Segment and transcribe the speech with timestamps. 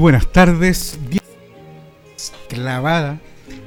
[0.00, 0.98] Buenas tardes,
[2.48, 3.20] clavada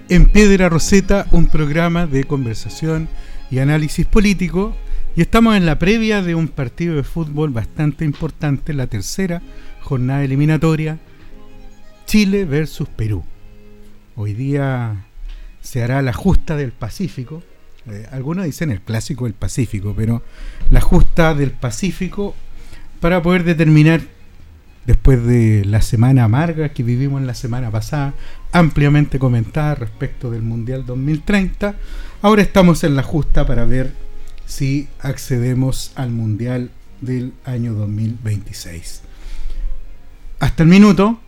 [0.10, 3.08] en Piedra Roseta, un programa de conversación
[3.52, 4.76] y análisis político.
[5.16, 9.44] Y estamos en la previa de un partido de fútbol bastante importante, la tercera
[9.82, 10.98] jornada eliminatoria,
[12.08, 13.24] Chile versus Perú.
[14.16, 15.06] Hoy día
[15.62, 17.44] se hará la justa del Pacífico.
[17.86, 20.24] Eh, algunos dicen el clásico del Pacífico, pero
[20.72, 22.34] la justa del Pacífico
[23.00, 24.02] para poder determinar
[24.86, 28.14] después de la semana amarga que vivimos en la semana pasada,
[28.52, 31.76] ampliamente comentada respecto del Mundial 2030.
[32.22, 33.94] Ahora estamos en la justa para ver
[34.46, 36.70] si accedemos al Mundial
[37.02, 39.02] del año 2026.
[40.40, 41.20] Hasta el minuto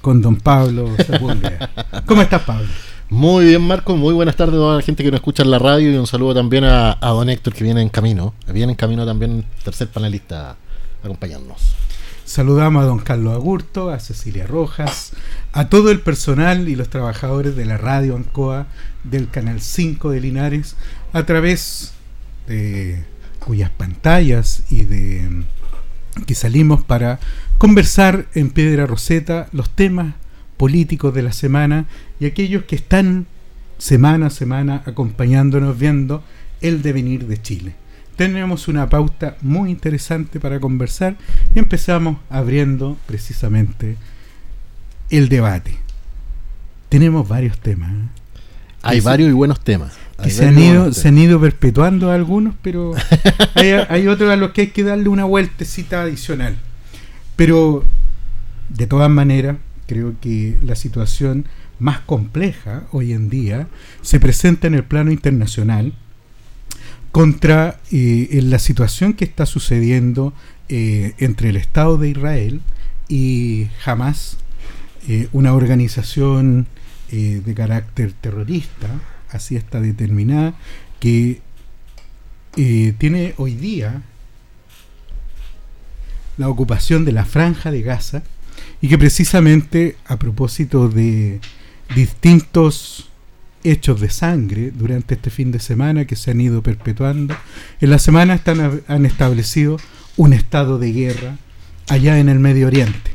[0.00, 1.70] con don Pablo Sepúlveda.
[2.06, 2.68] ¿Cómo estás, Pablo?
[3.08, 3.96] Muy bien, Marco.
[3.96, 6.06] Muy buenas tardes a toda la gente que nos escucha en la radio y un
[6.06, 8.34] saludo también a, a don Héctor que viene en camino.
[8.52, 10.56] Viene en camino también, tercer panelista,
[11.02, 11.83] acompañándonos.
[12.24, 15.12] Saludamos a don Carlos Agurto, a Cecilia Rojas,
[15.52, 18.66] a todo el personal y los trabajadores de la radio Ancoa
[19.04, 20.74] del Canal 5 de Linares,
[21.12, 21.92] a través
[22.46, 23.04] de
[23.40, 25.44] cuyas pantallas y de
[26.26, 27.20] que salimos para
[27.58, 30.14] conversar en Piedra Roseta los temas
[30.56, 31.86] políticos de la semana
[32.20, 33.26] y aquellos que están
[33.76, 36.24] semana a semana acompañándonos viendo
[36.62, 37.83] el devenir de Chile
[38.16, 41.16] tenemos una pauta muy interesante para conversar
[41.54, 43.96] y empezamos abriendo precisamente
[45.10, 45.76] el debate.
[46.88, 47.92] Tenemos varios temas.
[47.92, 48.08] ¿eh?
[48.82, 49.94] Hay varios y buenos temas.
[50.22, 52.94] Que se han, ido, se han ido perpetuando algunos, pero
[53.54, 56.56] hay, hay, otros a los que hay que darle una vueltecita adicional.
[57.34, 57.84] Pero,
[58.68, 61.46] de todas maneras, creo que la situación
[61.80, 63.66] más compleja hoy en día
[64.02, 65.94] se presenta en el plano internacional
[67.14, 70.32] contra eh, la situación que está sucediendo
[70.68, 72.60] eh, entre el Estado de Israel
[73.06, 74.36] y Hamas,
[75.06, 76.66] eh, una organización
[77.12, 78.88] de carácter terrorista,
[79.30, 80.54] así está determinada,
[80.98, 81.42] que
[82.56, 84.02] tiene hoy día
[86.36, 88.24] la ocupación de la franja de Gaza
[88.80, 91.38] y que precisamente a propósito de
[91.94, 93.12] distintos
[93.64, 97.34] hechos de sangre durante este fin de semana que se han ido perpetuando.
[97.80, 99.78] En la semana están, han establecido
[100.16, 101.38] un estado de guerra
[101.88, 103.10] allá en el Medio Oriente,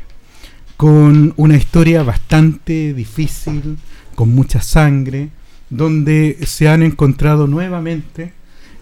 [0.76, 3.78] con una historia bastante difícil,
[4.16, 5.30] con mucha sangre,
[5.70, 8.34] donde se han encontrado nuevamente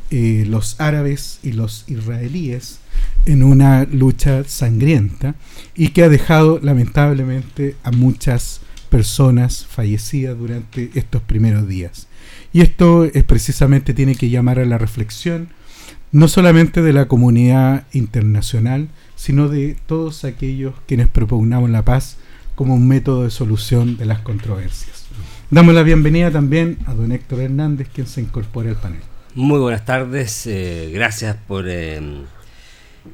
[0.09, 2.79] eh, los árabes y los israelíes
[3.25, 5.35] en una lucha sangrienta
[5.75, 12.07] y que ha dejado lamentablemente a muchas personas fallecidas durante estos primeros días.
[12.53, 15.49] Y esto es precisamente tiene que llamar a la reflexión,
[16.11, 22.17] no solamente de la comunidad internacional, sino de todos aquellos quienes propugnamos la paz
[22.55, 25.05] como un método de solución de las controversias.
[25.51, 29.01] Damos la bienvenida también a don Héctor Hernández, quien se incorpora al panel.
[29.35, 32.01] Muy buenas tardes, eh, gracias por eh,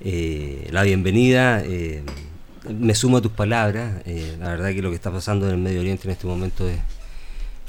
[0.02, 1.62] eh, la bienvenida
[2.70, 4.02] me sumo a tus palabras.
[4.06, 6.68] Eh, la verdad que lo que está pasando en el Medio Oriente en este momento
[6.68, 6.80] es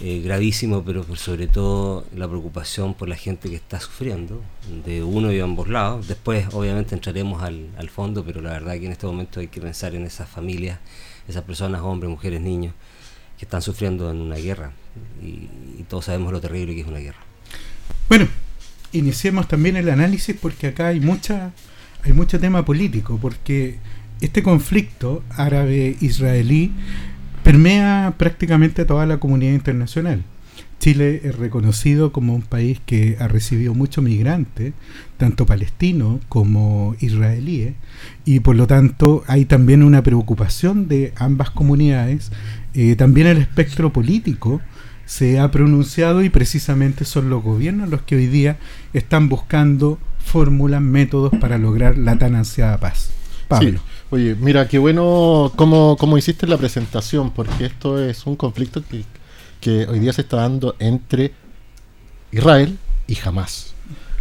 [0.00, 4.42] eh, gravísimo, pero sobre todo la preocupación por la gente que está sufriendo,
[4.84, 6.08] de uno y de ambos lados.
[6.08, 9.60] Después, obviamente, entraremos al, al fondo, pero la verdad que en este momento hay que
[9.60, 10.78] pensar en esas familias,
[11.28, 12.74] esas personas, hombres, mujeres, niños,
[13.38, 14.72] que están sufriendo en una guerra.
[15.22, 15.48] Y,
[15.78, 17.18] y todos sabemos lo terrible que es una guerra.
[18.08, 18.28] Bueno,
[18.92, 21.52] iniciemos también el análisis porque acá hay mucha
[22.04, 23.78] hay mucho tema político, porque
[24.24, 26.72] este conflicto árabe-israelí
[27.42, 30.22] permea prácticamente a toda la comunidad internacional.
[30.78, 34.72] Chile es reconocido como un país que ha recibido muchos migrantes,
[35.18, 37.74] tanto palestinos como israelíes,
[38.24, 42.32] y por lo tanto hay también una preocupación de ambas comunidades.
[42.74, 44.60] Eh, también el espectro político
[45.06, 48.56] se ha pronunciado y precisamente son los gobiernos los que hoy día
[48.94, 53.10] están buscando fórmulas, métodos para lograr la tan ansiada paz.
[53.48, 53.80] Pablo.
[54.10, 59.04] Oye, mira, qué bueno cómo, cómo hiciste la presentación, porque esto es un conflicto que,
[59.60, 61.32] que hoy día se está dando entre
[62.30, 63.74] Israel y Hamas,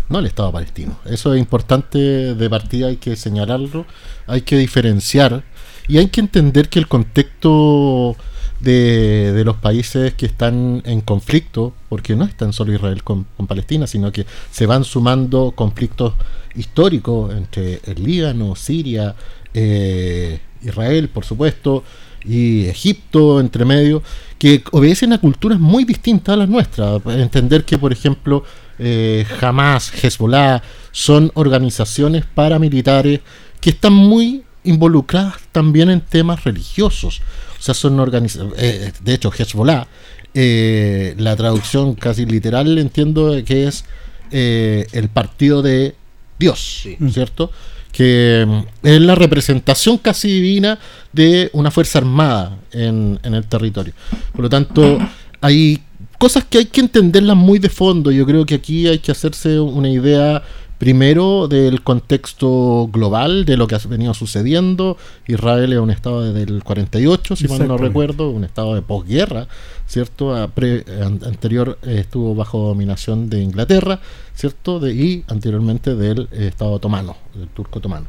[0.10, 0.98] no el Estado palestino.
[1.06, 3.86] Eso es importante de partida, hay que señalarlo,
[4.26, 5.44] hay que diferenciar
[5.88, 8.16] y hay que entender que el contexto
[8.62, 13.26] de, de los países que están en conflicto, porque no es tan solo Israel con,
[13.36, 16.14] con Palestina, sino que se van sumando conflictos
[16.56, 19.16] históricos entre el Líbano, Siria,
[19.54, 21.84] eh, Israel, por supuesto,
[22.26, 24.02] y Egipto entre medio,
[24.40, 27.02] que obedecen a culturas muy distintas a las nuestras.
[27.06, 28.44] Entender que, por ejemplo,
[28.80, 30.62] eh, Hamas, Hezbollah,
[30.92, 33.20] son organizaciones paramilitares
[33.60, 37.22] que están muy involucradas también en temas religiosos.
[37.60, 39.88] O sea, son organizaciones, eh, de hecho, Hezbollah,
[40.34, 43.86] eh, la traducción casi literal entiendo que es
[44.32, 45.96] el partido de
[46.40, 46.98] Dios, Sí.
[47.12, 47.52] ¿cierto?
[47.94, 50.78] Que mm, es la representación casi divina
[51.14, 53.94] de una fuerza armada en, en el territorio.
[54.34, 54.98] Por lo tanto,
[55.40, 55.82] hay
[56.18, 58.12] cosas que hay que entenderlas muy de fondo.
[58.12, 60.44] Yo creo que aquí hay que hacerse una idea
[60.84, 64.98] primero del contexto global de lo que ha venido sucediendo.
[65.28, 69.48] Israel es un estado desde el 48, si mal no recuerdo, un estado de posguerra,
[69.88, 70.36] ¿cierto?
[70.36, 74.02] A pre- an- anterior eh, estuvo bajo dominación de Inglaterra,
[74.36, 74.80] ¿cierto?
[74.82, 78.08] De, y anteriormente del eh, estado otomano, del turco otomano.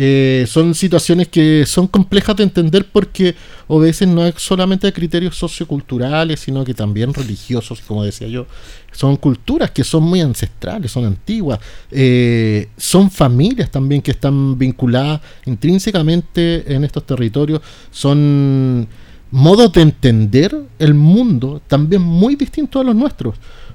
[0.00, 3.34] Eh, son situaciones que son complejas de entender porque
[3.66, 8.46] obedecen no solamente a criterios socioculturales, sino que también religiosos, como decía yo.
[8.92, 11.58] Son culturas que son muy ancestrales, son antiguas,
[11.90, 17.60] eh, son familias también que están vinculadas intrínsecamente en estos territorios,
[17.90, 18.86] son
[19.32, 23.34] modos de entender el mundo también muy distintos a los nuestros.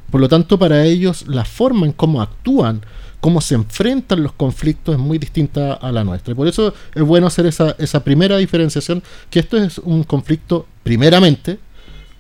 [0.10, 2.80] Por lo tanto, para ellos la forma en cómo actúan,
[3.24, 6.34] cómo se enfrentan los conflictos es muy distinta a la nuestra.
[6.34, 11.58] Y por eso es bueno hacer esa, primera diferenciación, que esto es un conflicto primeramente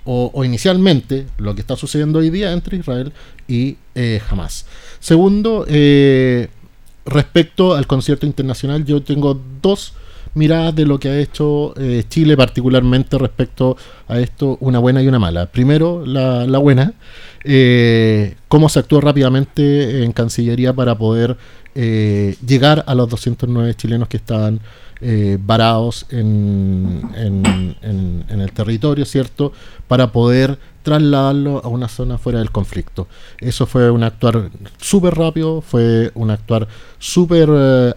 [0.06, 3.12] o, o inicialmente lo que está sucediendo hoy día entre Israel
[3.50, 4.66] y eh, Hamas.
[5.02, 6.48] Segundo, eh,
[7.06, 9.96] respecto al concierto internacional, yo tengo dos
[10.36, 13.78] miradas de lo que ha hecho eh, Chile particularmente respecto
[14.08, 15.46] a esto, una buena y una mala.
[15.48, 16.94] Primero, la, buena,
[17.44, 21.38] eh, cómo se actuó rápidamente en Cancillería para poder
[21.76, 24.60] eh, llegar a los 209 chilenos que estaban
[25.40, 29.52] varados en, en- en- el territorio, ¿cierto?
[29.90, 33.10] Para poder trasladarlo a una zona fuera del conflicto.
[33.40, 34.50] Eso fue un actuar
[34.80, 36.70] súper rápido, fue un actuar
[37.00, 37.50] súper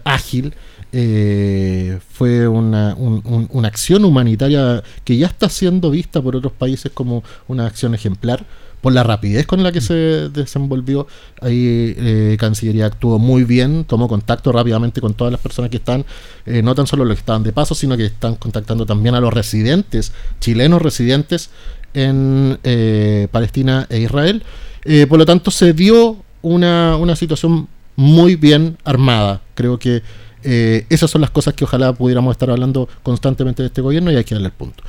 [0.03, 0.53] ágil,
[0.91, 6.53] eh, fue una, un- un- una acción humanitaria que ya está siendo vista por otros
[6.53, 8.45] países como una acción ejemplar
[8.81, 11.07] por la rapidez con la que se desenvolvió.
[11.41, 16.05] Ahí eh, Cancillería actuó muy bien, tomó contacto rápidamente con todas las personas que están,
[16.45, 19.19] eh, no tan solo los que estaban de paso, sino que están contactando también a
[19.19, 21.49] los residentes, chilenos residentes
[21.93, 24.43] en eh, Palestina e Israel.
[25.09, 27.67] Por lo tanto, se dio una, una situación
[27.97, 29.41] muy bien armada.
[29.53, 30.01] Creo que
[30.49, 34.15] eh, esas son las cosas que ojalá pudiéramos estar hablando constantemente de este gobierno y
[34.15, 34.81] hay que darle el punto.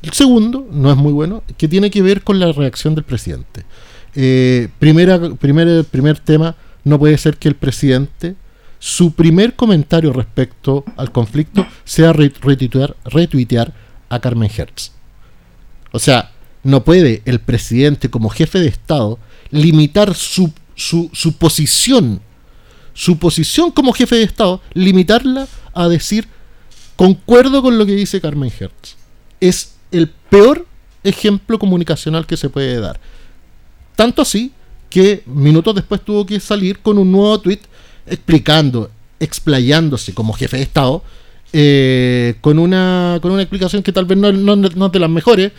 [0.00, 3.64] El segundo, no es muy bueno, que tiene que ver con la reacción del presidente.
[4.14, 6.54] Eh, primera, primer, primer tema,
[6.84, 8.36] no puede ser que el presidente,
[8.78, 13.72] su primer comentario respecto al conflicto sea re- retuitear, retuitear
[14.08, 14.92] a Carmen Hertz.
[15.90, 16.30] O sea,
[16.62, 19.18] no puede el presidente como jefe de Estado
[19.50, 22.20] limitar su, su, su posición,
[22.94, 26.26] su posición como jefe de Estado, limitarla a decir,
[26.96, 28.96] concuerdo con lo que dice Carmen Hertz.
[29.40, 30.66] Es el peor
[31.04, 33.00] ejemplo comunicacional que se puede dar.
[33.96, 34.52] Tanto así
[34.90, 37.60] que minutos después tuvo que salir con un nuevo tweet
[38.06, 41.02] explicando, explayándose como jefe de Estado,
[41.52, 45.10] eh, con, una, con una explicación que tal vez no, no- no es de las
[45.10, 45.52] mejores,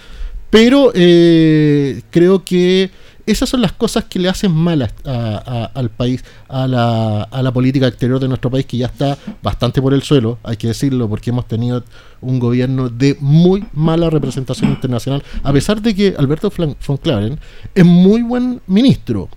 [0.49, 2.91] pero eh, creo que
[3.25, 7.41] esas son las cosas que le hacen mal a- a- al país, a la, a
[7.41, 10.67] la política exterior de nuestro país, que ya está bastante por el suelo, hay que
[10.67, 11.83] decirlo, porque hemos tenido
[12.21, 17.39] un gobierno de muy mala representación internacional, a pesar de que Alberto von Claren
[17.73, 19.29] es muy buen ministro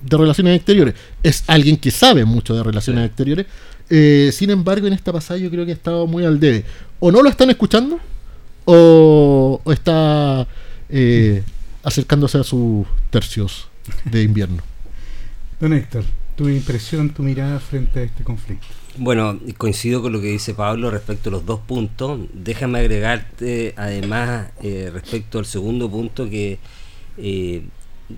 [0.00, 3.06] de Relaciones Exteriores, es alguien que sabe mucho de Relaciones Sí.
[3.06, 3.46] Exteriores,
[3.90, 6.64] eh, sin embargo, en esta pasada yo creo que ha estado muy al debe.
[7.00, 7.98] O no lo están escuchando,
[8.64, 10.46] o, o está
[10.88, 11.42] eh,
[11.86, 13.68] acercándose a sus tercios
[14.04, 14.62] de invierno.
[15.60, 18.66] Don Héctor, tu impresión, tu mirada frente a este conflicto.
[18.98, 22.20] Bueno, coincido con lo que dice Pablo respecto a los dos puntos.
[22.34, 26.58] Déjame agregarte además eh, respecto al segundo punto que
[27.18, 27.62] eh,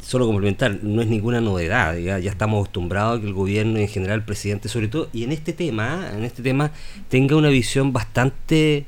[0.02, 3.88] solo complementar, no es ninguna novedad, ya, ya, estamos acostumbrados a que el gobierno en
[3.88, 6.72] general, el presidente sobre todo, y en este tema, en este tema,
[7.08, 8.86] tenga una visión bastante,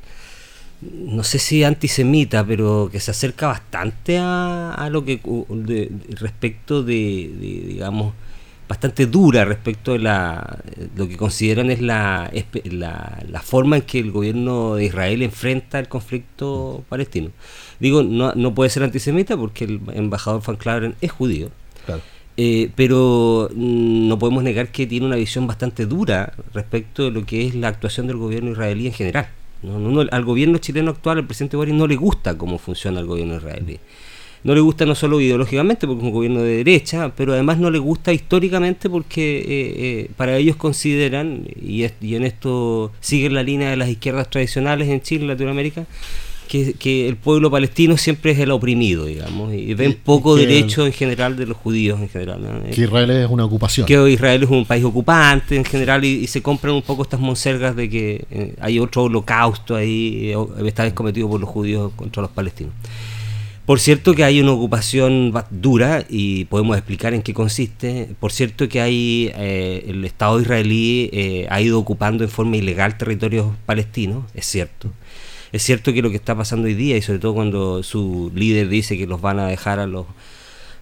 [0.81, 6.81] no sé si antisemita, pero que se acerca bastante a, a lo que de, respecto
[6.81, 8.13] de, de, digamos,
[8.67, 10.59] bastante dura respecto de la,
[10.95, 12.31] lo que consideran es la,
[12.63, 17.31] la, la, forma en que el gobierno de Israel enfrenta el conflicto palestino.
[17.79, 21.49] Digo, no, no puede ser antisemita porque el embajador Van Claveren es judío.
[21.85, 22.01] Claro.
[22.37, 27.45] Eh, pero no podemos negar que tiene una visión bastante dura respecto de lo que
[27.45, 29.27] es la actuación del gobierno israelí en general.
[29.63, 29.79] ¿No?
[29.79, 33.35] No, al gobierno chileno actual, al presidente Boric, no le gusta cómo funciona el gobierno
[33.35, 33.79] israelí
[34.43, 37.69] no le gusta no solo ideológicamente porque es un gobierno de derecha, pero además no
[37.69, 43.43] le gusta históricamente porque eh, eh, para ellos consideran, y, y, en esto siguen la
[43.43, 45.85] línea de las izquierdas tradicionales en Chile, Latinoamérica,
[46.51, 50.91] que, que el pueblo palestino siempre es el oprimido, digamos, y ven poco derecho en
[50.91, 52.65] general de los judíos en general.
[52.75, 53.87] Que Israel es una ocupación.
[53.87, 57.73] Que Israel es un país ocupante en general y, se compran un poco estas monsergas
[57.73, 60.33] de que eh, hay otro holocausto ahí,
[60.65, 62.73] esta vez cometido por los judíos contra los palestinos.
[63.65, 68.09] Por cierto que hay una ocupación dura y podemos explicar en qué consiste.
[68.19, 72.97] Por cierto que hay eh, el Estado israelí eh, ha ido ocupando en forma ilegal
[72.97, 74.91] territorios palestinos, es cierto.
[75.51, 78.69] Es cierto que lo que está pasando hoy día y sobre todo cuando su líder
[78.69, 80.05] dice que los van a dejar a los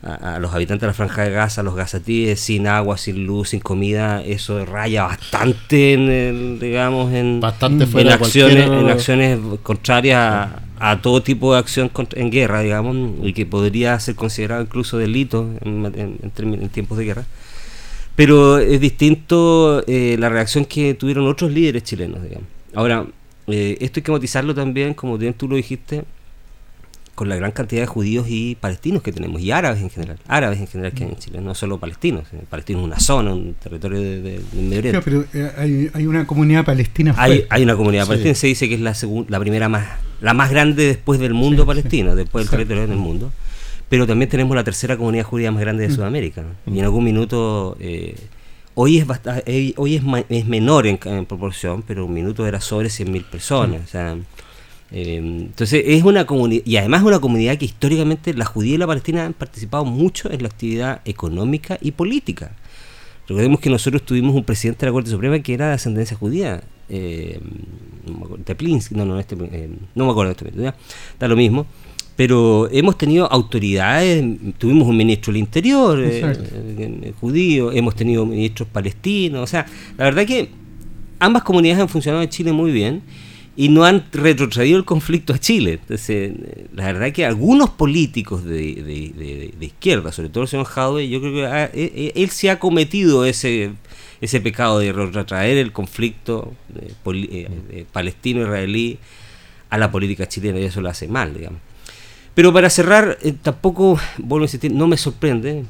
[0.02, 3.50] a, los habitantes de la franja de Gaza, a los gazatíes, sin agua, sin luz,
[3.50, 10.50] sin comida, eso raya bastante en el, digamos, en, bastante en acciones, en acciones contrarias
[10.80, 15.50] a, todo tipo de acción en guerra, digamos, y que podría ser considerado incluso delito
[15.62, 17.26] en, en, tiempos de guerra.
[18.16, 22.48] Pero es distinto eh, la reacción que tuvieron otros líderes chilenos, digamos.
[22.74, 23.06] Ahora,
[23.52, 26.04] eh, esto hay que matizarlo también, como bien tú lo dijiste,
[27.20, 30.60] con la gran cantidad de judíos y palestinos que tenemos, y árabes en general, árabes
[30.60, 32.24] en general que hay en Chile, no solo palestinos.
[32.32, 35.02] Eh, Palestino es una zona, un territorio de, de, del Medio Oriente.
[35.04, 37.14] pero eh, hay, hay, una comunidad palestina.
[37.18, 38.08] Hay, hay, una comunidad sí.
[38.08, 38.96] palestina, se dice que es la,
[39.28, 39.86] la primera más,
[40.22, 42.18] la más grande después del mundo sí, palestino, sí.
[42.20, 43.34] después del territorio del mundo.
[43.90, 45.96] Pero también tenemos la tercera comunidad judía más grande de mm.
[45.96, 46.44] Sudamérica.
[46.66, 46.74] Mm.
[46.74, 48.16] Y en algún minuto, eh,
[48.76, 53.26] hoy es bastante, hoy es, es menor en, proporción, pero un minuto era sobre 100.000
[53.26, 53.84] personas.
[53.84, 54.18] O sea,
[54.92, 58.78] eh, entonces es una comunidad, y además es una comunidad que históricamente la judía y
[58.78, 62.52] la palestina han participado mucho en la actividad económica y política.
[63.28, 66.64] Recordemos que nosotros tuvimos un presidente de la Corte Suprema que era de ascendencia judía,
[66.90, 67.40] eh,
[68.44, 70.76] Teplinsky, no, no, este, eh, no me acuerdo de este, ¿ya?
[71.20, 71.68] da lo mismo,
[72.20, 74.22] pero hemos tenido autoridades,
[74.58, 79.66] tuvimos un ministro del Interior eh, judío, hemos tenido ministros palestinos, o sea,
[79.98, 80.50] la verdad que
[81.20, 83.04] ambas comunidades han funcionado en Chile muy bien
[83.56, 85.80] y no han retrotraído el conflicto a Chile.
[85.82, 86.34] Entonces,
[86.74, 91.08] la verdad que algunos políticos de, de, de, de izquierda, sobre todo el señor Jaude,
[91.08, 93.72] yo creo que ha, él, él, se ha cometido ese,
[94.20, 96.54] ese pecado de retrotraer el conflicto
[97.06, 98.98] eh, palestino-israelí
[99.70, 101.69] a la política chilena y eso lo hace mal, digamos.
[102.36, 105.66] Pero para cerrar, eh, tampoco, vuelvo a insistir, no me sorprende,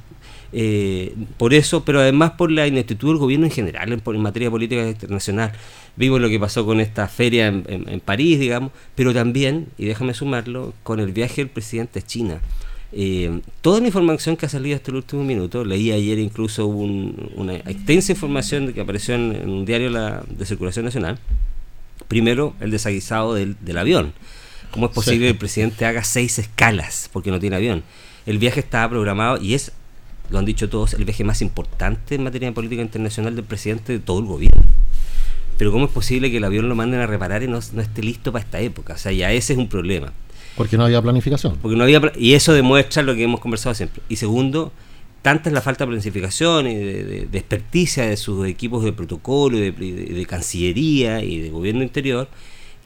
[0.51, 4.50] eh, por eso, pero además por la ineptitud del gobierno en general en, en, materia
[4.50, 5.51] política internacional.
[5.96, 10.74] Vimos lo que pasó con esta feria en, París, digamos, pero también, y déjame sumarlo,
[10.84, 12.39] con el viaje del presidente a China.
[12.92, 17.32] Eh, toda la información que ha salido hasta el último minuto, leí ayer incluso un,
[17.36, 21.20] una extensa información que apareció en, un diario de circulación nacional.
[22.08, 24.13] Primero, el desaguisado del avión.
[24.71, 25.23] ¿Cómo es posible sí.
[25.23, 27.83] que el presidente haga seis escalas porque no tiene avión?
[28.25, 29.71] El viaje estaba programado y es
[30.29, 33.93] lo han dicho todos, el viaje más importante en materia de política internacional del presidente
[33.93, 34.61] de todo el gobierno.
[35.57, 38.01] Pero ¿cómo es posible que el avión lo manden a reparar y no, no esté
[38.01, 38.93] listo para esta época?
[38.93, 40.13] O sea, ya ese es un problema.
[40.55, 41.57] Porque no había planificación.
[41.61, 44.01] Porque no había y eso demuestra lo que hemos conversado siempre.
[44.07, 44.71] Y segundo,
[45.21, 48.93] tanta es la falta de planificación y de, de, de experticia de sus equipos de
[48.93, 52.29] protocolo, de, de, cancillería y de gobierno interior,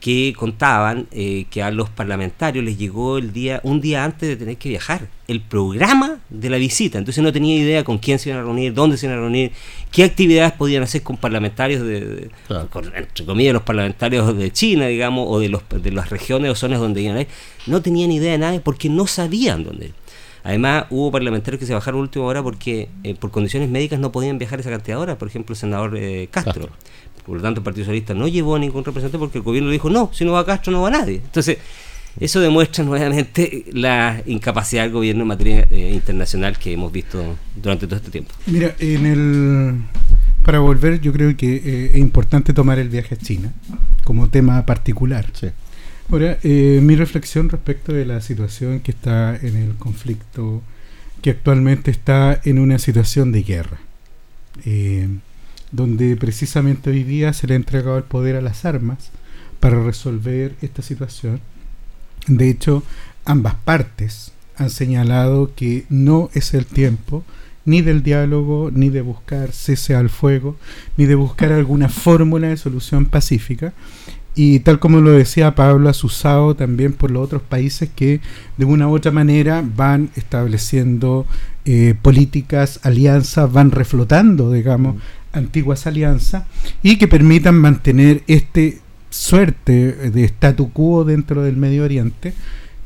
[0.04, 4.36] que contaban eh, que a los parlamentarios les llegó el día un día antes de
[4.36, 8.28] tener que viajar el programa de la visita entonces no tenía idea con quién se
[8.28, 9.54] iban a reunir dónde se iban a reunir
[9.94, 12.70] qué actividades podían hacer con parlamentarios de, de claro.
[12.70, 16.56] con, entre comillas los parlamentarios de China digamos o de los de las regiones o
[16.56, 17.28] zonas donde iban a ir
[17.66, 19.94] no tenían idea de nada porque no sabían dónde ir.
[20.44, 24.12] Además, hubo parlamentarios que se bajaron a última hora porque eh, por condiciones médicas no
[24.12, 25.16] podían viajar esa cantidad de horas.
[25.16, 26.68] Por ejemplo, el senador eh, Castro.
[26.68, 26.78] Castro.
[27.26, 29.90] Por lo tanto, el Partido Socialista no llevó a ningún representante porque el gobierno dijo,
[29.90, 31.22] no, si no va Castro no va nadie.
[31.24, 31.58] Entonces,
[32.20, 37.88] eso demuestra nuevamente la incapacidad del gobierno en materia eh, internacional que hemos visto durante
[37.88, 38.34] todo este tiempo.
[38.48, 39.76] Mira, en el
[40.44, 43.54] para volver, yo creo que eh, es importante tomar el viaje a China
[44.04, 45.26] como tema particular.
[45.34, 45.48] Sí.
[46.12, 50.62] Ahora, eh, mi reflexión respecto de la situación que está en el conflicto
[51.22, 53.80] que actualmente está en una situación de guerra,
[54.66, 55.08] eh,
[55.74, 59.10] donde precisamente hoy día se le ha entregado el poder a las armas
[59.60, 61.42] para resolver esta situación.
[62.28, 62.84] De hecho,
[63.26, 67.24] ambas partes han señalado que no es el tiempo
[67.66, 70.58] ni del diálogo, ni de buscar cese al fuego,
[70.98, 73.74] ni de buscar alguna fórmula de solución pacífica,
[74.36, 78.20] y tal como lo decía Pablo, asusado también por los otros países que
[78.58, 81.26] de una u otra manera van estableciendo
[81.66, 84.96] eh, políticas, alianzas, van reflotando, digamos.
[85.34, 86.44] Antiguas alianzas
[86.82, 92.34] y que permitan mantener este suerte de statu quo dentro del Medio Oriente,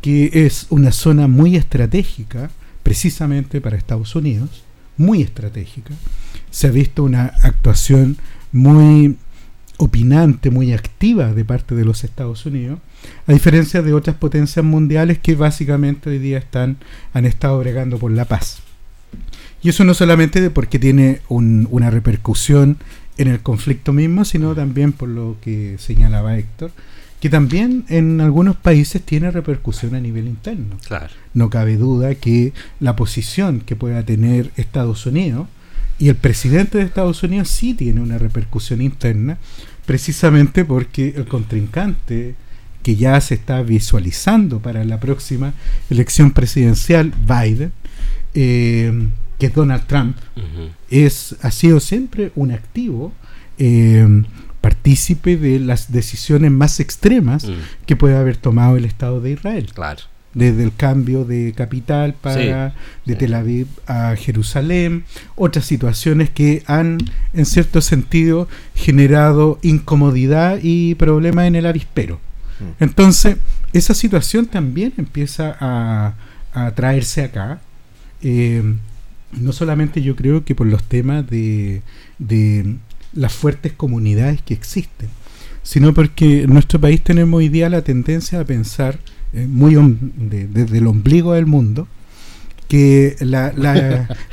[0.02, 2.50] que es una zona muy estratégica
[2.84, 4.64] precisamente para Estados Unidos,
[4.98, 5.94] muy estratégica.
[6.50, 8.18] Se ha visto una actuación
[8.52, 9.18] muy
[9.78, 12.80] opinante, muy activa de parte de los Estados Unidos,
[13.28, 16.78] a diferencia de otras potencias mundiales que básicamente hoy día están,
[17.14, 18.62] han estado bregando por la paz.
[19.68, 22.78] Y eso no solamente porque tiene una repercusión
[23.18, 26.72] en el conflicto mismo, sino también por lo que señalaba Héctor,
[27.20, 30.78] que también en algunos países tiene repercusión a nivel interno.
[30.88, 31.14] Claro.
[31.34, 35.50] No cabe duda que la posición que pueda tener Estados Unidos
[36.00, 39.38] y el presidente de Estados Unidos sí tiene una repercusión interna,
[39.86, 42.36] precisamente porque el contrincante
[42.84, 45.52] que ya se está visualizando para la próxima
[45.90, 47.74] elección presidencial, Biden,
[48.34, 50.18] eh, que es Donald Trump,
[50.90, 53.14] es, ha sido siempre un activo
[53.58, 54.24] eh,
[54.62, 57.54] partícipe de las decisiones más extremas mm.
[57.86, 59.72] que puede haber tomado el Estado de Israel.
[59.74, 60.02] Claro
[60.38, 62.76] desde el cambio de capital para
[63.06, 65.04] de Tel Aviv a Jerusalén,
[65.36, 67.00] otras situaciones que han
[67.34, 72.20] en cierto sentido generado incomodidad y problemas en el avispero.
[72.60, 72.84] Mm.
[72.84, 73.38] Entonces,
[73.74, 76.14] esa situación también empieza a,
[76.76, 77.60] traerse acá.
[78.22, 78.64] Eh,
[79.32, 81.82] no solamente yo creo que por los temas de,
[82.18, 82.76] de
[83.14, 85.10] las fuertes comunidades que existen,
[85.64, 89.00] sino porque en nuestro país tenemos hoy día la tendencia a pensar
[89.34, 89.76] eh, muy
[90.18, 91.88] desde el ombligo del mundo,
[92.68, 93.54] que la,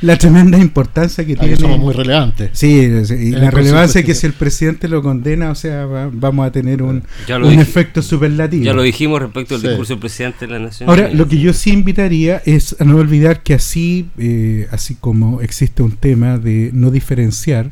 [0.01, 1.55] la, tremenda importancia que tiene.
[1.55, 2.49] Somos muy relevantes.
[2.53, 6.81] Sí, y la relevancia que si el presidente lo condena, o sea, vamos a tener
[6.81, 8.63] un, un efecto superlativo.
[8.63, 10.89] Ya lo dijimos respecto al discurso del presidente de la Nación.
[10.89, 15.41] Ahora, lo que yo sí invitaría es a no olvidar que así, eh, así como
[15.41, 17.71] existe un tema de no diferenciar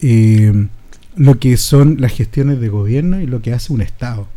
[0.00, 0.66] eh,
[1.16, 4.28] lo que son las gestiones de gobierno y lo que hace un Estado.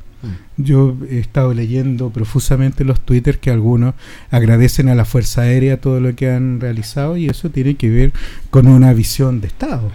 [0.58, 3.94] Yo he estado leyendo profusamente los twitters que algunos
[4.32, 8.14] agradecen a la Fuerza Aérea todo lo que han realizado y eso tiene que ver
[8.50, 9.92] con una visión de Estado.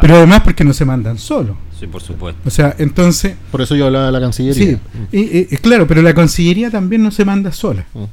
[0.00, 1.56] Pero además porque no se mandan solos.
[1.78, 2.40] Sí, por supuesto.
[2.44, 3.34] O sea, entonces...
[3.50, 4.78] Por eso yo hablaba de la Cancillería.
[5.10, 7.86] Sí, y, claro, pero la Cancillería también no se manda sola.
[7.94, 8.04] Mm.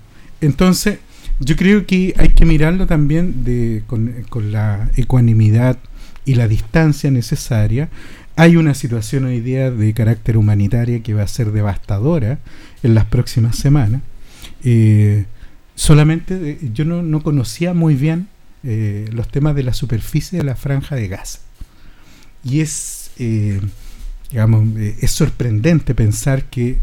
[0.42, 1.00] Entonces,
[1.40, 5.78] yo creo que hay que mirarlo también de, con, con la ecuanimidad
[6.26, 7.90] y la distancia necesaria
[8.36, 12.40] hay una situación hoy día de carácter humanitaria que va a ser devastadora
[12.84, 14.02] en las próximas semanas.
[14.64, 15.26] Eh,
[15.76, 18.28] solamente yo no, conocía muy bien
[18.64, 21.40] eh, los temas de la superficie de la franja de Gaza.
[22.44, 23.60] Y es, eh,
[24.32, 26.78] digamos, es sorprendente pensar que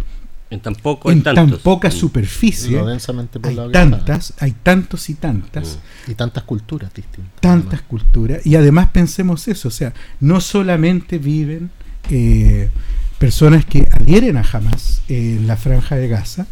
[0.51, 5.79] en tan, poco, en tan poca superficie hay tantas, hay tantos y tantas.
[6.07, 7.41] Y tantas culturas distintas.
[7.41, 8.47] Tantas culturas.
[8.47, 11.71] Y además pensemos eso, o sea, no solamente viven
[12.11, 12.71] eh,
[13.19, 16.47] personas que adhieren a Hamas en la franja de Gaza,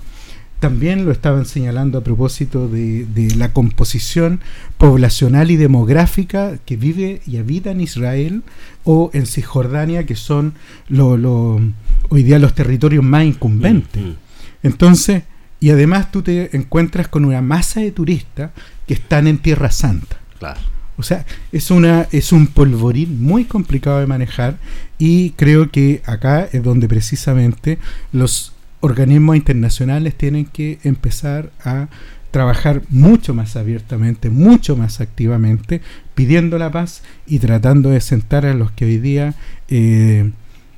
[0.58, 4.40] también lo estaban señalando a propósito de, la composición
[4.78, 8.42] poblacional y demográfica que vive y habita en Israel
[8.84, 10.54] o en Cisjordania, que son
[10.88, 11.60] lo,
[12.08, 14.02] hoy día los territorios más incumbentes.
[14.02, 14.16] Mm, mm.
[14.62, 15.24] Entonces,
[15.60, 18.50] y además tú te encuentras con una masa de turistas
[18.86, 20.18] que están en Tierra Santa.
[20.38, 20.60] Claro.
[20.98, 24.56] O sea, es una es un polvorín muy complicado de manejar
[24.98, 27.78] y creo que acá es donde precisamente
[28.12, 31.88] los organismos internacionales tienen que empezar a
[32.30, 35.80] trabajar mucho más abiertamente, mucho más activamente,
[36.14, 39.34] pidiendo la paz y tratando de sentar a los que hoy día,
[39.68, 40.30] eh,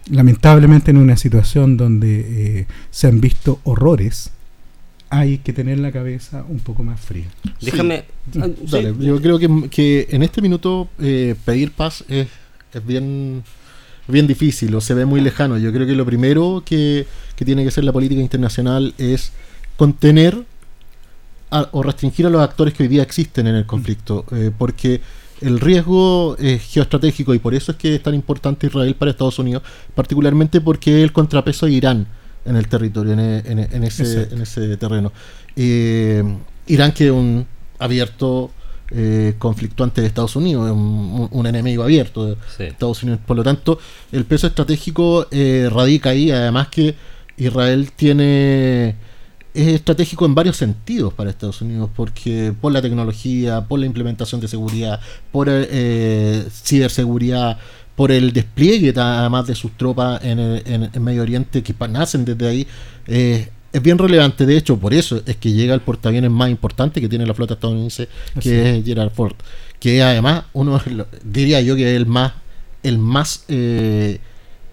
[0.09, 2.21] lamentablemente en una situación donde
[2.61, 4.31] eh, se han visto horrores,
[5.11, 7.27] hay que tener la cabeza un poco más fría.
[7.61, 8.05] Déjame...
[8.41, 8.47] Ah,
[9.01, 12.29] yo creo que, en este minuto eh, pedir paz es,
[12.73, 13.43] es bien
[14.09, 15.59] bien difícil o se ve muy lejano.
[15.59, 19.33] Yo creo que lo primero que, tiene que ser la política internacional es
[19.77, 20.45] contener
[21.51, 25.01] o restringir a los actores que hoy día existen en el conflicto, eh, porque
[25.41, 29.39] el riesgo es geoestratégico y por eso es que es tan importante Israel para Estados
[29.39, 29.63] Unidos,
[29.95, 32.07] particularmente porque es el contrapeso de Irán
[32.45, 33.21] en el territorio, en,
[33.85, 35.13] ese, en ese, terreno.
[35.57, 36.23] Eh,
[36.67, 37.47] Irán que es un
[37.79, 38.51] abierto
[38.91, 42.65] eh, conflictuante de Estados Unidos, un, un enemigo abierto de Sí.
[42.65, 43.21] Estados Unidos.
[43.27, 43.79] Por lo tanto,
[44.13, 46.95] el peso estratégico eh, radica ahí, además que
[47.37, 48.95] Israel tiene
[49.55, 54.41] es estratégico en varios sentidos para Estados Unidos, porque por la tecnología, por la implementación
[54.41, 55.01] de seguridad,
[55.33, 57.59] por eh, ciberseguridad,
[57.97, 62.25] por el despliegue además de sus tropas en, el- en- en Medio Oriente que nacen
[62.25, 62.67] desde ahí.
[63.09, 67.01] eh, es bien relevante, de hecho, por eso es que llega el portaaviones más importante
[67.01, 69.35] que tiene la flota estadounidense, Así que es Gerald Ford,
[69.79, 70.81] que además uno
[71.23, 72.33] diría yo que es el más
[72.83, 74.19] el más eh,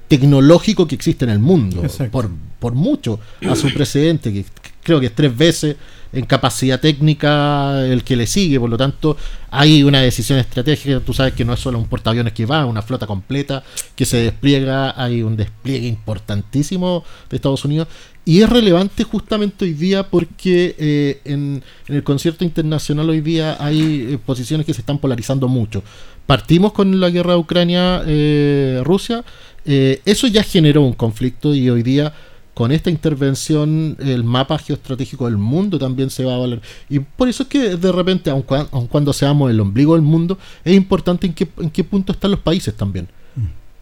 [0.08, 2.12] tecnológico que existe en el mundo, Exacto.
[2.12, 2.30] por,
[2.60, 4.46] por mucho a su precedente, que
[4.84, 5.76] creo que es tres veces
[6.14, 9.18] en capacidad técnica el que le sigue, por lo tanto
[9.52, 12.82] hay una decisión estratégica, tú sabes que no es solo un portaaviones que va, una
[12.82, 13.64] flota completa
[13.96, 17.88] que se despliega, hay un despliegue importantísimo de Estados Unidos
[18.26, 23.56] y es relevante justamente hoy día porque eh, en, en el concierto internacional hoy día
[23.60, 25.84] hay eh, posiciones que se están polarizando mucho.
[26.26, 29.24] Partimos con la guerra de Ucrania-Rusia,
[29.66, 32.14] eh, eso ya generó un conflicto y hoy día
[32.54, 36.62] con esta intervención el mapa geoestratégico del mundo también se va a valer.
[36.90, 40.04] Y por eso es que de repente, aun, cua- aun cuando seamos el ombligo del
[40.04, 43.08] mundo, es importante en qué, en qué punto están los países también.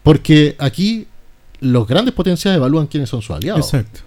[0.02, 1.06] Porque aquí
[1.60, 3.72] los grandes potencias evalúan quiénes son sus aliados.
[3.72, 4.00] Exacto.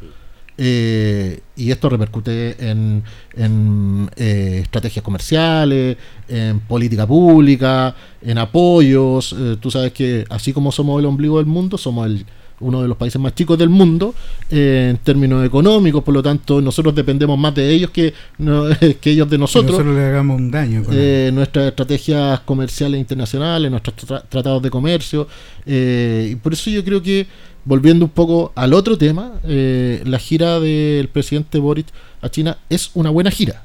[0.60, 3.04] Eh, y esto repercute en,
[3.36, 9.36] en, eh, estrategias comerciales, en política pública, en apoyos.
[9.38, 12.26] Eh, tú sabes que así como somos el ombligo del mundo, somos el,
[12.60, 14.16] uno de los países más chicos del mundo
[14.50, 18.66] eh, en términos económicos, por lo tanto nosotros dependemos más de ellos que, no-
[19.02, 20.84] que ellos de Que nosotros nosotros le hagamos un daño.
[20.92, 25.28] Eh, nuestras estrategias comerciales internacionales, nuestros tra- tratados de comercio.
[25.66, 27.28] eh, y por eso yo creo que,
[27.64, 31.88] volviendo un poco al otro tema, la gira del presidente Boric
[32.22, 33.64] a China es una buena gira.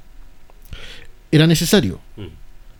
[1.30, 1.98] Era necesario.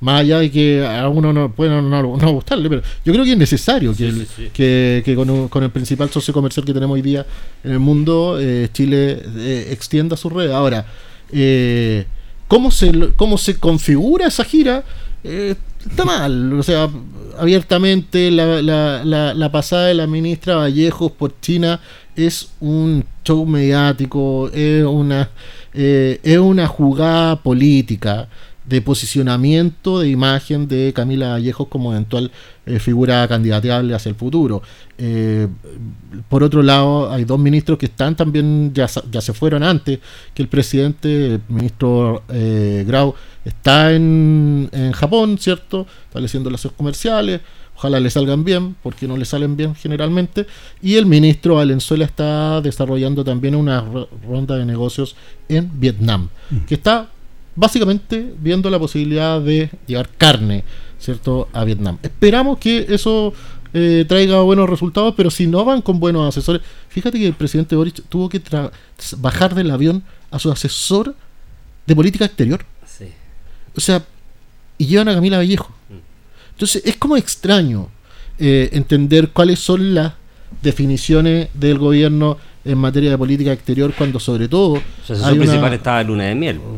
[0.02, 3.24] Más allá de que a uno no puede no, no- no gustarle, pero yo creo
[3.24, 4.48] que es necesario que, Sí, el- sí, sí.
[4.52, 7.24] que, que con, un- con el principal socio comercial que tenemos hoy día
[7.64, 10.50] en el mundo, eh, Chile eh, extienda su red.
[10.50, 10.84] Ahora,
[11.32, 12.04] eh,
[12.48, 14.82] ¿cómo, se, ¿cómo se configura esa gira?
[15.24, 15.54] Eh,
[15.88, 16.90] está mal, o sea,
[17.38, 21.80] abiertamente la, la, la, la pasada de la ministra Vallejos por China
[22.16, 25.30] es un show mediático, es una,
[25.72, 28.28] eh, es una jugada política
[28.72, 32.30] de posicionamiento de imagen de Camila Vallejos como eventual
[32.64, 34.62] eh, figura candidateable hacia el futuro.
[34.96, 35.46] Eh,
[36.30, 39.98] por otro lado, hay dos ministros que están también, ya, ya se fueron antes
[40.32, 45.86] que el presidente, el ministro eh, Grau, está en, en Japón, ¿cierto?
[46.08, 47.42] Estableciendo lazos comerciales.
[47.76, 50.46] Ojalá le salgan bien, porque no le salen bien generalmente.
[50.80, 55.14] Y el ministro Valenzuela está desarrollando también una ro- ronda de negocios
[55.48, 56.28] en Vietnam,
[56.66, 57.10] que está
[57.54, 60.64] básicamente viendo la posibilidad de llevar carne,
[60.98, 61.98] ¿cierto?, a Vietnam.
[62.02, 63.32] Esperamos que eso
[63.74, 67.76] eh, traiga buenos resultados, pero si no van con buenos asesores, fíjate que el presidente
[67.76, 68.40] Boric tuvo que
[69.18, 71.14] bajar del avión a su asesor
[71.86, 72.64] de política exterior.
[72.86, 73.06] Sí.
[73.76, 74.04] O sea,
[74.78, 75.72] y llevan a Camila Vallejo.
[76.50, 77.88] Entonces, es como extraño
[78.38, 80.14] eh, entender cuáles son las
[80.62, 85.40] definiciones del gobierno en materia de política exterior cuando sobre todo Su hay asesor una-
[85.42, 86.60] principal estaba en luna de miel.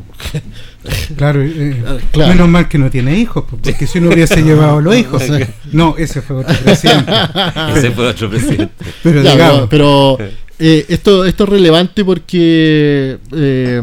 [1.16, 2.33] Claro, eh, Ah, claro.
[2.35, 5.23] menos mal que no tiene hijos, porque si no hubiese llevado los hijos.
[5.73, 7.12] No, ese fue otro presidente.
[7.75, 8.73] Ese fue otro presidente.
[9.03, 13.83] Pero Ya, digamos, pero, pero, eh, esto, esto es relevante porque, eh,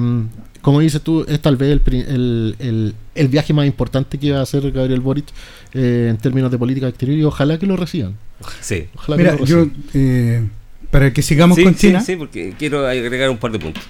[0.62, 4.40] como dices tú, es tal vez el, el, el- el viaje más importante que va
[4.40, 5.26] a hacer Gabriel Boric
[5.74, 8.16] eh, en términos de política exterior y ojalá que lo reciban.
[8.62, 8.86] Sí.
[8.96, 9.84] Ojalá mira, que lo yo, reciban.
[9.96, 10.48] eh,
[10.92, 12.02] para que sigamos Sí, con sí, China.
[12.02, 13.84] sí, porque quiero agregar un par de puntos.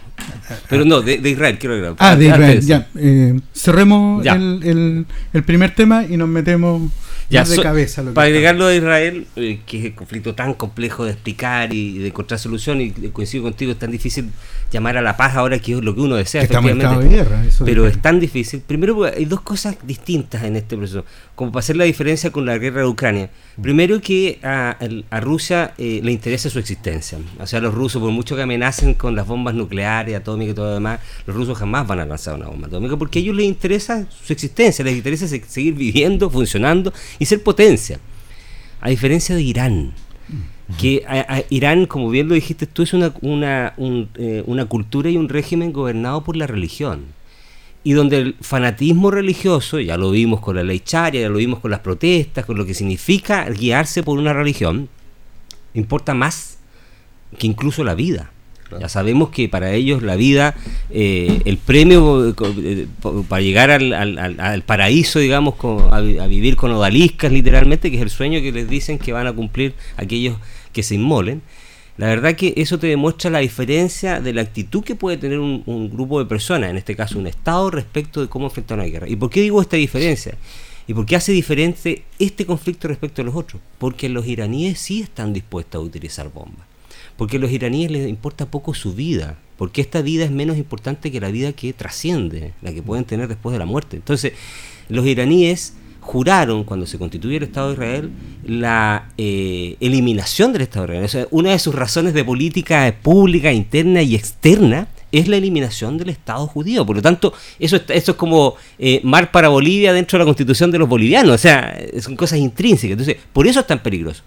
[0.69, 1.95] Pero no, de, de Israel quiero agregar.
[1.99, 2.87] Ah, de Israel, ya.
[2.95, 4.35] eh, cerremos Ya.
[4.35, 6.91] El, el- el primer tema y nos metemos
[7.29, 8.03] Ya, más de so- cabeza.
[8.03, 11.97] lo para agregarlo de Israel, eh, que es el conflicto tan complejo de explicar y
[11.99, 14.29] de encontrar solución, y coincido contigo, es tan difícil
[14.71, 16.41] llamar a la paz ahora que es lo que uno desea.
[16.41, 17.15] Que estamos en efectivamente.
[17.15, 17.47] estado de guerra.
[17.47, 18.61] eso Pero es tan difícil.
[18.61, 21.03] Primero, porque hay dos cosas distintas en este proceso.
[21.35, 23.29] Como para hacer la diferencia con la guerra de Ucrania.
[23.61, 24.77] Primero, que a,
[25.19, 27.17] Rusia eh, le interesa su existencia.
[27.39, 30.67] O sea, los rusos, por mucho que amenacen con las bombas nucleares, atómicas y todo
[30.67, 33.45] lo demás, los rusos jamás van a lanzar una bomba atómica porque a ellos les
[33.45, 37.99] interesa su existencia, les interesa se- seguir viviendo, funcionando y ser potencia.
[38.79, 39.93] A diferencia de Irán
[40.77, 44.65] que a- a Irán, como bien lo dijiste tú, es una, una, un, eh, una
[44.65, 47.05] cultura y un régimen gobernado por la religión.
[47.83, 51.59] Y donde el fanatismo religioso, ya lo vimos con la ley Sharia, ya lo vimos
[51.59, 54.87] con las protestas, con lo que significa guiarse por una religión,
[55.73, 56.59] importa más
[57.37, 58.31] que incluso la vida.
[58.79, 60.55] Ya sabemos que para ellos la vida,
[60.91, 62.87] eh, el premio eh,
[63.27, 65.55] para llegar al, paraíso, digamos,
[65.91, 69.33] a, vivir con odaliscas literalmente, que es el sueño que les dicen que van a
[69.33, 70.37] cumplir aquellos
[70.71, 71.41] que se inmolen.
[71.97, 75.89] La verdad que eso te demuestra la diferencia de la actitud que puede tener un,
[75.91, 79.07] grupo de personas, en este caso un Estado, respecto de cómo enfrentar una guerra.
[79.07, 80.35] ¿Y por qué digo esta diferencia?
[80.87, 83.61] ¿Y por qué hace diferente este conflicto respecto a los otros?
[83.77, 86.65] Porque los iraníes sí están dispuestos a utilizar bombas.
[87.17, 89.37] Porque a los iraníes les importa poco su vida.
[89.57, 93.27] Porque esta vida es menos importante que la vida que trasciende, la que pueden tener
[93.27, 93.97] después de la muerte.
[93.97, 94.33] Entonces,
[94.89, 95.75] los iraníes
[96.11, 98.11] juraron, cuando se constituye el Estado de Israel,
[98.45, 101.05] la eh, eliminación del Estado de Israel.
[101.05, 105.97] O sea, una de sus razones de política pública, interna y externa es la eliminación
[105.97, 106.85] del Estado judío.
[106.85, 110.69] Por lo tanto, eso, eso es como eh, mar para Bolivia dentro de la constitución
[110.69, 111.33] de los bolivianos.
[111.33, 112.91] O sea, son cosas intrínsecas.
[112.99, 114.23] Entonces, por eso es tan peligroso.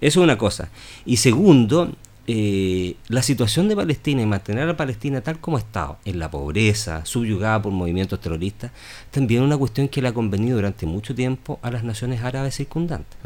[0.00, 0.70] Eso es una cosa.
[1.06, 1.92] Y segundo,
[2.26, 6.30] eh, la situación de Palestina y mantener a Palestina tal como ha estado, en la
[6.30, 8.70] pobreza, subyugada por movimientos terroristas,
[9.10, 12.54] también es una cuestión que le ha convenido durante mucho tiempo a las naciones árabes
[12.54, 13.18] circundantes.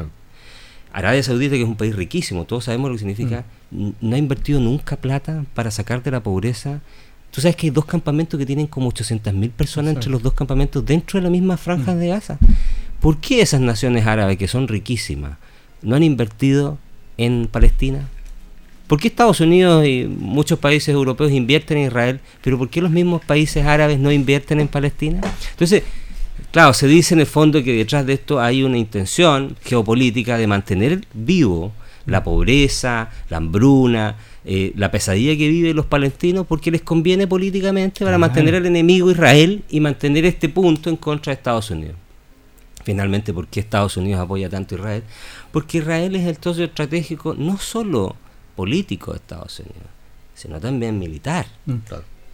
[0.91, 3.89] Arabia Saudita, que es un país riquísimo, todos sabemos lo que significa, mm.
[4.01, 6.81] no ha invertido nunca plata para sacar de la pobreza.
[7.29, 10.83] Tú sabes que hay dos campamentos que tienen como 800.000 personas entre los dos campamentos
[10.83, 11.99] dentro de la misma franja mm.
[11.99, 12.39] de Gaza.
[12.99, 15.37] ¿Por qué esas naciones árabes, que son riquísimas,
[15.83, 16.79] no han invertido
[17.17, 18.07] en Palestina?
[18.87, 22.91] ¿Por qué Estados Unidos y muchos países europeos invierten en Israel, pero por qué los
[22.91, 25.21] mismos países árabes no invierten en Palestina?
[25.51, 25.83] Entonces,
[26.51, 30.47] Claro, se dice en el fondo que detrás de esto hay una intención geopolítica de
[30.47, 31.73] mantener vivo
[32.05, 38.05] la pobreza, la hambruna, eh, la pesadilla que viven los palestinos porque les conviene políticamente
[38.05, 41.95] para mantener al enemigo Israel y mantener este punto en contra de Estados Unidos.
[42.85, 45.03] Finalmente, ¿por qué Estados Unidos apoya tanto a Israel?
[45.51, 48.15] Porque Israel es el socio estratégico no solo
[48.57, 49.87] político de Estados Unidos,
[50.33, 51.45] sino también militar.
[51.67, 51.75] Mm.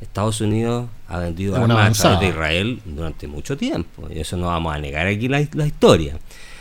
[0.02, 4.08] Estados Unidos ha vendido armas a de Israel durante mucho tiempo.
[4.14, 6.18] Y eso no vamos a negar aquí la, historia.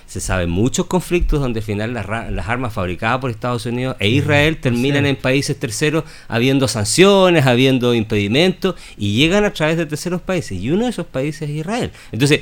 [0.06, 4.58] Se saben muchos conflictos donde al final las, armas fabricadas por Estados Unidos e Israel
[4.58, 10.60] terminan en países terceros habiendo sanciones, habiendo impedimentos y llegan a través de terceros países.
[10.60, 11.92] Y uno de esos países es Israel.
[12.10, 12.40] Entonces,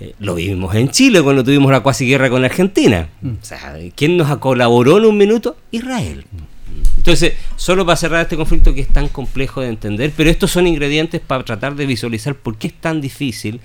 [0.00, 3.08] eh, lo vivimos en Chile cuando tuvimos la cuasi guerra con Argentina.
[3.20, 3.30] Mm.
[3.30, 5.56] O sea, ¿quién nos colaboró en un minuto?
[5.70, 6.24] Israel.
[6.96, 10.66] Entonces, solo para cerrar este conflicto que es tan complejo de entender, pero estos son
[10.66, 13.60] ingredientes para tratar de visualizar por qué es tan difícil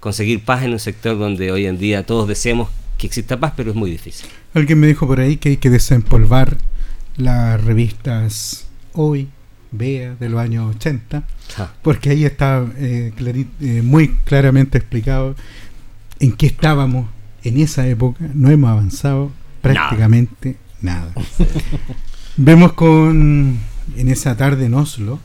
[0.00, 2.68] conseguir paz en un sector donde hoy en día todos deseamos
[2.98, 4.28] que exista paz, pero es muy difícil.
[4.52, 6.58] Alguien me dijo por ahí que hay que desempolvar
[7.16, 9.28] las revistas Hoy,
[9.72, 11.24] Vea, de los años 80,
[11.58, 11.72] ah.
[11.82, 13.12] porque ahí está eh,
[13.60, 15.34] eh, muy claramente explicado
[16.20, 17.08] en qué estábamos
[17.42, 21.12] en esa época, no hemos avanzado prácticamente nada.
[22.36, 23.60] Vemos con
[23.96, 25.20] en esa tarde en Oslo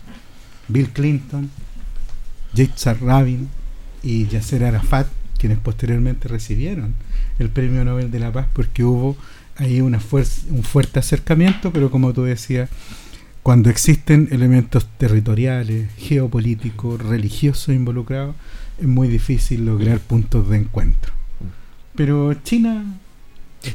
[0.68, 1.50] Bill Clinton,
[2.54, 3.50] Yitzhak Rabin
[4.04, 5.08] y Yasser Arafat,
[5.40, 6.94] quienes posteriormente recibieron
[7.40, 9.18] el Premio Nobel de la Paz porque hubo
[9.56, 10.00] ahí una
[10.52, 12.70] un fuerte acercamiento, pero como tú decías,
[13.42, 18.36] cuando existen elementos territoriales, geopolíticos, religiosos involucrados,
[18.80, 21.12] es muy difícil lograr puntos de encuentro.
[21.96, 22.86] Pero China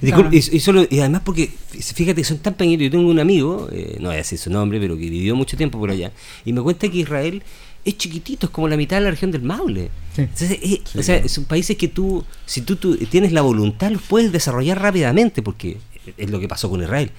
[0.01, 1.51] y, además porque,
[1.95, 2.83] fíjate, son tan pequeños.
[2.83, 5.57] Yo tengo un amigo, eh, no voy a decir su nombre, pero que vivió mucho
[5.57, 6.13] tiempo por allá,
[6.45, 7.43] y me cuenta que Israel
[7.85, 9.91] es chiquitito, es como la mitad de la región del Maule.
[10.97, 15.43] O sea, son países que tú, si tú, tienes la voluntad, los puedes desarrollar rápidamente,
[15.43, 15.77] porque
[16.17, 17.11] es lo que pasó con Israel.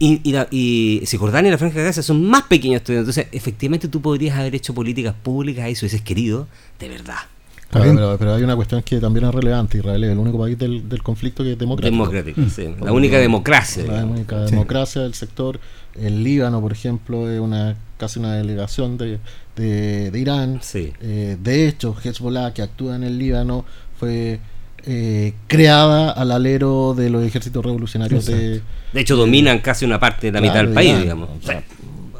[0.00, 3.86] Y, y, la, y Cisjordania y la Franja de Gaza son más pequeños Entonces, efectivamente,
[3.86, 6.48] tú podrías haber hecho políticas públicas, eso es querido,
[6.80, 7.31] de verdad
[7.72, 9.78] pero, hay una cuestión que también es relevante.
[9.78, 12.40] Israel es el único país del, conflicto que es democrático.
[12.40, 12.84] mm.
[12.84, 13.84] La única democracia.
[13.84, 15.58] La única democracia del sector.
[15.94, 19.20] El Líbano, por ejemplo, es una casi una delegación de,
[19.54, 20.60] de, Irán.
[20.74, 23.64] Eh, de hecho, Hezbollah, que actúa en el Líbano,
[23.98, 24.40] fue
[24.84, 28.60] eh, creada al alero de los ejércitos revolucionarios de...
[28.92, 31.28] De hecho, dominan casi una parte de la mitad del país, digamos.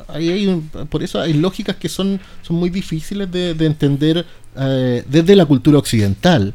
[0.07, 4.25] hay por eso hay lógicas que son, son muy difíciles de, de entender
[4.57, 6.55] eh, desde la cultura occidental,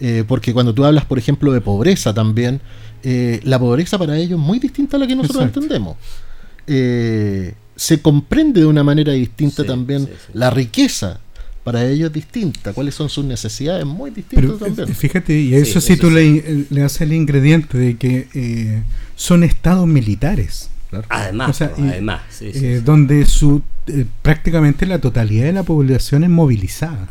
[0.00, 2.60] eh, porque cuando tú hablas, por ejemplo, de pobreza también,
[3.02, 5.96] eh, la pobreza para ellos es muy distinta a la que nosotros entendemos.
[6.66, 11.20] se comprende de una manera distinta también la riqueza.
[11.62, 14.94] Para ellos es distinta, cuáles son sus necesidades, muy distintas también.
[14.94, 18.82] Fíjate, y a eso sí, tú le, le, haces el ingrediente de que
[19.16, 20.70] son estados militares.
[21.08, 22.22] Además, además
[22.84, 27.08] donde su eh, prácticamente la totalidad de la población es movilizada.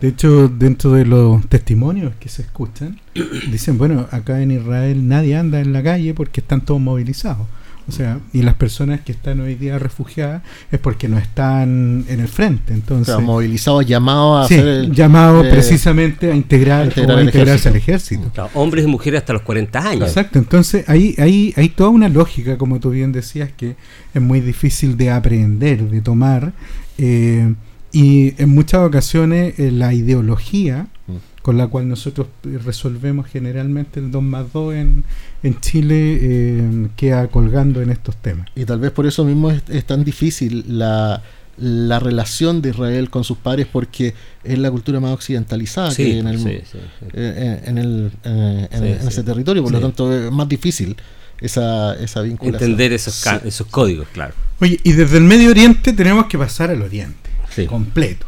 [0.00, 2.98] De hecho, dentro de los testimonios que se escuchan,
[3.50, 7.46] dicen, bueno, acá en Israel nadie anda en la calle porque están todos movilizados.
[7.90, 12.20] O sea, y las personas que están hoy día refugiadas es porque no están en
[12.20, 12.72] el frente.
[12.72, 17.20] Entonces, movilizados, llamados a sí, hacer el- llamados eh, precisamente a integrar, integrar o a
[17.20, 18.30] el integrarse al ejército.
[18.32, 20.08] Claro, hombres y mujeres hasta los 40 años.
[20.08, 23.76] Exacto, entonces ahí, ahí hay toda una lógica, como tú bien decías, que
[24.14, 26.52] es muy difícil de aprender, de tomar,
[26.98, 27.54] eh,
[27.92, 31.12] y en muchas ocasiones eh, la ideología Mm.
[31.42, 35.04] Con la cual nosotros eh, resolvemos generalmente el 2 más 2 en,
[35.42, 38.46] en Chile eh, queda colgando en estos temas.
[38.54, 41.22] Y tal vez por eso mismo es, es tan difícil la,
[41.56, 46.10] la relación de Israel con sus pares porque es la cultura más occidentalizada Sí, que
[46.12, 47.06] hay en el, sí, sí, sí.
[47.14, 49.08] eh, en, el- eh, en- Sí, en sí.
[49.08, 50.94] ese territorio, por lo tanto es más difícil
[51.40, 52.70] esa, esa vinculación.
[52.70, 53.48] Entender esos, ca- Sí.
[53.48, 54.34] esos códigos, claro.
[54.60, 57.64] Oye, y desde el Medio Oriente tenemos que pasar al Oriente, Sí.
[57.66, 58.26] completo.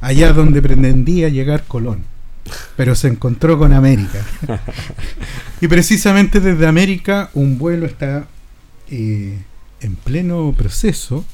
[0.00, 2.02] Allá donde pretendía llegar Colón,
[2.76, 4.20] pero se encontró con América.
[5.60, 8.26] y precisamente desde América un vuelo está
[8.90, 9.38] eh,
[9.80, 11.24] en pleno proceso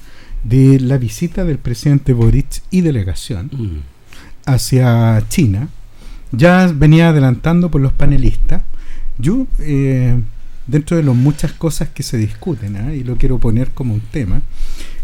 [0.45, 3.79] de la visita del presidente Boric y delegación Mm.
[4.47, 5.69] hacia China.
[6.33, 8.63] Ya venía adelantando por los panelistas.
[9.19, 10.19] Yo, eh,
[10.67, 12.95] dentro de las muchas cosas que se discuten, ¿ah?
[12.95, 14.41] y lo quiero poner como un tema,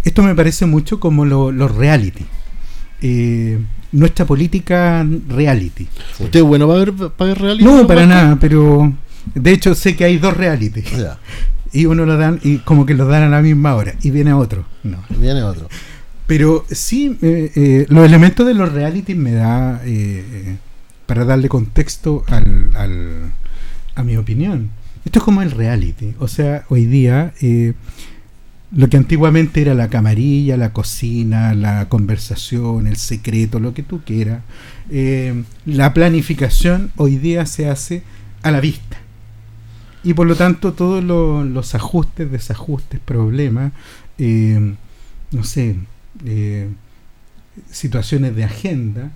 [0.05, 2.25] esto me parece mucho como lo- los reality.
[3.02, 3.59] Eh,
[3.92, 5.87] nuestra política reality.
[6.18, 7.64] ¿Usted es bueno para ver, para ver reality?
[7.64, 8.92] No, para nada, pero
[9.35, 10.82] de hecho sé que hay dos reality.
[11.72, 14.32] Y uno lo dan, y como que lo dan a la misma hora, y viene
[14.32, 14.64] otro.
[14.82, 14.98] No.
[15.18, 15.68] viene otro.
[16.26, 20.56] Pero sí, eh, eh, los elementos de los reality me da eh,
[21.06, 23.32] para darle contexto al, al-
[23.94, 24.70] a mi opinión.
[25.04, 26.14] Esto es como el reality.
[26.18, 27.32] O sea, hoy día
[28.76, 34.02] lo que antiguamente era la camarilla, la cocina, la conversación, el secreto, lo que tú
[34.04, 34.42] quieras,
[34.90, 38.02] eh, la planificación hoy día se hace
[38.42, 38.98] a la vista.
[40.04, 43.72] Y por lo tanto todos lo- los ajustes, desajustes, problemas,
[44.18, 44.74] eh,
[45.32, 45.76] no sé,
[46.24, 46.68] eh,
[47.70, 49.10] situaciones de agenda,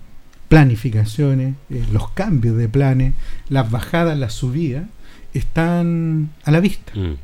[0.48, 3.14] planificaciones, eh, los cambios de planes,
[3.48, 4.84] las bajadas, las subidas,
[5.32, 6.92] están a la vista.
[6.94, 7.14] Mm.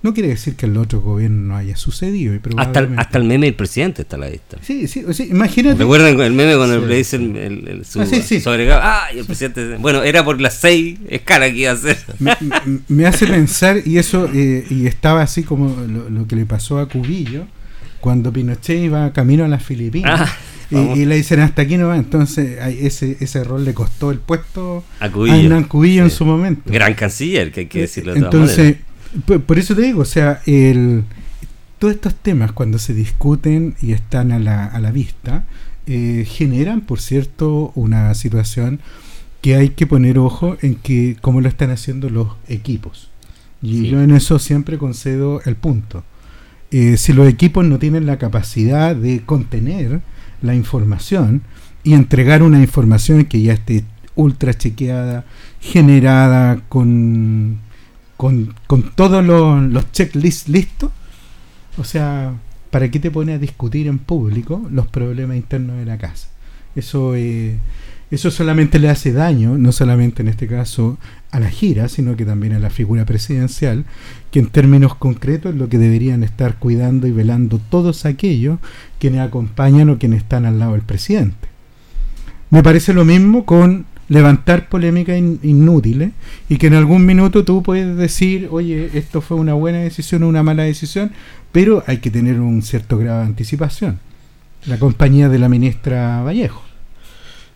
[0.00, 2.32] No quiere decir que el otro gobierno no haya sucedido.
[2.34, 4.56] Y Hasta, el, hasta el meme del presidente está a la vista.
[4.62, 5.76] Sí, sí, imagínate.
[5.78, 6.86] ¿Recuerdan el meme cuando Sí.
[6.86, 8.40] le dicen el, el- su, Ah, sí?
[8.70, 9.76] Ah, y el presidente.
[9.78, 11.98] Bueno, era por las seis escalas que iba a hacer.
[12.20, 16.36] me, me- me hace pensar, y eso, eh, y estaba así como lo, lo que
[16.36, 17.46] le pasó a Cubillo,
[18.00, 20.30] cuando Pinochet iba camino a las Filipinas.
[20.70, 24.18] Ah, y- le dicen hasta aquí no va, entonces ese, ese error le costó el
[24.20, 25.34] puesto A a Cubillo.
[25.34, 26.62] Hernán Cubillo en su momento.
[26.70, 28.80] Gran canciller, que hay que decirlo de todas Entonces, maneras.
[29.26, 31.04] Por, por eso te digo, o sea, el,
[31.78, 35.44] todos estos temas cuando se discuten y están a la, a la vista,
[35.86, 38.80] eh, generan, por cierto, una situación
[39.40, 43.10] que hay que poner ojo en que cómo lo están haciendo los equipos.
[43.62, 43.88] Y Sí.
[43.88, 46.04] yo en eso siempre concedo el punto.
[46.70, 50.00] Eh, si los equipos no tienen la capacidad de contener
[50.42, 51.42] la información
[51.82, 55.24] y entregar una información que ya esté ultra chequeada,
[55.60, 57.58] generada con,
[58.18, 60.90] con, con todos los, checklists listos,
[61.78, 62.34] o sea,
[62.70, 66.26] ¿para qué te pones a discutir en público los problemas internos de la casa?
[66.74, 67.58] Eso, eh,
[68.10, 70.98] eso solamente le hace daño, no solamente en este caso
[71.30, 73.84] a la gira, sino que también a la figura presidencial,
[74.32, 78.58] que en términos concretos es lo que deberían estar cuidando y velando todos aquellos
[78.98, 81.48] quienes acompañan o quienes están al lado del presidente.
[82.50, 86.12] Me parece lo mismo con levantar polémicas in- inútiles
[86.48, 90.28] y que en algún minuto tú puedes decir, oye, esto fue una buena decisión o
[90.28, 91.12] una mala decisión,
[91.52, 94.00] pero hay que tener un cierto grado de anticipación.
[94.66, 96.62] La compañía de la ministra Vallejo.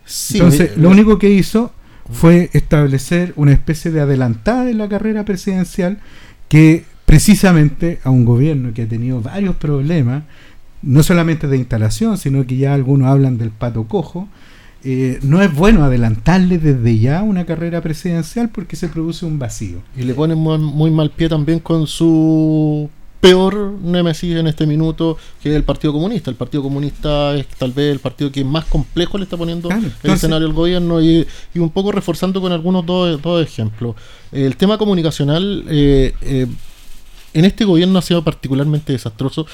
[0.05, 1.71] Sí, Entonces, me- lo único que hizo
[2.11, 5.99] fue establecer una especie de adelantada en la carrera presidencial
[6.49, 10.23] que precisamente a un gobierno que ha tenido varios problemas,
[10.81, 14.27] no solamente de instalación, sino que ya algunos hablan del pato cojo,
[14.83, 19.81] eh, no es bueno adelantarle desde ya una carrera presidencial porque se produce un vacío.
[19.97, 22.89] Y le ponen muy, muy mal pie también con su
[23.23, 26.29] peor némesis en este minuto, que es el Partido Comunista.
[26.29, 29.87] El Partido Comunista es tal vez el partido que más complejo le está poniendo Claro,
[30.03, 33.95] el escenario al gobierno y, y un poco reforzando con algunos dos, dos ejemplos.
[34.33, 36.47] El tema comunicacional eh, eh,
[37.33, 39.47] en este gobierno ha sido particularmente desastroso.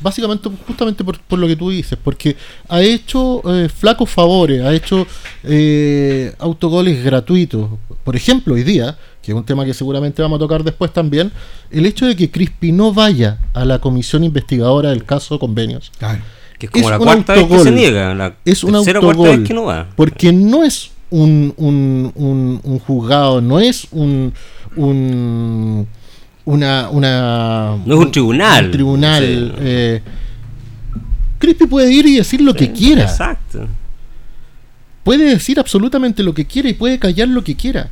[0.00, 2.36] Básicamente, justamente por, por lo que tú dices, porque
[2.68, 5.06] ha hecho eh, flacos favores, ha hecho
[5.44, 7.68] eh, autogoles gratuitos.
[8.04, 11.32] Por ejemplo, hoy día, que es un tema que seguramente vamos a tocar después también,
[11.70, 16.20] el hecho de que Crispi no vaya a la comisión investigadora del caso convenios, Claro.
[16.58, 17.64] Que es como es la un cuarta vez que autogol.
[17.64, 18.14] se niega.
[18.14, 19.38] La es un autogol.
[19.38, 19.88] vez que no va.
[19.94, 24.32] Porque no es un, un, un, un juzgado, no es un,
[24.74, 25.86] un,
[26.48, 28.64] una, una no es un tribunal.
[28.66, 29.24] Un tribunal.
[29.24, 29.52] Sí.
[29.60, 30.02] Eh,
[31.38, 33.02] Crispy puede ir y decir lo que quiera.
[33.02, 33.66] Exacto.
[35.04, 37.90] Puede decir absolutamente lo que quiera y puede callar lo que quiera.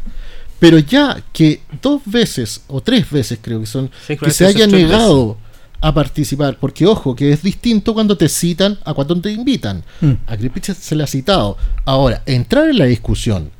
[0.59, 4.47] Pero ya que dos veces o tres veces creo que son Sí, creo que se
[4.47, 5.37] haya negado
[5.83, 9.85] a participar, porque ojo, que es distinto cuando te citan a cuando te invitan.
[10.01, 10.13] Mm.
[10.27, 11.59] A Crispy se- se le ha citado.
[11.85, 13.51] Ahora, entrar en la discusión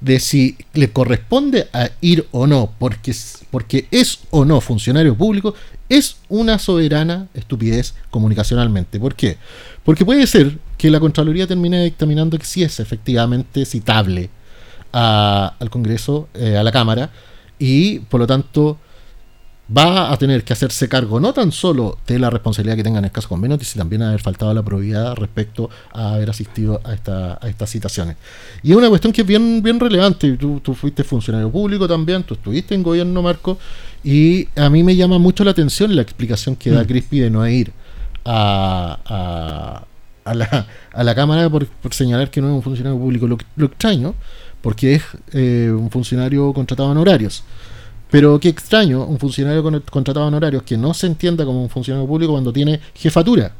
[0.00, 3.14] de si le corresponde a ir o no, porque,
[3.52, 5.54] porque es o no funcionario público,
[5.90, 8.98] es una soberana estupidez comunicacionalmente.
[8.98, 9.36] ¿Por qué?
[9.84, 14.30] Porque puede ser que la Contraloría termine dictaminando que sí es efectivamente citable
[14.90, 17.10] al Congreso, eh, a la Cámara,
[17.58, 18.78] y por lo tanto
[19.76, 23.06] va a tener que hacerse cargo no tan solo de la responsabilidad que tenga en
[23.06, 26.92] el caso convenio, sino también haber faltado a la probidad respecto a haber asistido a,
[26.92, 28.16] esta, a estas citaciones.
[28.62, 30.36] Y es una cuestión que es bien, bien relevante.
[30.36, 33.58] Tú, tú fuiste funcionario público también, tú estuviste en gobierno, Marco,
[34.04, 36.86] y a mí me llama mucho la atención la explicación que da Mm.
[36.86, 37.72] Crispy de no ir
[38.24, 42.98] a, a, a la, a la Cámara por, por señalar que no es un funcionario
[42.98, 43.26] público.
[43.26, 44.14] Lo, lo extraño,
[44.60, 45.02] porque es
[45.32, 47.42] eh, un funcionario contratado en horarios.
[48.12, 51.68] Pero qué extraño, un funcionario con- contratado en horarios que no se entienda como un
[51.70, 53.52] funcionario público cuando tiene jefatura.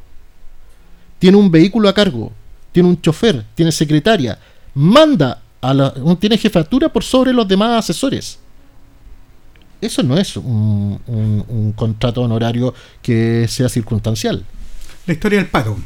[1.18, 2.30] Tiene un vehículo a cargo,
[2.70, 4.38] tiene un chofer, tiene secretaria,
[4.74, 8.38] manda a la, tiene jefatura por sobre los demás asesores.
[9.80, 14.44] Eso no es un, un- un contrato honorario que sea circunstancial.
[15.06, 15.76] La historia del pato.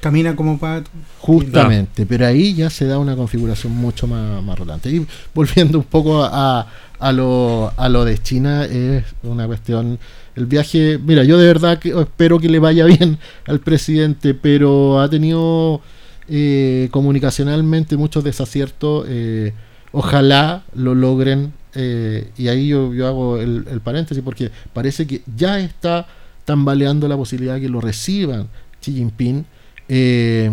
[0.00, 0.90] Camina como pato.
[1.18, 4.90] Justamente, pero ahí ya se da una configuración mucho más, más relevante.
[4.90, 6.66] Y volviendo un poco a,
[6.98, 9.98] a, lo, a lo de China, es una cuestión.
[10.36, 15.00] El viaje, mira, yo de verdad que espero que le vaya bien al presidente, pero
[15.00, 15.80] ha tenido
[16.28, 19.04] eh, comunicacionalmente muchos desaciertos.
[19.08, 19.52] eh,
[19.90, 21.52] ojalá lo logren.
[21.74, 26.06] eh, y ahí yo, yo hago el, el paréntesis porque parece que ya está
[26.44, 28.48] tambaleando la posibilidad de que lo reciban
[28.80, 29.44] Xi Jinping
[29.88, 30.50] eh,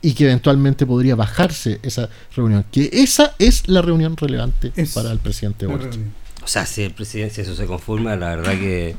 [0.00, 2.64] y que eventualmente podría bajarse esa reunión.
[2.70, 5.98] Que esa es la reunión relevante Es para el presidente Boric.
[6.42, 8.94] O sea, si el presidente, si eso se conforma, la verdad que.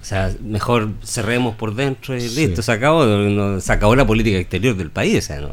[0.00, 2.46] O sea, mejor cerremos por dentro y Sí.
[2.46, 5.18] listo, se acabó, no- se acabó la política exterior del país.
[5.24, 5.50] o sea, no-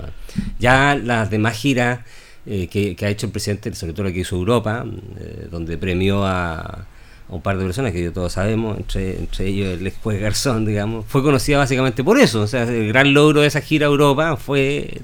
[0.60, 1.99] ya las demás giras
[2.45, 4.84] eh, que, que ha hecho el presidente, sobre todo la que hizo Europa,
[5.20, 6.88] eh, donde premió a
[7.32, 11.24] un par de personas que todos sabemos, entre, ellos el ex juez Garzón, digamos, fue
[11.24, 12.42] conocida básicamente por eso.
[12.42, 15.02] O sea, el gran logro de esa gira a Europa fue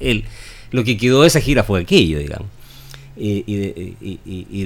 [0.00, 0.24] el-
[0.70, 2.48] lo que quedó de esa gira fue aquello, digamos
[3.16, 4.64] y, y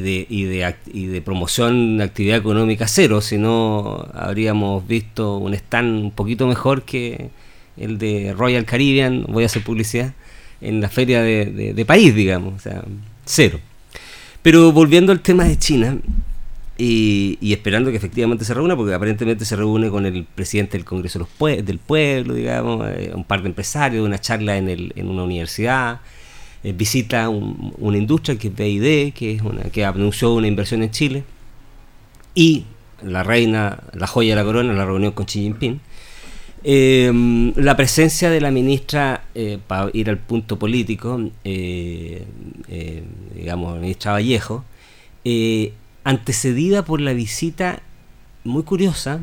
[1.08, 6.82] de, promoción de actividad económica cero, si no habríamos visto un stand un poquito mejor
[6.82, 7.30] que
[7.76, 10.12] el de Royal Caribbean, voy a hacer publicidad,
[10.60, 12.82] en la feria de, de- de París, digamos, o sea,
[13.24, 13.58] cero.
[14.42, 15.98] Pero volviendo al tema de China,
[16.76, 21.26] y, esperando que efectivamente se reúna, porque aparentemente se reúne con el presidente del Congreso
[21.40, 26.00] del Pueblo, digamos, eh, un par de empresarios, una charla en, el, en una universidad,
[26.64, 30.82] eh, visita un- una industria que es BID, que, es una, que anunció una inversión
[30.82, 31.24] en Chile,
[32.34, 32.64] y
[33.02, 35.80] la reina, la joya de la corona, la reunión con Xi Jinping.
[36.66, 39.24] Eh, la presencia de la ministra,
[39.66, 42.24] para ir al punto político, eh,
[42.68, 43.02] eh,
[43.36, 44.64] digamos, la ministra Vallejo,
[45.24, 45.72] eh,
[46.04, 47.80] antecedida por la visita
[48.44, 49.20] muy curiosa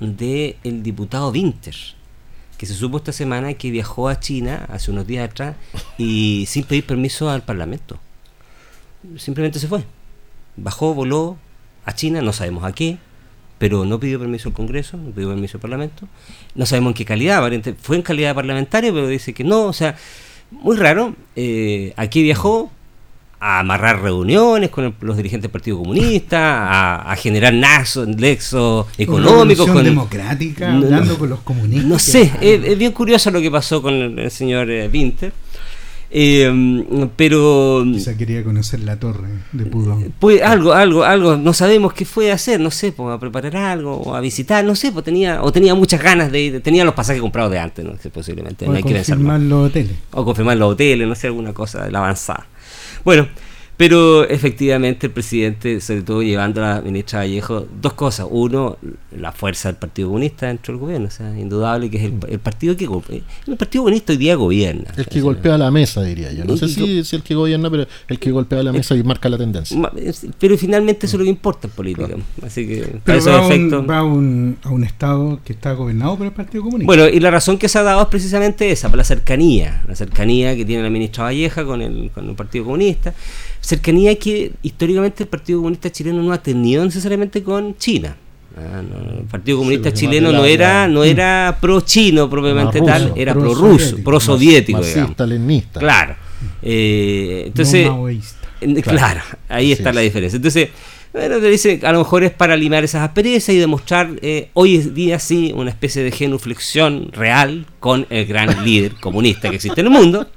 [0.00, 1.74] del el diputado Winter,
[2.58, 5.56] que se supo esta semana que viajó a China hace unos días atrás
[5.98, 7.98] y sin pedir permiso al Parlamento.
[9.16, 9.84] Simplemente se fue.
[10.56, 11.36] Bajó, voló
[11.84, 12.98] a China, no sabemos a qué,
[13.58, 16.08] pero no pidió permiso al Congreso, no pidió permiso al Parlamento.
[16.54, 19.64] No sabemos en qué calidad, aparente- fue en calidad de parlamentario, pero dice que no,
[19.66, 19.96] o sea,
[20.50, 21.14] muy raro.
[21.36, 22.70] Eh, aquí viajó
[23.38, 26.68] a amarrar reuniones con el- los dirigentes del Partido Comunista,
[27.04, 31.18] a, a generar nexos nexos económicos con democrática, No, hablando no.
[31.18, 31.84] con los comunistas.
[31.86, 35.32] no sé, es, es bien curioso lo que pasó con el, el señor eh, Winter.
[36.08, 40.12] Eh, pero Quizá quería conocer la torre de Pudong.
[40.20, 43.56] pues algo, algo, algo, no sabemos qué fue a hacer, no sé, pues a preparar
[43.56, 46.84] algo, o a visitar, no sé, pues tenía, o tenía muchas ganas de ir, tenía
[46.84, 49.92] los pasajes comprados de antes, no sé, posiblemente, no O que confirmar los hoteles.
[50.12, 52.46] O confirmar los hoteles, no sé, alguna cosa de la avanzada.
[53.06, 53.28] Bueno,
[53.76, 58.26] pero efectivamente el presidente, sobre todo llevando a la ministra Vallejo, dos cosas.
[58.30, 58.78] Uno,
[59.18, 62.38] la fuerza del Partido Comunista dentro del gobierno, o sea, indudable que es el, el
[62.38, 64.84] partido que go- el Partido Comunista hoy día gobierna.
[64.96, 66.44] El O que sea, golpea la mesa, diría yo.
[66.46, 69.28] No sé si, si el que gobierna, pero el que golpea la mesa y marca
[69.28, 69.78] la tendencia.
[69.96, 72.08] Es- Pero finalmente eso es lo que importa en política.
[72.46, 73.90] Así que, para Pero esos va, a un, efectos.
[73.90, 76.86] va a un- a un estado que está gobernado por el Partido Comunista.
[76.86, 79.94] Bueno, y la razón que se ha dado es precisamente esa, por la cercanía, la
[79.94, 83.12] cercanía que tiene la ministra Valleja con el, con el Partido Comunista.
[83.66, 88.14] Cercanía que históricamente el Partido Comunista Chileno no ha tenido necesariamente con China.
[88.56, 93.12] Ah, no, el Partido Comunista Sí, Chileno no era no era pro chino propiamente tal,
[93.16, 93.68] era pro pro-soviético.
[93.92, 95.80] ruso, pro soviético, Marxista, leninista.
[95.80, 96.14] Claro.
[96.62, 98.06] Eh, entonces, no
[98.82, 100.06] Claro, ahí está la es.
[100.06, 100.36] diferencia.
[100.36, 100.68] Entonces,
[101.12, 104.76] bueno, te dice, a lo mejor es para limar esas asperezas y demostrar eh, hoy
[104.76, 109.80] en día sí una especie de genuflexión real con el gran líder comunista que existe
[109.80, 110.28] en el mundo.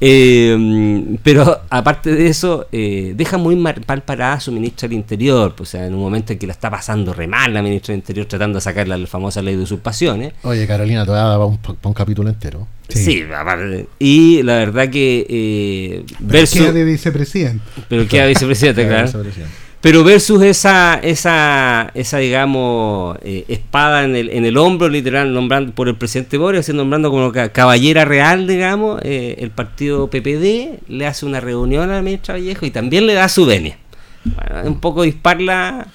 [0.00, 3.74] Eh, pero aparte de eso, eh, deja muy mal,
[4.04, 5.54] parada a su ministra del Interior.
[5.54, 7.92] pues, O sea, en un momento en que lo está pasando re mal la ministra
[7.92, 10.32] del Interior tratando de sacar la famosa ley de usurpaciones.
[10.42, 12.66] Oye, Carolina, todavía daba un, un capítulo entero.
[12.88, 13.04] Sí.
[13.04, 13.86] Sí, aparte.
[13.98, 17.64] Y la verdad que eh, versus, Queda de vicepresidente.
[17.88, 19.04] pero queda vicepresidente, claro.
[19.06, 19.54] Vicepresidente.
[19.82, 25.72] Pero versus esa, esa, esa digamos, eh, espada en el, en el hombro, literal, nombrando
[25.74, 31.06] por el presidente Boris, nombrando como ca- caballera real, digamos, eh, el partido PPD le
[31.08, 33.76] hace una reunión a la ministra Vallejo y también le da su venia.
[34.24, 35.88] Bueno, un poco dispar la,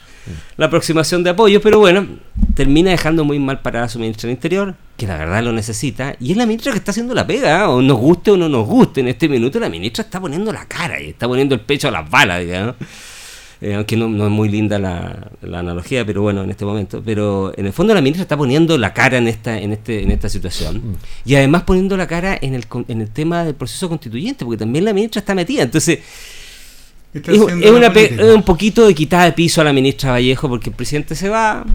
[0.58, 2.06] la aproximación de apoyo, pero bueno,
[2.56, 6.14] termina dejando muy mal parada a su ministra del Interior, que la verdad lo necesita,
[6.20, 7.64] y es la ministra que está haciendo la pega, ¿eh?
[7.68, 10.66] o nos guste o no nos guste, en este minuto la ministra está poniendo la
[10.68, 12.76] cara y está poniendo el pecho a las balas, digamos.
[13.60, 17.02] Eh, aunque no, no es muy linda la, la analogía, pero bueno, en este momento.
[17.04, 20.12] Pero en el fondo la ministra está poniendo la cara en esta, en este, en
[20.12, 20.98] esta situación.
[21.26, 24.86] Y además poniendo la cara en el, en el tema del proceso constituyente, porque también
[24.86, 25.64] la ministra está metida.
[25.64, 26.00] Entonces,
[27.14, 27.40] es,
[27.72, 31.16] una es un poquito de quitada de piso a la ministra Vallejo, porque el presidente
[31.16, 31.66] se va.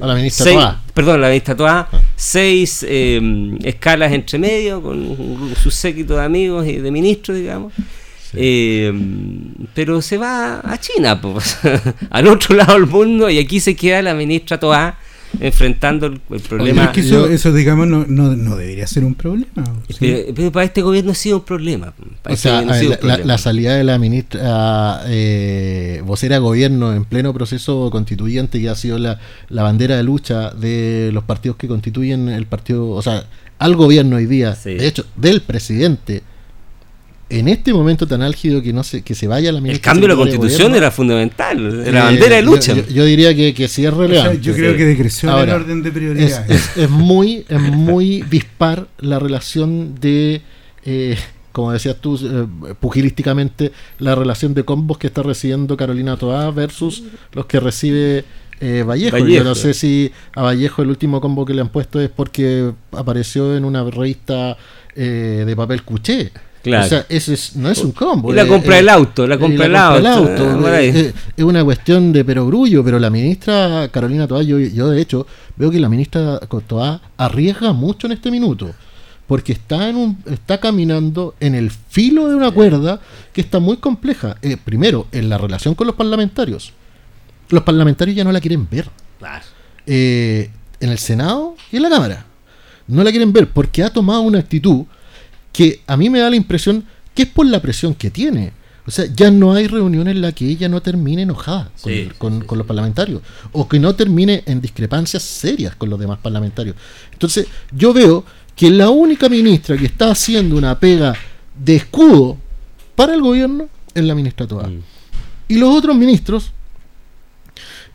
[0.00, 0.58] A la ministra seis-.
[0.94, 1.88] Perdón, la ministra Toá.
[1.92, 2.00] Ah.
[2.16, 3.20] Seis eh,
[3.64, 7.74] escalas entre medio, con un- su séquito de amigos y de ministros, digamos.
[8.34, 8.92] Eh,
[9.74, 11.58] pero se va a China, pues,
[12.10, 14.98] al otro lado del mundo, y aquí se queda la ministra Toá
[15.40, 16.84] enfrentando el, problema.
[16.84, 19.64] es que eso, yo- eso, digamos, no, no, no debería ser un problema.
[19.88, 19.96] ¿sí?
[19.98, 21.94] pero, pero para este gobierno ha sido un problema.
[22.22, 23.24] Para O este sea, ver, sido la, un problema.
[23.24, 28.74] la salida de la ministra eh, vocera de gobierno en pleno proceso constituyente que ha
[28.74, 29.18] sido la,
[29.48, 33.24] la bandera de lucha de los partidos que constituyen el partido, o sea,
[33.58, 34.74] al gobierno hoy día, Sí.
[34.74, 36.22] de hecho, del presidente,
[37.38, 40.14] en este momento tan álgido que no se, que se vaya la el cambio de
[40.14, 42.74] la constitución gobierno, era fundamental, era eh, bandera de yo- lucha.
[42.74, 44.40] Yo, yo diría que, que sí es O sea, relevante.
[44.40, 46.50] yo creo que decreció Ahora, el orden de es, prioridades.
[46.50, 50.42] es- es muy es muy dispar la relación de
[50.84, 51.16] eh,
[51.52, 57.02] como decías tú eh, pugilísticamente la relación de combos que está recibiendo Carolina Toá versus
[57.32, 58.24] los que recibe
[58.60, 59.16] eh, Vallejo.
[59.18, 59.44] Yo Vallejo.
[59.44, 63.56] no sé si a Vallejo el último combo que le han puesto es porque apareció
[63.56, 64.56] en una revista
[64.94, 66.30] eh, de papel cuché.
[66.62, 66.86] Claro.
[66.86, 68.32] O sea, ese es- no es un combo.
[68.32, 69.64] Y la compra eh, del auto, la compra
[69.96, 70.44] del auto.
[70.68, 75.00] eh, eh, es una cuestión de perogrullo, pero la ministra Carolina Toá, yo, yo de
[75.00, 78.70] hecho veo que la ministra Toá arriesga mucho en este minuto,
[79.26, 83.00] porque está en un, está caminando en el filo de una cuerda
[83.32, 84.36] que está muy compleja.
[84.42, 86.72] Eh, primero, en la relación con los parlamentarios.
[87.48, 88.88] Los parlamentarios ya no la quieren ver
[89.86, 90.48] eh,
[90.80, 92.24] en el Senado y en la Cámara.
[92.86, 94.84] No la quieren ver porque ha tomado una actitud
[95.52, 96.84] que a mí me da la impresión
[97.14, 98.52] que es por la presión que tiene.
[98.86, 102.10] O sea, ya no hay reunión en la que ella no termine enojada con, Sí,
[102.18, 103.22] con- sí, con los parlamentarios
[103.52, 106.74] o que no termine en discrepancias serias con los demás parlamentarios.
[107.12, 108.24] Entonces, yo veo
[108.56, 111.14] que la única ministra que está haciendo una pega
[111.56, 112.38] de escudo
[112.96, 114.66] para el gobierno es la ministra Toa.
[114.66, 114.82] Mm.
[115.48, 116.50] Y los otros ministros,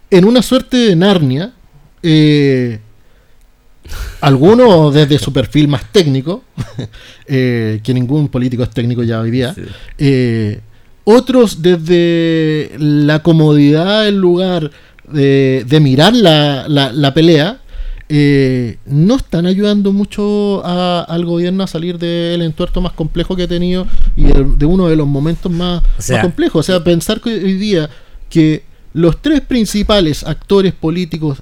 [0.09, 1.53] en una suerte de Narnia,
[2.01, 2.79] eh,
[4.21, 6.43] algunos desde su perfil más técnico,
[7.27, 9.61] eh, que ningún político es técnico ya hoy día, Sí.
[9.97, 10.61] eh,
[11.03, 14.71] otros desde la comodidad del lugar
[15.11, 17.61] de, de mirar la, la- la pelea,
[18.09, 23.43] eh, no están ayudando mucho a- al gobierno a salir del entuerto más complejo que
[23.43, 23.85] ha tenido
[24.15, 26.59] y de, de uno de los momentos más, O sea- más complejos.
[26.59, 27.89] O sea, pensar que hoy día
[28.29, 28.63] que
[28.93, 31.39] los tres principales actores políticos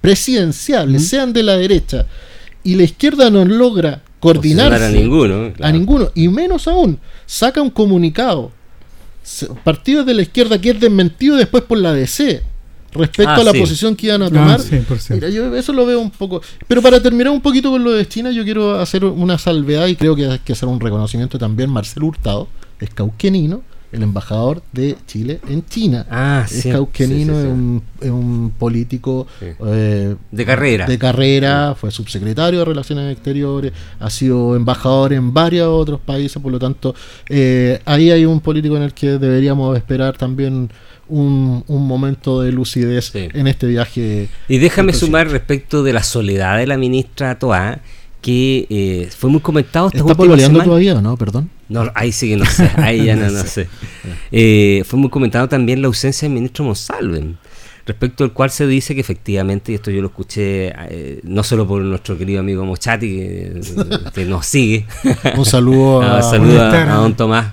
[0.00, 2.06] presidenciales sean de la derecha
[2.64, 5.52] y la izquierda no logra coordinarse a ninguno.
[5.60, 8.50] a ninguno, y menos aún, saca un comunicado.
[9.64, 12.42] Partidos de la izquierda que es desmentido después por la DC
[12.92, 13.60] respecto Ah, a la sí.
[13.60, 14.60] posición que iban a Ah, tomar.
[14.60, 15.14] 100%.
[15.14, 16.42] Mira, yo eso lo veo un poco.
[16.66, 19.94] Pero para terminar un poquito con lo de China, yo quiero hacer una salvedad y
[19.94, 21.70] creo que hay que hacer un reconocimiento también.
[21.70, 22.48] Marcelo Hurtado
[22.80, 23.62] es cauquenino,
[23.92, 26.06] el embajador de Chile en China.
[26.10, 26.70] Ah, es sí.
[26.70, 27.48] cauquenino, sí, sí, sí.
[27.48, 30.86] Es, un, es un político eh, De carrera.
[30.86, 36.52] de carrera, fue subsecretario de Relaciones Exteriores, ha sido embajador en varios otros países, por
[36.52, 36.94] lo tanto,
[37.28, 40.70] eh, ahí hay un político en el que deberíamos esperar también
[41.08, 44.28] un, un momento de lucidez en este viaje.
[44.48, 47.80] Y déjame sumar respecto de la soledad de la ministra Toá,
[48.20, 50.64] que eh, fue muy comentado esta ¿Está última pololeando semana.
[50.64, 51.16] todavía no?
[51.16, 51.50] Perdón.
[51.70, 53.68] No, ahí sí que no sé, ahí ya no, no sé.
[54.32, 57.36] Eh, fue muy comentado también la ausencia del ministro Monsalve
[57.86, 61.66] respecto al cual se dice que efectivamente, y esto yo lo escuché eh, no solo
[61.66, 63.08] por nuestro querido amigo Mochati,
[64.14, 64.86] que, nos sigue.
[65.36, 67.52] Un saludo a, a, don Tomás,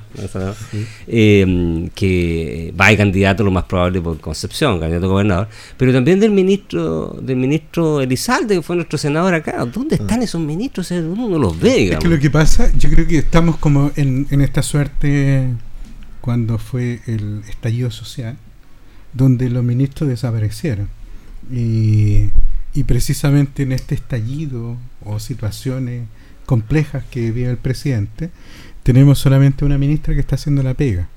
[1.07, 5.47] eh, que va a candidato lo más probable por Concepción, candidato a gobernador,
[5.77, 9.65] pero también del ministro del ministro Elizalde, que fue nuestro senador acá.
[9.65, 10.91] ¿Dónde están esos ministros?
[10.91, 11.93] Uno no los ve.
[11.93, 15.53] Es que lo que pasa, yo creo que estamos como en, en esta suerte
[16.21, 18.37] cuando fue el estallido social
[19.13, 20.89] donde los ministros desaparecieron.
[21.51, 22.29] Y,
[22.85, 26.03] precisamente en este estallido o situaciones
[26.45, 28.29] complejas que vive el presidente,
[28.83, 31.07] tenemos solamente una ministra que está haciendo la pega.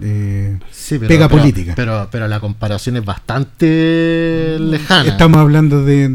[0.00, 0.58] Eh,
[1.06, 1.74] pega política.
[1.76, 5.10] Pero, pero la comparación es bastante lejana.
[5.10, 6.08] Estamos hablando de,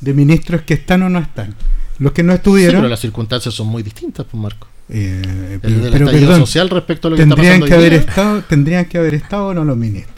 [0.00, 1.54] de, ministros que están o no están.
[1.98, 2.76] Los que no estuvieron.
[2.76, 4.68] pero las circunstancias son muy distintas, pues Marco.
[4.88, 9.14] Eh, pero, social respecto a lo que está pasando que haber estado Tendrían que haber
[9.14, 10.11] estado o no los ministros.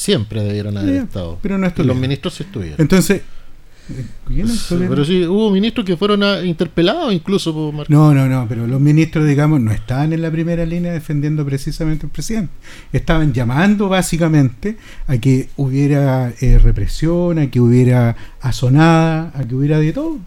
[0.00, 1.38] Siempre debieron haber estado.
[1.42, 2.80] Pero no Los ministros sí estuvieron.
[2.80, 3.20] Entonces,
[4.68, 7.52] pero sí, hubo ministros que fueron interpelados incluso.
[7.88, 12.06] no, no, no, pero los ministros, digamos, no estaban en la primera línea defendiendo precisamente
[12.06, 12.50] al presidente.
[12.94, 19.78] Estaban llamando básicamente a que hubiera eh, represión, a que hubiera azonada, a que hubiera
[19.78, 20.18] de todo.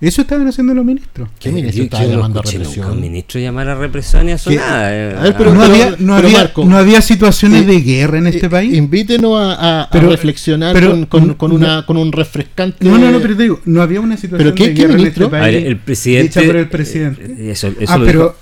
[0.00, 1.28] Eso estaban haciendo los ministros.
[1.40, 2.90] ¿Qué ministro estaba llamando a represión?
[2.90, 4.90] Un ministro llamar a represión y eso nada.
[4.92, 5.34] Eh.
[5.36, 8.74] pero, no, había, no, había, no, había, situaciones de guerra en este eh, país.
[8.74, 12.84] Invítenos a, reflexionar con, con, una, con un refrescante.
[12.84, 15.54] No, no, no, pero te digo, no había una situación de guerra en este país.
[15.54, 16.42] Ver, el presidente.
[16.42, 17.24] por el presidente.
[17.24, 18.36] Eh, eso, eso ah, pero.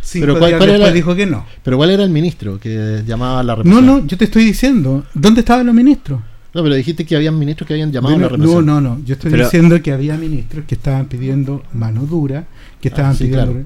[0.00, 1.46] Sí, pero cuál, era, dijo que no.
[1.62, 3.86] Pero ¿cuál era el ministro que llamaba a la represión?
[3.86, 5.04] No, no, yo te estoy diciendo.
[5.14, 6.20] ¿Dónde estaban los ministros?
[6.54, 8.64] No, pero dijiste que había ministros que habían llamado a la represión.
[8.64, 9.04] No, no, no.
[9.04, 12.46] Yo estoy diciendo que había ministros que estaban pidiendo mano dura,
[12.80, 13.64] que estaban ah, pidiendo.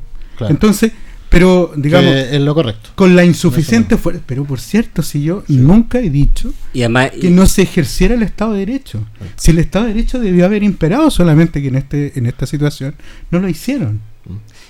[0.48, 0.92] Entonces,
[1.28, 2.14] pero digamos.
[2.14, 2.90] es lo correcto.
[2.94, 4.22] Con la insuficiente fuerza.
[4.24, 8.60] Pero por cierto, si yo nunca he dicho que no se ejerciera el Estado de
[8.60, 9.04] Derecho.
[9.36, 12.94] Si el Estado de Derecho debió haber imperado, solamente que en, este, en esta situación
[13.30, 14.00] no lo hicieron.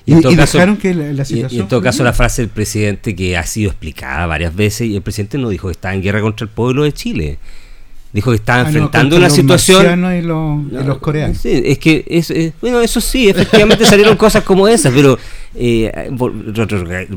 [0.07, 3.37] Y, en todo caso, que la, situación en todo caso la frase del presidente que
[3.37, 6.45] ha sido explicada varias veces y el presidente no dijo que estaba en guerra contra
[6.45, 7.39] el pueblo de Chile
[8.13, 10.05] dijo que estaba ah, enfrentando una situación.
[10.13, 11.39] y, los coreanos.
[11.39, 15.19] sí, es que es, bueno eso sí efectivamente salieron cosas como esas pero
[15.55, 16.11] eh,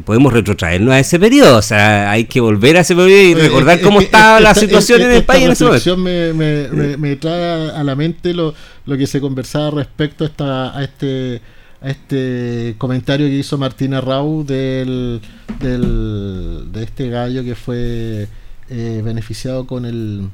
[0.06, 3.80] podemos retrotraernos a ese periodo o sea hay que volver a ese periodo y recordar
[3.82, 5.98] cómo estaba la situación en el país en ese momento.
[5.98, 8.54] me, me, me, trae a la mente lo,
[8.86, 11.42] lo que se conversaba respecto a, esta, a este
[11.82, 15.20] a este comentario que hizo Martina Rau del,
[15.60, 18.28] del de este gallo que fue
[18.70, 20.30] eh, beneficiado con el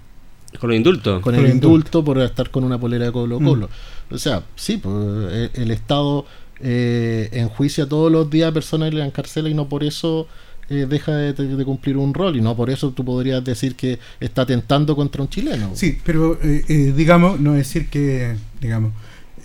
[0.58, 1.22] con el indulto.
[1.22, 3.70] Con el, indulto, por estar con una polera de Colo Colo.
[4.10, 4.14] Mm.
[4.14, 4.96] O sea, sí, pues,
[5.32, 6.26] eh, el, Estado
[6.60, 10.28] eh, enjuicia todos los días a personas y le encarcela y no por eso
[10.70, 14.42] eh, deja de, cumplir un rol y no por eso tú podrías decir que está
[14.42, 15.72] atentando contra un chileno.
[15.76, 18.92] Sí, pero eh, digamos, no decir que, digamos,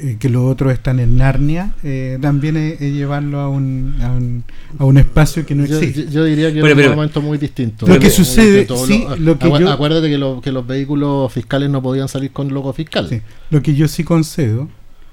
[0.00, 4.44] eh, que los otros están en Narnia, eh, también es, llevarlo a un, a un,
[4.78, 6.08] a, un, espacio que no existe.
[6.10, 7.86] Yo, diría que es un momento muy distinto.
[7.86, 12.08] Lo que sucede, sí, lo, que yo, acuérdate que, que, los vehículos fiscales no podían
[12.08, 13.22] salir con logo fiscal.
[13.50, 14.70] lo que yo sí concedo,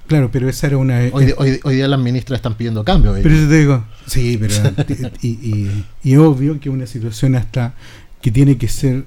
[0.07, 0.99] claro, pero esa era una...
[1.11, 3.13] Hoy, eh, hoy, hoy día las ministras están pidiendo cambio.
[3.21, 4.53] Pero te digo, sí, pero
[5.21, 7.73] y, y, y, obvio que una situación hasta
[8.21, 9.03] que tiene que ser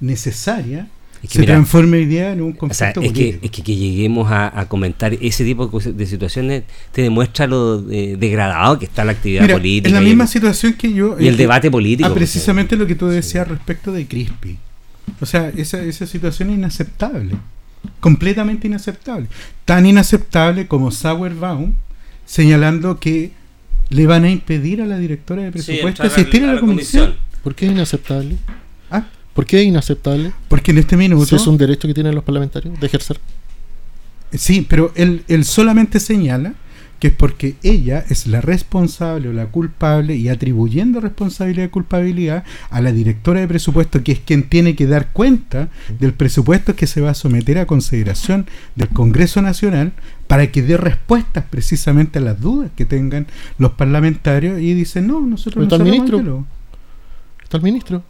[0.00, 0.88] necesaria
[1.28, 5.44] se transforme hoy día en un conflicto es que, es que, lleguemos a, comentar ese
[5.44, 9.88] tipo de situaciones te demuestra lo degradado que está la actividad política.
[9.88, 11.16] En la misma situación que yo.
[11.20, 12.08] Y el debate político.
[12.08, 14.58] Ah, precisamente lo que tú decías respecto de Crispy.
[15.20, 17.36] O sea, esa, esa situación es inaceptable.
[18.00, 19.26] Completamente inaceptable.
[19.64, 21.74] Tan inaceptable como Sauerbaum
[22.26, 23.32] señalando que
[23.90, 27.14] le van a impedir a la directora de presupuesto asistir a la, comisión.
[27.42, 28.36] ¿Por qué es inaceptable?
[29.34, 30.32] ¿Por qué es inaceptable?
[30.48, 31.36] Porque en este minuto...
[31.36, 33.18] es un derecho que tienen los parlamentarios de ejercer.
[34.32, 36.54] Sí, pero él, él solamente señala
[36.98, 42.44] que es porque ella es la responsable o la culpable y atribuyendo responsabilidad y culpabilidad
[42.70, 45.68] a la directora de presupuesto, que es quien tiene que dar cuenta
[45.98, 49.92] del presupuesto que se va a someter a consideración del Congreso Nacional
[50.28, 53.26] para que dé respuestas precisamente a las dudas que tengan
[53.58, 56.46] los parlamentarios y dicen, no, nosotros no está el ministro.
[57.42, 58.04] Está el ministro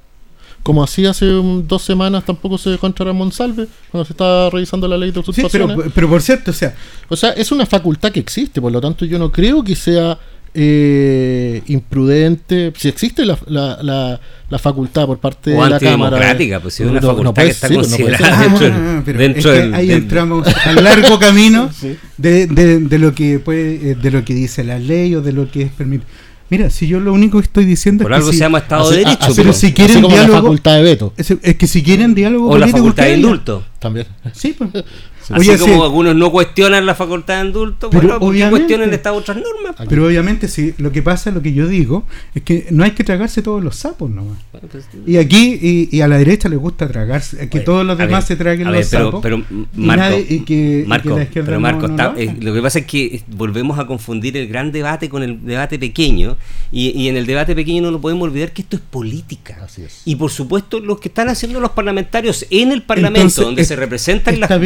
[0.63, 4.87] como así hace dos semanas tampoco se dejó entrar a Monsalve cuando se estaba revisando
[4.89, 5.51] la ley de usurpaciones.
[5.53, 6.75] Sí, pero, pero, por cierto, o sea...
[7.09, 10.19] O sea, es una facultad que existe, por lo tanto yo no creo que sea
[10.55, 16.17] eh, imprudente, si existe la, la, la, la facultad por parte O de la Cámara.
[16.17, 18.51] antidemocrática, pues si es una No, no facultad puede que está no puede considerada ser.
[18.51, 21.97] dentro, Ah, bueno, pero dentro es que del- ahí del- entramos al largo camino Sí.
[22.19, 25.33] de, de- de lo que puede, eh, de lo que dice la ley o de
[25.33, 26.09] lo que es permitido.
[26.53, 28.59] Mira, si yo lo único que estoy diciendo Por es que algo si- se llama
[28.59, 29.19] Estado Así- de Derecho.
[29.23, 31.15] así- pero pero- si quieren así como la diálogo- facultad de veto.
[31.17, 33.65] es, es que si quieren diálogo o la político, facultad de indulto.
[33.79, 34.07] También.
[34.35, 34.71] Sí, pues.
[35.31, 39.13] Así Oye, como sí, algunos no cuestionan la facultad de indulto, Pero bueno, cuestionan estas
[39.15, 39.75] otras normas.
[39.89, 42.05] Pero obviamente sí, lo que pasa, lo que yo digo,
[42.35, 44.39] es que no hay que tragarse todos los sapos nomás.
[44.53, 47.97] Bueno, pues, Y aquí y, y a la derecha le gusta tragarse, que todos los
[47.99, 49.21] demás ver, se traguen los ver, pero- sapos.
[49.23, 52.53] pero, y Marco, y que, y que Marco, pero Marco, no está- lo eh, lo
[52.55, 56.37] que pasa es que volvemos a confundir el gran debate con el debate pequeño
[56.71, 59.59] y, y en el debate pequeño no lo podemos olvidar que esto es política.
[59.65, 60.03] Así es.
[60.05, 63.69] Y por supuesto lo que están haciendo los parlamentarios en el Parlamento, Entonces, donde es-
[63.69, 64.59] se representan las está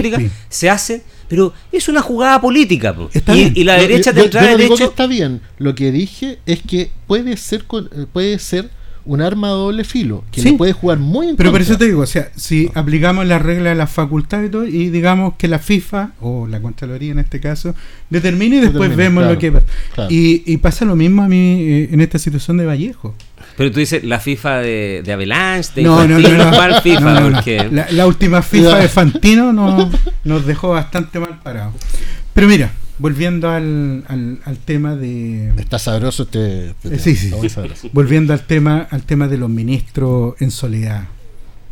[0.00, 2.94] políticas, se hacen, pero es una jugada política.
[2.94, 3.08] po.
[3.12, 4.90] Está Y, y la Yo- derecha yo- tendrá yo no digo que derecho...
[4.90, 5.40] está bien.
[5.58, 8.70] Lo que dije es que puede ser eh, puede ser
[9.04, 10.50] un arma de doble filo, que Sí.
[10.50, 13.38] le puede jugar muy en Pero por eso te digo, o sea, si aplicamos la
[13.38, 17.18] regla de las facultades y todo, y digamos que la FIFA, o la Contraloría en
[17.18, 17.74] este caso,
[18.10, 19.66] determine y después Determine, vemos claro, lo que pasa.
[19.94, 20.10] claro.
[20.12, 23.14] Y, y pasa lo mismo a mí eh, en esta situación de Vallejo.
[23.56, 26.28] Pero tú dices la FIFA de, de Avalanche, de No, no, no, no.
[26.38, 27.32] No, no, no.
[27.34, 29.90] Porque- La, la última FIFA de Fantino no-
[30.24, 31.74] nos dejó bastante mal parados.
[32.32, 35.52] Pero mira, volviendo al, al, al tema de...
[35.58, 36.70] Está sabroso este.
[36.70, 37.54] este Eh, sí, sí, está muy sí.
[37.54, 37.88] sabroso.
[37.92, 41.08] Volviendo al tema, al tema de los ministros en soledad,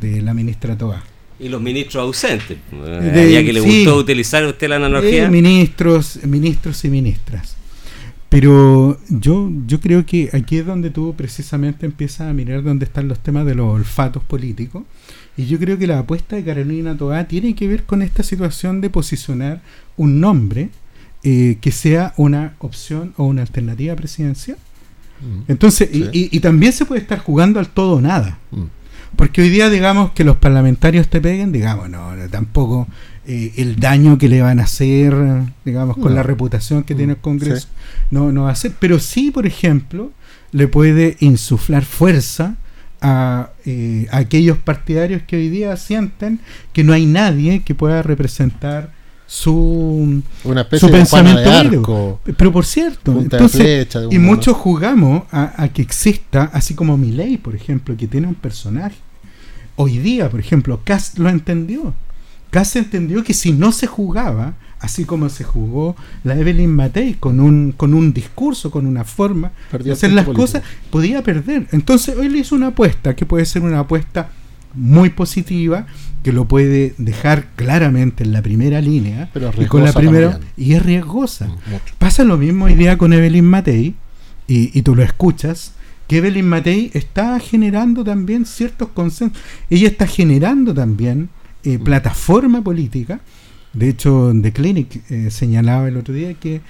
[0.01, 1.03] de la ministra Toa.
[1.39, 2.59] Y los ministros ausentes.
[2.71, 3.85] De- De, ya que le sí.
[3.85, 5.25] gustó utilizar usted la analogía.
[5.27, 7.57] Eh, ministros, ministros y ministras.
[8.29, 13.09] Pero yo, yo creo que aquí es donde tú precisamente empiezas a mirar dónde están
[13.09, 14.85] los temas de los olfatos políticos.
[15.37, 18.81] Y yo creo que la apuesta de Carolina Toá tiene que ver con esta situación
[18.81, 19.63] de posicionar
[19.97, 20.69] un nombre
[21.23, 24.57] eh, que sea una opción o una alternativa presidencial.
[25.21, 25.51] Mm.
[25.51, 26.11] Entonces, y- Sí.
[26.13, 28.39] y, y también se puede estar jugando al todo o nada.
[28.51, 28.65] Mm.
[29.17, 32.87] Porque hoy día, digamos, que los parlamentarios te peguen, digamos, no, tampoco
[33.27, 35.15] eh, el daño que le van a hacer,
[35.65, 37.69] digamos, con la reputación que Mm, tiene el Congreso,
[38.11, 38.73] no, no va a hacer.
[38.79, 40.13] Pero sí, por ejemplo,
[40.53, 42.55] le puede insuflar fuerza
[43.03, 46.41] a, eh, a aquellos partidarios que hoy día sienten
[46.73, 48.93] que no hay nadie que pueda representar
[49.33, 52.21] su, Una especie su de de pensamiento arco.
[52.37, 56.75] pero por cierto, de entonces, flecha, de y muchos jugamos a, a que exista, así
[56.75, 58.97] como Milei, por ejemplo, que tiene un personaje.
[59.77, 61.95] Hoy día, por ejemplo, Cast lo entendió.
[62.51, 67.39] Cast entendió que si no se jugaba, así como se jugó la Evelyn Matei, con
[67.39, 70.43] un, con un discurso, con una forma Perdió de hacer las político.
[70.45, 71.69] cosas, podía perder.
[71.71, 74.33] Entonces hoy le hizo una apuesta, que puede ser una apuesta
[74.75, 75.87] muy positiva,
[76.23, 80.53] que lo puede dejar claramente en la primera línea, Pero y con la primera también.
[80.57, 81.47] y es riesgosa.
[81.47, 81.95] Mm, mucho.
[81.99, 83.95] Pasa lo mismo hoy día con Evelyn Matei,
[84.47, 85.73] y, y tú lo escuchas,
[86.09, 89.41] que Evelyn Matei está generando también ciertos consensos.
[89.71, 91.29] Ella está generando también
[91.63, 91.85] eh, Mm.
[91.85, 93.21] plataforma política.
[93.73, 96.61] De hecho, The Clinic eh, señalaba el otro día que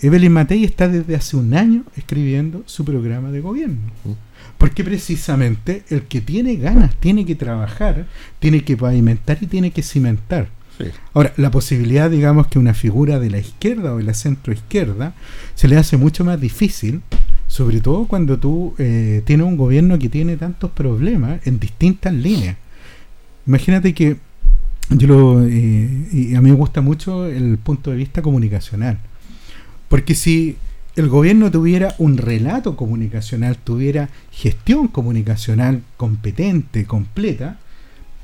[0.00, 3.78] Evelyn Matei está desde hace un año escribiendo su programa de gobierno.
[4.04, 4.10] Mm.
[4.58, 8.06] Porque precisamente el que tiene ganas tiene que trabajar,
[8.40, 10.48] tiene que pavimentar y tiene que cimentar.
[10.76, 10.84] Sí.
[11.14, 15.14] Ahora, la posibilidad, digamos, que una figura de la izquierda o de la centroizquierda
[15.54, 17.02] se le hace mucho más difícil,
[17.46, 22.56] sobre todo cuando tú eh, tienes un gobierno que tiene tantos problemas en distintas líneas.
[23.46, 24.18] Imagínate que
[24.90, 28.98] yo lo, eh, y a mí me gusta mucho el punto de vista comunicacional,
[29.88, 30.56] porque si
[31.00, 37.58] el gobierno tuviera un relato comunicacional, tuviera gestión comunicacional competente, completa,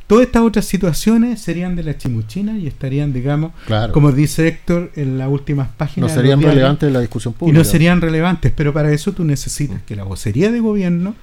[0.07, 3.93] todas estas otras situaciones serían de la chimuchina y estarían, digamos, Claro.
[3.93, 6.11] como dice Héctor en las últimas no páginas.
[6.11, 7.59] los serían relevantes en la discusión Y pública.
[7.59, 11.15] no serían relevantes, pero para eso tú necesitas que la vocería de gobierno,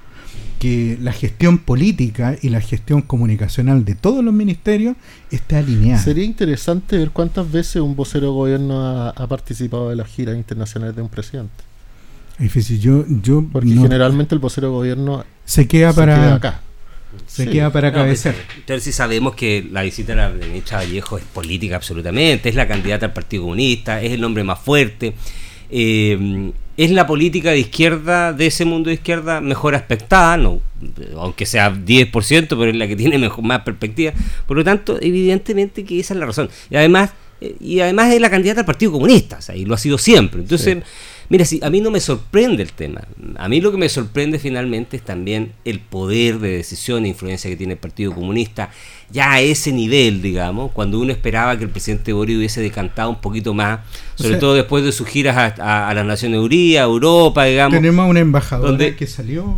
[0.62, 4.94] que la gestión política y la gestión comunicacional de todos los ministerios
[5.32, 6.00] esté alineada.
[6.00, 10.36] Sería interesante ver cuántas veces un vocero de gobierno ha, ha participado de las giras
[10.36, 11.52] internacionales de un presidente.
[12.34, 16.14] Es difícil, yo, yo Porque no- generalmente el vocero de gobierno se queda se para
[16.14, 16.60] queda acá.
[17.26, 17.50] se Sí.
[17.50, 18.36] queda para No, cabecear.
[18.56, 22.68] Entonces sí sabemos que la visita de la ministra Vallejo es política absolutamente, es la
[22.68, 25.14] candidata al Partido Comunista, es el nombre más fuerte,
[25.70, 30.60] eh, es la política de izquierda, de ese mundo de izquierda mejor aspectada, no,
[31.16, 34.12] aunque sea 10%, pero es la que tiene mejor, más perspectiva.
[34.46, 36.48] Por lo tanto, evidentemente que esa es la razón.
[36.70, 37.10] Y además,
[37.40, 39.98] eh, y además es la candidata al Partido Comunista, o sea, y lo ha sido
[39.98, 40.40] siempre.
[40.40, 40.78] Entonces,
[41.32, 43.00] Mira, sí, a mí no me sorprende el tema.
[43.38, 47.48] A mí lo que me sorprende finalmente es también el poder de decisión e influencia
[47.48, 48.68] que tiene el Partido Comunista,
[49.10, 53.22] ya a ese nivel, digamos, cuando uno esperaba que el presidente Boris hubiese decantado un
[53.22, 53.80] poquito más,
[54.14, 57.78] sobre todo después de sus giras a, a, las Naciones Unidas, a Europa, digamos.
[57.78, 59.56] Tenemos una embajadora que salió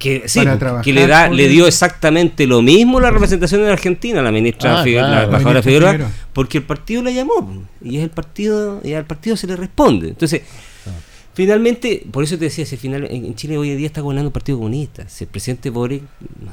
[0.00, 0.40] que, sí,
[0.82, 4.86] que le da le dio exactamente lo mismo la representación en Argentina la ministra ah,
[4.86, 5.98] la embajadora Figueroa
[6.32, 10.10] porque el partido la llamó y es el partido y al partido se le responde
[10.10, 10.42] entonces
[11.34, 14.32] Finalmente, por eso te decía, si final, en Chile hoy en día está gobernando un
[14.32, 15.08] partido comunista.
[15.08, 16.02] Si el presidente Boric,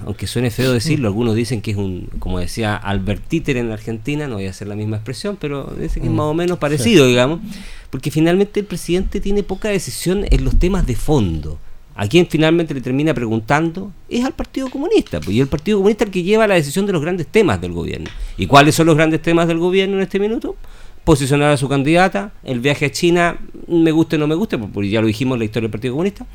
[0.06, 4.28] aunque suene feo decirlo, algunos dicen que es un, como decía Albert Títer en Argentina,
[4.28, 7.08] no voy a hacer la misma expresión, pero dice que es más o menos parecido,
[7.08, 7.42] digamos,
[7.90, 11.60] porque finalmente el presidente tiene poca decisión en los temas de fondo.
[11.96, 16.06] A quien finalmente le termina preguntando es al Partido Comunista, pues, y el Partido Comunista
[16.06, 18.10] es el que lleva la decisión de los grandes temas del gobierno.
[18.38, 20.56] ¿Y cuáles son los grandes temas del gobierno en este minuto?
[21.10, 23.36] Posicionar a su candidata, el viaje a China,
[23.68, 25.96] me guste o no me guste, porque ya lo dijimos en la historia del Partido
[25.96, 26.28] Comunista,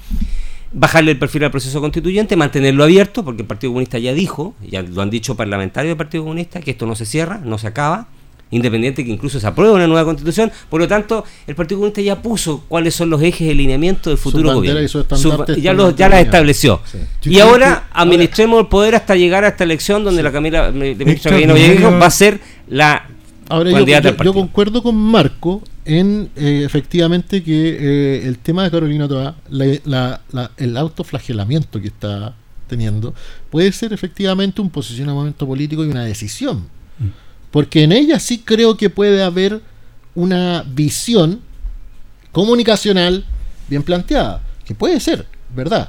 [0.72, 4.83] bajarle el perfil al proceso constituyente, mantenerlo abierto, porque el Partido Comunista ya dijo, ya
[4.83, 8.09] lo han dicho parlamentarios del Partido Comunista, que esto no se cierra, no se acaba,
[8.51, 10.51] independiente que incluso se apruebe una nueva constitución.
[10.68, 14.18] Por lo tanto, el Partido Comunista ya puso cuáles son los ejes de lineamiento del
[14.18, 14.81] futuro gobierno.
[15.57, 16.81] ya los, ya las estableció.
[17.22, 22.07] Y ahora administremos el poder hasta llegar a esta elección donde la Camila ministra va
[22.07, 23.14] a ser la
[23.49, 23.70] Ahora
[24.22, 29.36] yo, concuerdo con Marco en eh, efectivamente que eh, el tema de Carolina Toa,
[30.57, 32.34] el autoflagelamiento que está
[32.66, 33.14] teniendo,
[33.51, 36.61] puede ser efectivamente un posicionamiento político y una decisión.
[36.99, 37.09] Mm.
[37.51, 39.61] Porque en ella sí creo que puede haber
[40.14, 41.40] una visión
[42.32, 43.24] comunicacional
[43.68, 45.88] bien planteada, que puede ser, ¿verdad?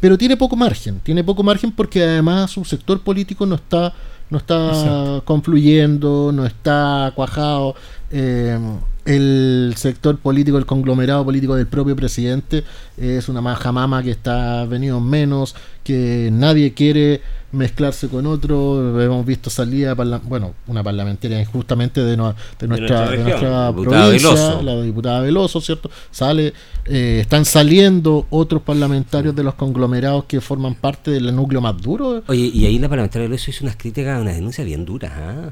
[0.00, 3.94] Pero tiene poco margen, tiene poco margen porque además su sector político no está
[4.34, 7.76] no está confluyendo, no está cuajado.
[8.10, 8.58] Eh,
[9.04, 12.64] el sector político, el conglomerado político del propio presidente
[12.96, 17.20] es una majamama que está venido menos, que nadie quiere
[17.52, 19.00] mezclarse con otro.
[19.00, 25.20] Hemos visto salida, bueno, una parlamentaria injustamente de, de, nuestra, de nuestra, provincia, la diputada
[25.20, 25.90] Veloso, ¿cierto?
[26.10, 26.54] Sale,
[26.86, 32.22] eh, están saliendo otros parlamentarios de los conglomerados que forman parte del núcleo más duro.
[32.26, 35.50] Oye, y ahí la parlamentaria Veloso hizo unas críticas, unas denuncias bien duras, ¿ah?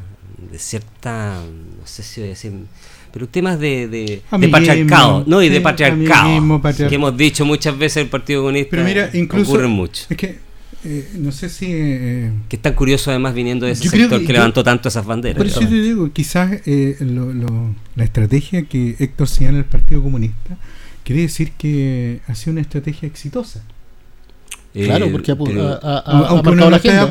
[0.51, 2.53] de cierta, no sé si voy a decir
[3.13, 5.43] pero temas de, de, patriarcado, ¿no?
[5.43, 8.71] Y de patriarcado, que hemos dicho muchas veces el Partido Comunista.
[8.71, 10.07] Pero mira, incluso ocurren mucho.
[10.09, 10.39] Es que
[10.85, 11.67] eh, no sé si.
[11.69, 15.37] Eh, que es tan curioso además viniendo de ese sector que, levantó tanto esas banderas.
[15.37, 16.97] Por eso te digo, quizás eh,
[17.95, 20.57] la estrategia que Héctor señala el Partido Comunista
[21.05, 23.63] quiere decir que ha sido una estrategia exitosa.
[24.73, 25.37] Claro, porque ha,
[26.43, 27.03] marcado la agenda.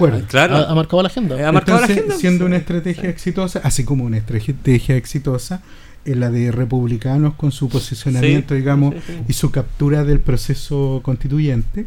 [1.47, 2.16] Ha, marcado la agenda.
[2.18, 5.62] siendo una estrategia exitosa, así como una estrategia exitosa,
[6.03, 8.95] en la de republicanos con su posicionamiento, digamos,
[9.28, 11.86] y su captura del proceso constituyente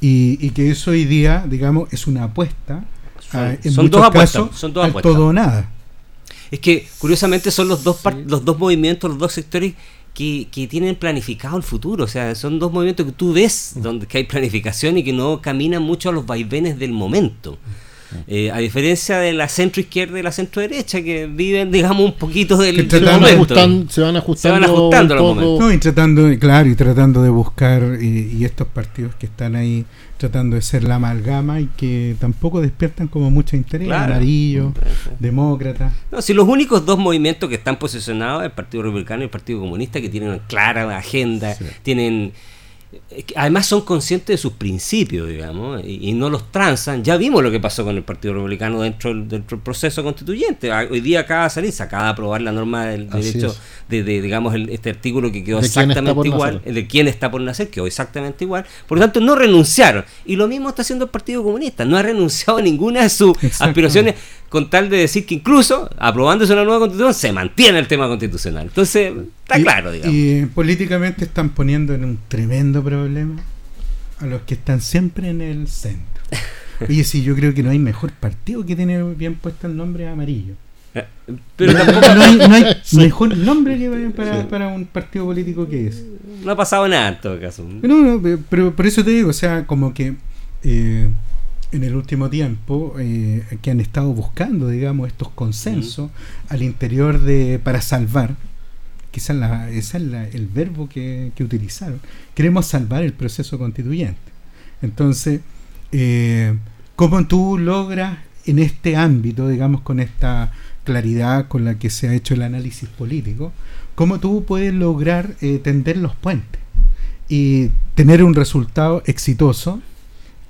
[0.00, 2.84] y, que eso hoy día, digamos, es una apuesta.
[3.20, 5.12] Son, en son dos apuestas, son dos apuestas.
[5.12, 5.70] todo o nada.
[6.50, 9.74] Es que curiosamente son los dos los dos movimientos, los dos sectores
[10.14, 12.04] que, que, tienen planificado el futuro.
[12.04, 15.40] O sea, son dos movimientos que tú ves donde que hay planificación y que no
[15.40, 17.58] caminan mucho a los vaivenes del momento.
[18.26, 22.14] Eh, a diferencia de la centro izquierda y la centro derecha que viven, digamos, un
[22.14, 23.54] poquito del, momento.
[23.90, 29.14] se van ajustando, ajustando No, y tratando, claro, y tratando de buscar, y, estos partidos
[29.14, 29.84] que están ahí
[30.18, 34.72] tratando de ser la amalgama y que tampoco despiertan como mucho interés, amarillo,
[35.18, 35.92] demócrata.
[36.10, 39.60] No, si los únicos dos movimientos que están posicionados, el Partido Republicano y el Partido
[39.60, 42.32] Comunista, que tienen una clara agenda, tienen
[43.36, 47.02] además son conscientes de sus principios, digamos, y, no los transan.
[47.02, 50.70] Ya vimos lo que pasó con el Partido Republicano dentro, del proceso constituyente.
[50.70, 53.54] Ah, hoy día acaba de salir, se acaba de aprobar la norma del derecho
[53.88, 57.86] de, digamos, este artículo que quedó exactamente igual, el de quién está por nacer, quedó
[57.86, 58.66] exactamente igual.
[58.86, 60.04] Por lo tanto, no renunciaron.
[60.24, 63.36] Y lo mismo está haciendo el Partido Comunista, no ha renunciado a ninguna de sus
[63.60, 64.14] aspiraciones
[64.52, 68.64] con tal de decir que incluso aprobándose una nueva constitución se mantiene el tema constitucional.
[68.64, 70.14] Entonces, está claro, digamos.
[70.14, 73.42] Y políticamente están poniendo en un tremendo problema
[74.18, 76.22] a los que están siempre en el centro.
[76.86, 80.06] Oye, sí, yo creo que no hay mejor partido que tiene bien puesto el nombre
[80.06, 80.52] amarillo.
[80.94, 81.06] Eh,
[81.56, 85.86] pero tampoco no hay, no hay mejor nombre que para, para, un partido político que
[85.86, 86.04] es.
[86.44, 87.66] No ha pasado nada en todo caso.
[87.80, 90.16] No, no, pero por eso te digo, o sea, como que
[90.62, 91.08] eh,
[91.72, 96.10] en el último tiempo eh, que han estado buscando, digamos, estos consensos
[96.48, 98.36] al interior de para salvar,
[99.10, 102.00] quizás la, ese es el verbo que, utilizaron,
[102.34, 104.20] queremos salvar el proceso constituyente.
[104.82, 105.40] Entonces,
[105.92, 106.56] eh,
[106.94, 110.52] ¿cómo tú logras en este ámbito, digamos, con esta
[110.84, 113.52] claridad con la que se ha hecho el análisis político,
[113.94, 116.62] cómo tú puedes lograr eh, tender los puentes?
[117.32, 119.80] y tener un resultado exitoso,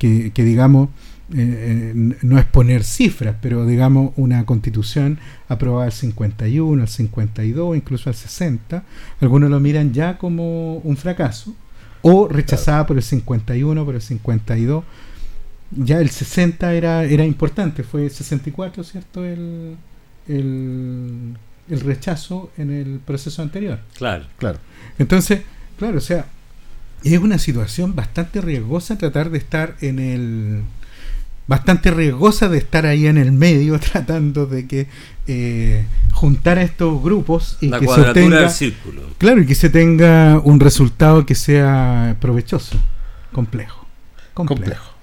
[0.01, 0.89] que, digamos,
[1.35, 5.19] eh, eh, no es poner cifras, pero digamos una constitución
[5.49, 8.85] aprobada al 51, al 52, incluso al 60,
[9.21, 11.55] algunos lo miran ya como un fracaso,
[12.03, 14.85] o rechazada por el 51, por el 52.
[15.71, 19.25] Ya el 60 era, era importante, fue el 64, ¿cierto?
[19.25, 19.77] El,
[20.29, 21.35] el,
[21.71, 23.81] el rechazo en el proceso anterior.
[23.97, 24.59] Claro, claro.
[24.99, 25.43] Entonces,
[25.79, 26.27] claro, o sea,
[27.05, 30.63] es una situación bastante riesgosa tratar de estar en el
[31.47, 34.87] bastante riesgosa de estar ahí en el medio tratando de que
[35.27, 39.03] eh, juntar a estos grupos y que se obtenga, círculo.
[39.19, 42.77] claro y que se tenga un resultado que sea provechoso
[43.33, 43.87] complejo
[44.35, 44.95] complejo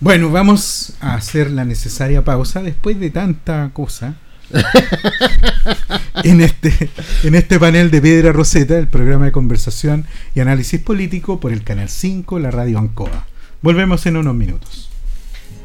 [0.00, 4.16] bueno vamos a hacer la necesaria pausa después de tanta cosa
[6.24, 6.90] en, este,
[7.22, 11.64] en este panel de Piedra Roseta, el programa de conversación y análisis político por el
[11.64, 13.26] Canal 5, la radio Ancoa.
[13.62, 14.90] Volvemos en unos minutos.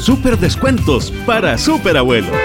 [0.00, 2.36] Super descuentos para super abuelos.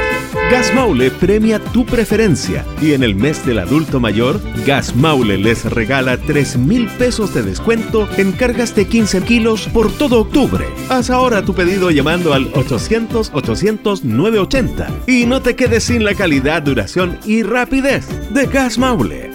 [0.51, 5.66] Gas Maule premia tu preferencia y en el mes del adulto mayor, Gas Maule les
[5.66, 10.66] regala 3 mil pesos de descuento en cargas de 15 kilos por todo octubre.
[10.89, 17.18] Haz ahora tu pedido llamando al 800-800-980 y no te quedes sin la calidad, duración
[17.26, 19.34] y rapidez de Gas Maule.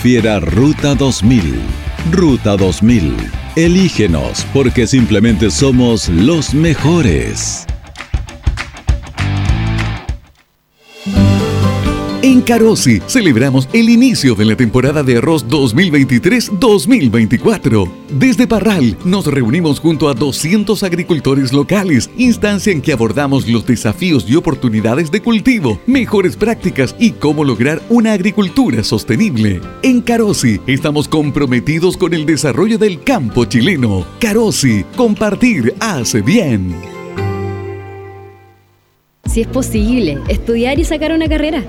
[0.00, 1.58] Prefiera Ruta 2000.
[2.12, 3.16] Ruta 2000.
[3.56, 7.67] Elígenos porque simplemente somos los mejores.
[12.38, 17.90] En Carosi celebramos el inicio de la temporada de arroz 2023-2024.
[18.12, 24.24] Desde Parral nos reunimos junto a 200 agricultores locales, instancia en que abordamos los desafíos
[24.28, 29.60] y oportunidades de cultivo, mejores prácticas y cómo lograr una agricultura sostenible.
[29.82, 34.06] En Carosi estamos comprometidos con el desarrollo del campo chileno.
[34.20, 36.76] Carosi, compartir hace bien.
[39.28, 41.64] Si es posible, estudiar y sacar una carrera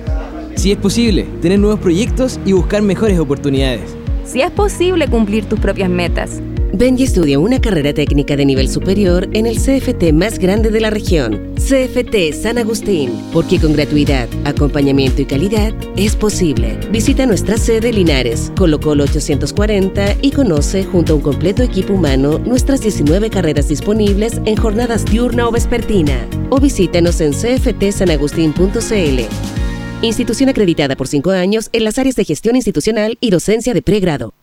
[0.56, 3.96] si es posible, tener nuevos proyectos y buscar mejores oportunidades.
[4.26, 6.42] Si es posible cumplir tus propias metas.
[6.72, 10.80] Ven y estudia una carrera técnica de nivel superior en el CFT más grande de
[10.80, 16.80] la región, CFT San Agustín, porque con gratuidad, acompañamiento y calidad es posible.
[16.92, 22.38] Visita nuestra sede Linares, Colo Colo 840 y conoce junto a un completo equipo humano
[22.38, 26.28] nuestras 19 carreras disponibles en jornadas diurna o vespertina.
[26.52, 29.69] O visítanos en cftsanagustin.cl.
[30.02, 34.34] Institución acreditada por cinco años en las áreas de gestión institucional y docencia de pregrado.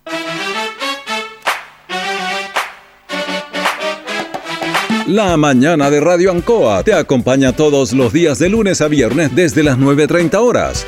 [5.07, 9.62] La mañana de Radio Ancoa te acompaña todos los días de lunes a viernes desde
[9.62, 10.84] las 9.30 horas.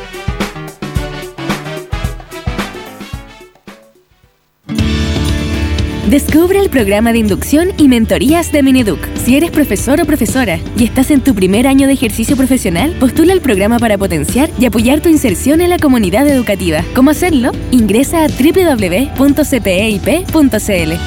[6.11, 8.99] Descubre el programa de inducción y mentorías de Mineduc.
[9.27, 13.35] Si eres profesor o profesora y estás en tu primer año de ejercicio profesional, postula
[13.35, 16.83] el programa para potenciar y apoyar tu inserción en la comunidad educativa.
[16.95, 17.53] ¿Cómo hacerlo?
[17.73, 19.13] Ingresa a www.cpeip.cl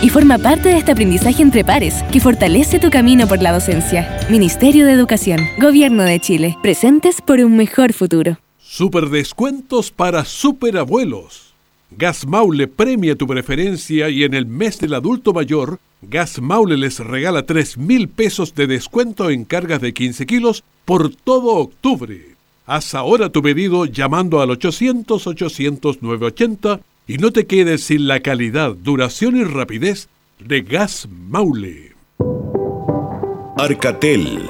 [0.06, 4.20] y forma parte de este aprendizaje entre pares que fortalece tu camino por la docencia.
[4.30, 8.38] Ministerio de Educación, Gobierno de Chile, presentes por un mejor futuro.
[8.60, 11.51] Super descuentos para superabuelos.
[11.98, 17.00] Gas Maule premia tu preferencia y en el mes del adulto mayor, Gas Maule les
[17.00, 22.38] regala 3 mil pesos de descuento en cargas de 15 kilos por todo octubre.
[22.66, 29.36] Haz ahora tu pedido llamando al 800-800-980 y no te quedes sin la calidad, duración
[29.36, 30.08] y rapidez
[30.40, 31.92] de Gas Maule.
[33.58, 34.50] Arcatel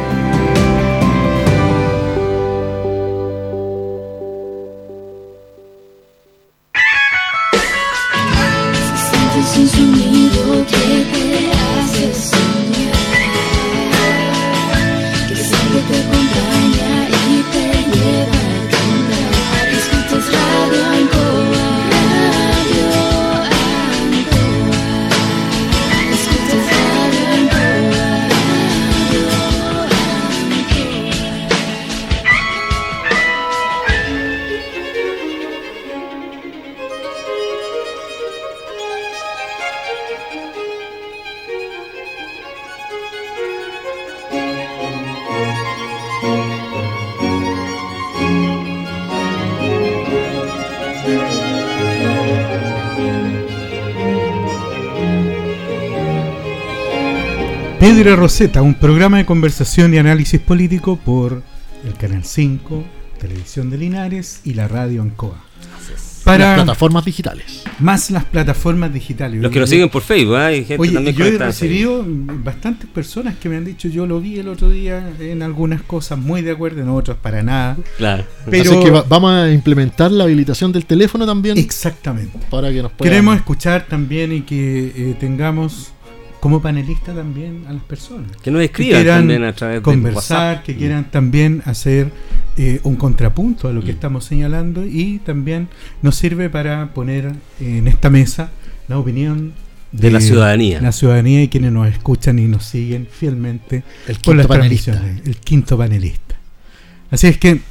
[58.03, 61.43] Pedro Roseta, un programa de conversación y análisis político por
[61.85, 62.83] el Canal 5,
[63.19, 65.45] Televisión de Linares y la Radio Ancoa.
[66.23, 67.63] Para las plataformas digitales.
[67.77, 69.39] Más las plataformas digitales.
[69.39, 70.39] Los que lo siguen por Facebook, ¿eh?
[70.39, 74.19] hay gente Oye, también yo he recibido bastantes personas que me han dicho, yo lo
[74.19, 77.77] vi el otro día en algunas cosas muy de acuerdo, en otras para nada.
[77.97, 78.25] Claro.
[78.49, 81.55] Pero Así que vamos a implementar la habilitación del teléfono también.
[81.55, 82.39] Exactamente.
[82.49, 83.11] Para que nos puedan...
[83.11, 85.93] Queremos escuchar también y que eh, tengamos
[86.41, 88.35] como panelista también a las personas.
[88.37, 92.11] Que nos escriban también a través conversar, que quieran también hacer
[92.57, 93.95] eh, un contrapunto a lo que mm.
[93.95, 95.69] estamos señalando y también
[96.01, 98.49] nos sirve para poner en esta mesa
[98.87, 99.53] la opinión
[99.91, 100.81] de, la ciudadanía.
[100.81, 105.21] La ciudadanía y quienes nos escuchan y nos siguen fielmente el por las transmisiones.
[105.25, 106.35] El quinto panelista.
[107.11, 107.61] Así es que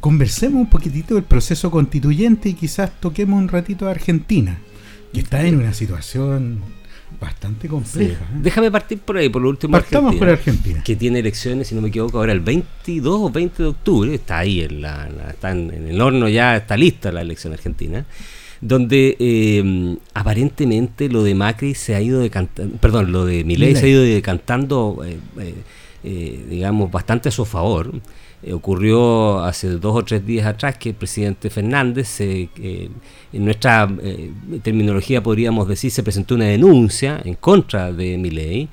[0.00, 4.58] conversemos un poquitito del proceso constituyente y quizás toquemos un ratito a Argentina,
[5.12, 6.81] que está en una situación
[7.22, 8.24] bastante compleja.
[8.24, 8.38] ¿eh?
[8.42, 9.72] Déjame partir por ahí, por lo último.
[9.72, 10.82] Partamos por Argentina.
[10.84, 14.14] Que tiene elecciones, si no me equivoco, ahora el 22 o 20 de octubre.
[14.14, 18.04] Está ahí, en, la, está en, el horno ya, está lista la elección argentina.
[18.60, 23.86] Donde eh, aparentemente lo de Macri se ha ido decantando, perdón, lo de Milei se
[23.86, 25.04] ha ido decantando,
[26.04, 27.92] eh, digamos, bastante a su favor.
[28.42, 32.48] Eh, ocurrió hace dos o tres días atrás que el presidente Fernández, eh,
[33.32, 34.32] en nuestra eh,
[34.62, 38.68] terminología podríamos decir, se presentó una denuncia en contra de Milei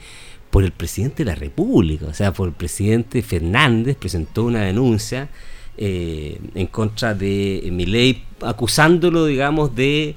[0.50, 5.30] por el presidente de la República, o sea, por el presidente Fernández presentó una denuncia
[5.78, 10.16] en contra de Milei, acusándolo, digamos, de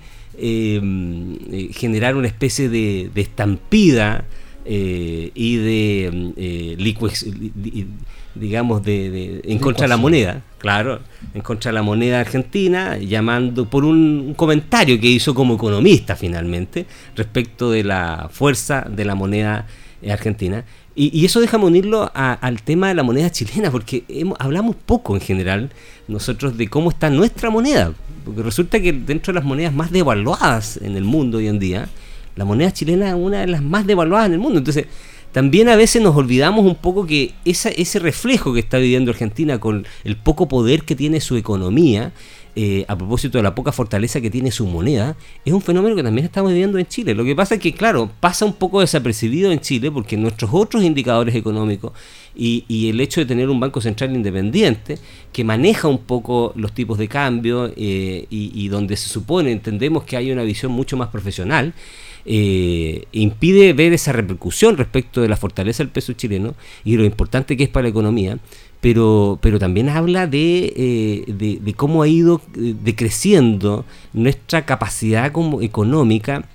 [1.72, 4.24] generar una especie de, estampida
[4.64, 6.76] y de
[8.34, 11.00] digamos, de, en contra de la moneda, claro,
[11.34, 16.86] en contra de la moneda argentina, llamando por un, comentario que hizo como economista finalmente
[17.14, 19.66] respecto de la fuerza de la moneda
[20.08, 20.64] argentina.
[20.94, 24.04] Y, eso déjame unirlo al tema de la moneda chilena, porque
[24.38, 25.70] hablamos poco en general
[26.06, 30.76] nosotros de cómo está nuestra moneda, porque resulta que dentro de las monedas más devaluadas
[30.76, 31.88] en el mundo hoy en día,
[32.36, 34.58] la moneda chilena es una de las más devaluadas en el mundo.
[34.58, 34.86] Entonces,
[35.32, 39.86] también a veces nos olvidamos un poco que ese reflejo que está viviendo Argentina con
[40.04, 42.12] el poco poder que tiene su economía,
[42.54, 46.02] eh, a propósito de la poca fortaleza que tiene su moneda, es un fenómeno que
[46.02, 47.14] también estamos viviendo en Chile.
[47.14, 50.82] Lo que pasa es que, claro, pasa un poco desapercibido en Chile porque nuestros otros
[50.84, 51.92] indicadores económicos
[52.36, 54.98] y, el hecho de tener un Banco Central independiente
[55.32, 60.04] que maneja un poco los tipos de cambio eh, y, y donde se supone, entendemos
[60.04, 61.72] que hay una visión mucho más profesional,
[62.24, 66.54] eh, impide ver esa repercusión respecto de la fortaleza del peso chileno
[66.84, 68.38] y lo importante que es para la economía,
[68.80, 75.62] pero, pero también habla de, eh, de, cómo ha ido eh, decreciendo nuestra capacidad como
[75.62, 76.48] económica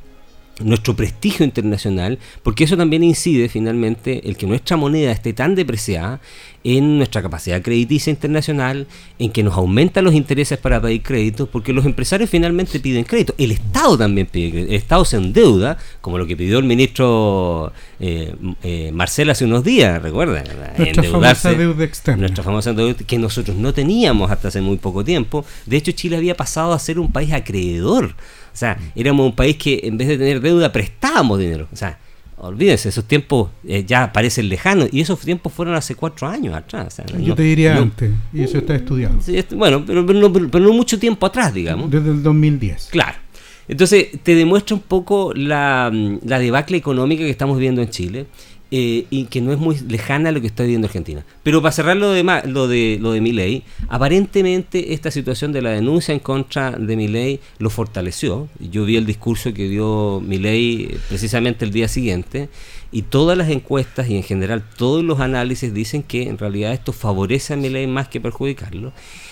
[0.62, 6.20] nuestro prestigio internacional, porque eso también incide finalmente el que nuestra moneda esté tan depreciada
[6.64, 8.88] en nuestra capacidad crediticia internacional,
[9.20, 13.34] en que nos aumentan los intereses para pedir créditos, porque los empresarios finalmente piden crédito,
[13.38, 17.72] el Estado también pide crédito, el Estado se endeuda, como lo que pidió el ministro
[18.00, 20.44] eh, eh Marcel hace unos días, recuerda,
[20.78, 22.22] nuestra famosa deuda externa.
[22.22, 25.46] Nuestra famosa deuda que nosotros no teníamos hasta hace muy poco tiempo.
[25.66, 28.16] De hecho, Chile había pasado a ser un país acreedor
[28.58, 31.68] o sea, éramos un país que en vez de tener deuda prestábamos dinero.
[31.72, 32.00] O sea,
[32.38, 37.00] olvídense, esos tiempos eh, ya parecen lejanos y esos tiempos fueron hace cuatro años atrás.
[37.20, 39.20] Yo te diría antes, y eso está estudiado.
[39.56, 41.92] bueno, pero, no, pero, no, mucho tiempo atrás, digamos.
[41.92, 42.88] Desde el 2010.
[42.90, 43.20] Claro.
[43.68, 45.92] Entonces, te demuestra un poco la,
[46.24, 48.26] la debacle económica que estamos viendo en Chile
[48.70, 51.26] eh, y que no es muy lejana a lo que está viviendo Argentina.
[51.44, 55.70] Pero para cerrar lo de, lo de, lo de Milei, aparentemente esta situación de la
[55.70, 58.50] denuncia en contra de Milei lo fortaleció.
[58.60, 62.50] Yo vi el discurso que dio Milei eh, precisamente el día siguiente
[62.92, 66.94] y todas las encuestas y en general todos los análisis dicen que en realidad esto
[66.94, 68.92] favorece a Milei más que perjudicarlo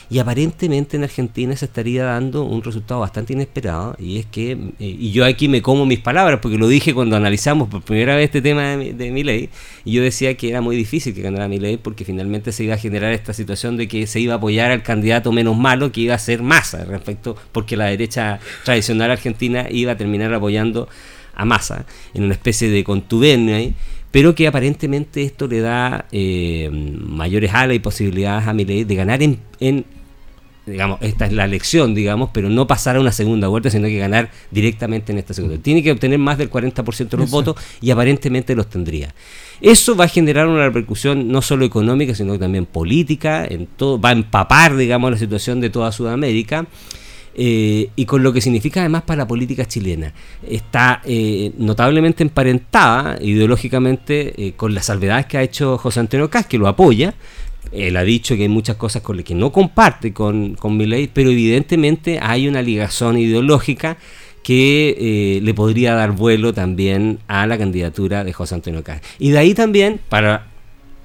[0.10, 4.58] y aparentemente en Argentina se estaría dando un resultado bastante inesperado y es que, eh,
[4.80, 8.26] y yo aquí me como mis palabras porque lo dije cuando analizamos por primera vez
[8.26, 9.50] este tema de, de mi ley
[9.84, 12.76] y yo decía que era muy difícil que ganara mi ley porque finalmente se iba
[12.76, 16.02] a generar esta situación de que se iba a apoyar al candidato menos malo que
[16.02, 20.88] iba a ser Massa respecto porque la derecha tradicional argentina iba a terminar apoyando
[21.34, 23.74] a Massa en una especie de contubernio
[24.16, 29.22] pero que aparentemente esto le da eh, mayores alas y posibilidades a ley de ganar
[29.22, 29.84] en, en
[30.66, 33.98] digamos, esta es la elección, digamos, pero no pasar a una segunda vuelta, sino que
[33.98, 35.58] ganar directamente en esta segunda.
[35.58, 39.14] Tiene que obtener más del 40% de los votos y aparentemente los tendría.
[39.62, 44.10] Eso va a generar una repercusión no solo económica, sino también política, en todo, va
[44.10, 46.66] a empapar, digamos, la situación de toda Sudamérica.
[47.38, 50.14] Eh, y con lo que significa además para la política chilena.
[50.48, 56.48] Está eh, notablemente emparentada ideológicamente eh, con las salvedades que ha hecho José Antonio Caz,
[56.48, 57.14] que lo apoya,
[57.76, 61.10] él ha dicho que hay muchas cosas con las que no comparte con, con ley
[61.12, 63.98] pero evidentemente hay una ligación ideológica
[64.44, 69.02] que eh, le podría dar vuelo también a la candidatura de José Antonio Caz.
[69.18, 70.55] Y de ahí también, para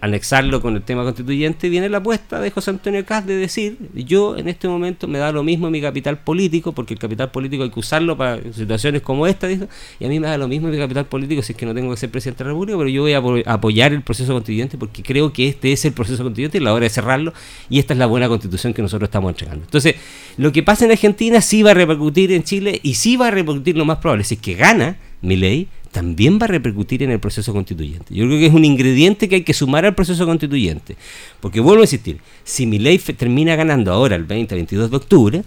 [0.00, 4.36] anexarlo con el tema constituyente, viene la apuesta de José Antonio Caz de decir, yo
[4.36, 7.70] en este momento me da lo mismo mi capital político, porque el capital político hay
[7.70, 9.56] que usarlo para situaciones como esta, y
[10.04, 11.96] a mí me da lo mismo mi capital político si es que no tengo que
[11.96, 15.32] ser presidente de la República, pero yo voy a apoyar el proceso constituyente porque creo
[15.32, 17.32] que este es el proceso constituyente y la hora de cerrarlo,
[17.68, 19.64] y esta es la buena constitución que nosotros estamos entregando.
[19.64, 19.96] Entonces,
[20.36, 23.30] lo que pasa en Argentina sí va a repercutir en Chile y sí va a
[23.30, 27.10] repercutir lo más probable, si es que gana mi ley, también va a repercutir en
[27.10, 28.14] el proceso constituyente.
[28.14, 30.96] Yo creo que es un ingrediente que hay que sumar al proceso constituyente.
[31.40, 35.44] Porque vuelvo a insistir, si mi ley termina ganando ahora el 20-22 de octubre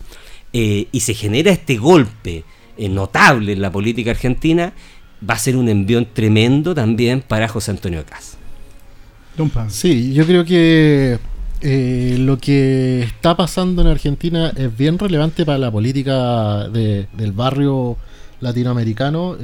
[0.51, 2.43] eh, y se genera este golpe
[2.77, 4.73] eh, notable en la política argentina,
[5.27, 8.37] va a ser un envión tremendo también para José Antonio Cas.
[9.69, 11.17] Sí, yo creo que
[11.61, 17.97] eh, lo que está pasando en Argentina es bien relevante para la política del barrio
[18.41, 19.37] latinoamericano.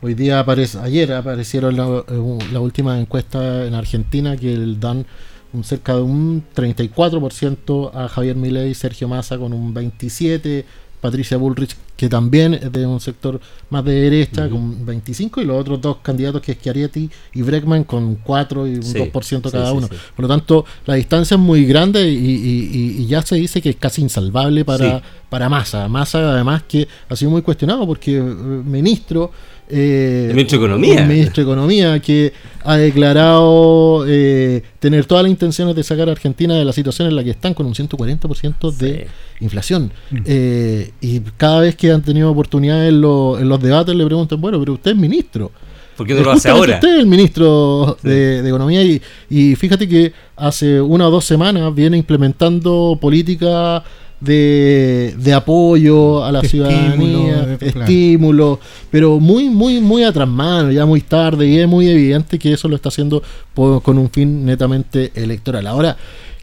[0.00, 5.04] Hoy día aparece, ayer aparecieron la, eh, la última encuesta en Argentina que dan
[5.52, 10.64] un cerca de un 34% a Javier Milei, Sergio Massa con un 27%,
[11.00, 15.60] Patricia Bullrich, que también es de un sector más de derecha, con 25%, y los
[15.60, 19.88] otros dos candidatos, que es Chiaretti y Breckman, con 4 y un 2% cada uno.
[19.88, 24.02] Por lo tanto, la distancia es muy grande y, ya se dice que es casi
[24.02, 25.88] insalvable para, para Massa.
[25.88, 29.30] Massa, además, que ha sido muy cuestionado porque eh, ministro
[29.70, 31.04] eh, el ministro de Economía.
[31.04, 32.32] ministro de Economía que
[32.64, 37.16] ha declarado eh, tener todas las intenciones de sacar a Argentina de la situación en
[37.16, 39.06] la que están con un 140% de
[39.40, 39.92] inflación.
[40.10, 40.16] Mm.
[40.24, 44.74] Eh, y cada vez que han tenido oportunidades en, los debates le preguntan, bueno, pero
[44.74, 45.50] usted es ministro.
[45.96, 46.74] ¿Por qué no lo hace ahora?
[46.74, 51.74] Usted es el ministro de, Economía y, y fíjate que hace una o dos semanas
[51.74, 53.82] viene implementando políticas
[54.20, 58.58] de, de apoyo a la ciudadanía, estímulo,
[58.90, 62.68] pero muy, muy, muy atrás mano, ya muy tarde, y es muy evidente que eso
[62.68, 63.22] lo está haciendo
[63.54, 65.66] con un fin netamente electoral.
[65.66, 65.96] Ahora,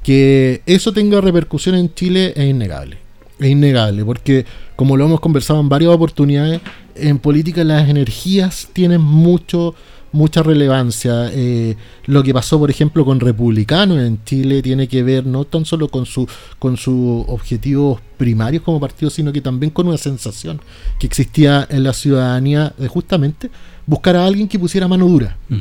[0.04, 2.98] que eso tenga repercusión en Chile es innegable.
[3.40, 4.46] Es innegable, porque
[4.76, 6.62] como lo hemos conversado en varias oportunidades,
[6.96, 9.76] en política las energías tienen mucho
[10.12, 11.30] mucha relevancia.
[11.32, 11.76] Eh,
[12.06, 15.88] lo que pasó, por ejemplo, con republicanos en Chile tiene que ver no tan solo
[15.88, 16.28] con, su,
[16.60, 20.62] con sus objetivos primarios como partido, sino que también con una sensación
[21.00, 23.50] que existía en la ciudadanía de justamente
[23.86, 25.38] buscar a alguien que pusiera mano dura.
[25.50, 25.60] Mm.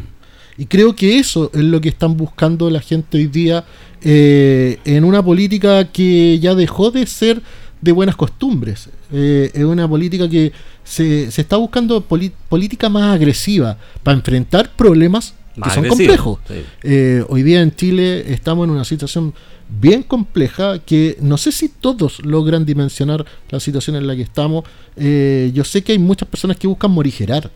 [0.56, 3.64] Y creo que eso es lo que están buscando la gente hoy día
[4.02, 7.42] eh, en una política que ya dejó de ser
[7.84, 8.88] de buenas costumbres.
[9.12, 10.52] Eh, es una política que
[10.82, 16.40] se, se está buscando política más agresiva para enfrentar problemas que son complejos.
[16.82, 19.34] Eh, hoy día en Chile estamos en una situación
[19.68, 24.64] bien compleja que no sé si todos logran dimensionar la situación en la que estamos.
[24.96, 27.50] Eh, yo sé que hay muchas personas que buscan morigerar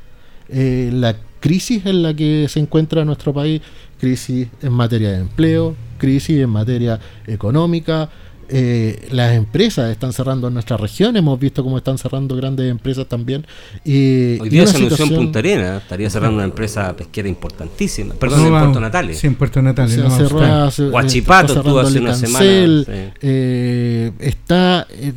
[0.51, 3.61] la crisis en la que se encuentra nuestro país,
[4.01, 8.09] crisis en materia de empleo, crisis en materia económica,
[8.51, 13.07] eh, las empresas están cerrando en nuestra región, hemos visto cómo están cerrando grandes empresas
[13.07, 13.47] también.
[13.85, 18.47] Y, Hoy día se anunció en Punta Arena, estaría cerrando una empresa pesquera importantísima, perdón,
[18.47, 19.19] en Puerto Natales.
[19.19, 19.93] Sí, en Puerto Natales.
[19.93, 22.45] Se no, Guachipato estuvo hace una semana.
[23.20, 25.12] Eh, está eh,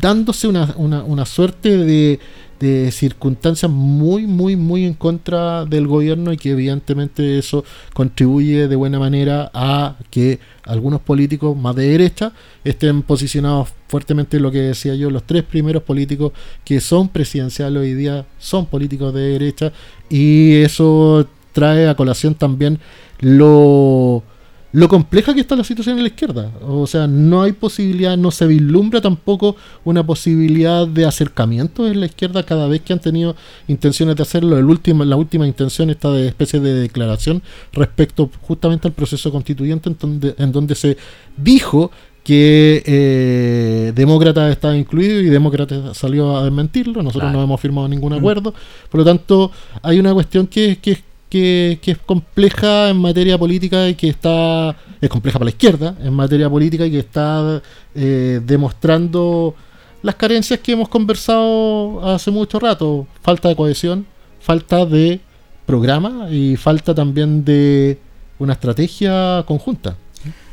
[0.00, 2.20] dándose una, una, una suerte de
[2.58, 8.76] de circunstancias muy, muy, muy en contra del gobierno y que evidentemente eso contribuye de
[8.76, 12.32] buena manera a que algunos políticos más de derecha
[12.64, 16.32] estén posicionados fuertemente lo que decía yo, los tres primeros políticos
[16.64, 19.72] que son presidenciales hoy día son políticos de derecha
[20.08, 22.78] y eso trae a colación también
[23.20, 24.22] lo
[24.76, 26.50] lo compleja que está la situación en la izquierda.
[26.60, 32.04] O sea, no hay posibilidad, no se vislumbra tampoco una posibilidad de acercamiento en la
[32.04, 33.34] izquierda cada vez que han tenido
[33.68, 34.58] intenciones de hacerlo.
[34.58, 37.42] El último, la última intención está de especie de declaración
[37.72, 40.98] respecto justamente al proceso constituyente en donde, en donde se
[41.38, 41.90] dijo
[42.22, 47.02] que eh, Demócrata estaba incluido y Demócrata salió a desmentirlo.
[47.02, 48.16] Nosotros no hemos firmado ningún mm.
[48.16, 48.52] acuerdo.
[48.90, 49.50] Por lo tanto,
[49.80, 50.98] hay una cuestión que, que,
[51.28, 56.12] que, es compleja en materia política y que está, es compleja para la izquierda en
[56.14, 57.62] materia política y que está
[57.94, 59.54] eh, demostrando
[60.02, 64.06] las carencias que hemos conversado hace mucho rato, falta de cohesión,
[64.40, 65.20] falta de
[65.64, 67.98] programa y falta también de
[68.38, 69.96] una estrategia conjunta.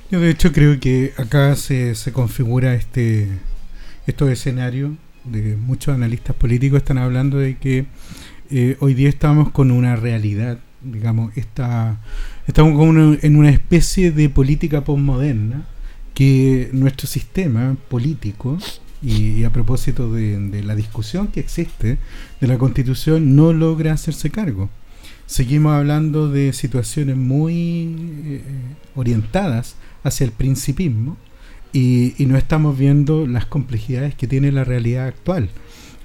[0.09, 3.29] Yo de hecho creo que acá se, se configura este
[4.05, 4.91] estos escenarios
[5.23, 7.85] de muchos analistas políticos están hablando de que
[8.55, 11.99] eh, hoy día estamos con una realidad, digamos, está,
[12.45, 15.65] estamos como en una especie de política postmoderna
[16.13, 18.59] que nuestro sistema político,
[19.01, 21.97] y, a propósito de, la discusión que existe
[22.39, 24.69] de la constitución, no logra hacerse cargo.
[25.25, 28.41] Seguimos hablando de situaciones muy eh,
[28.93, 31.17] orientadas hacia el principismo
[31.73, 35.49] y no estamos viendo las complejidades que tiene la realidad actual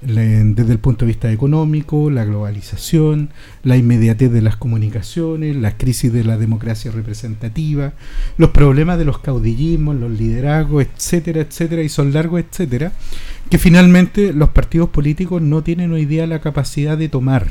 [0.00, 3.30] desde el punto de vista económico, la globalización,
[3.62, 7.94] la inmediatez de las comunicaciones, la crisis de la democracia representativa,
[8.36, 12.92] los problemas de los caudillismos, los liderazgos, etcétera, etcétera, y son largos, etcétera,
[13.50, 17.48] que finalmente los partidos políticos no tienen hoy día la capacidad de tomar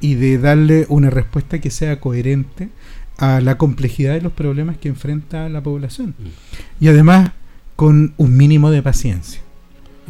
[0.00, 2.68] y de darle una respuesta que sea coherente
[3.16, 6.14] a la complejidad de los problemas que enfrenta la población.
[6.18, 6.84] Mm.
[6.84, 7.32] Y además
[7.74, 9.40] con un mínimo de paciencia.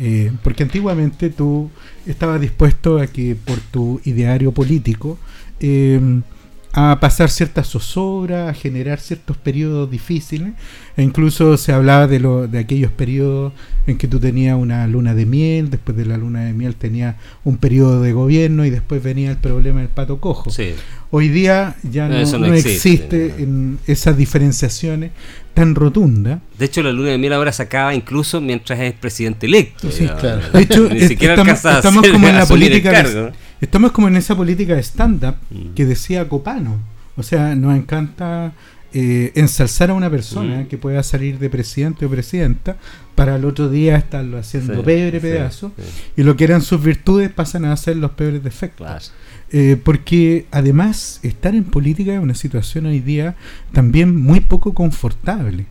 [0.00, 1.70] Eh, porque antiguamente tú
[2.06, 5.18] estabas dispuesto a que por tu ideario político
[5.60, 6.00] eh,
[6.78, 10.52] a pasar ciertas zozobras, a generar ciertos periodos difíciles,
[10.96, 13.52] e incluso se hablaba de, lo, de aquellos periodos
[13.88, 17.16] en que tú tenías una luna de miel, después de la luna de miel tenías
[17.44, 20.50] un periodo de gobierno y después venía el problema del pato cojo.
[21.10, 25.10] Hoy día ya no, existe, en esas diferenciaciones
[25.54, 26.38] tan rotundas.
[26.58, 29.90] De hecho, la luna de miel ahora se acaba incluso mientras es presidente electo.
[29.90, 30.42] Sí, claro.
[30.52, 33.32] De hecho, estamos, como en la política.
[33.60, 35.74] Estamos como en esa política de stand-up mm.
[35.74, 36.78] que decía Copano.
[37.16, 38.52] O sea, nos encanta
[38.94, 40.66] eh, ensalzar a una persona mm.
[40.68, 42.76] que pueda salir de presidente o presidenta
[43.16, 45.72] para el otro día estarlo haciendo pebre pedazo
[46.16, 49.12] y lo que eran sus virtudes pasan a ser los peores defectos.
[49.50, 53.34] Eh, porque además estar en política es una situación hoy día
[53.72, 55.66] también muy poco confortable.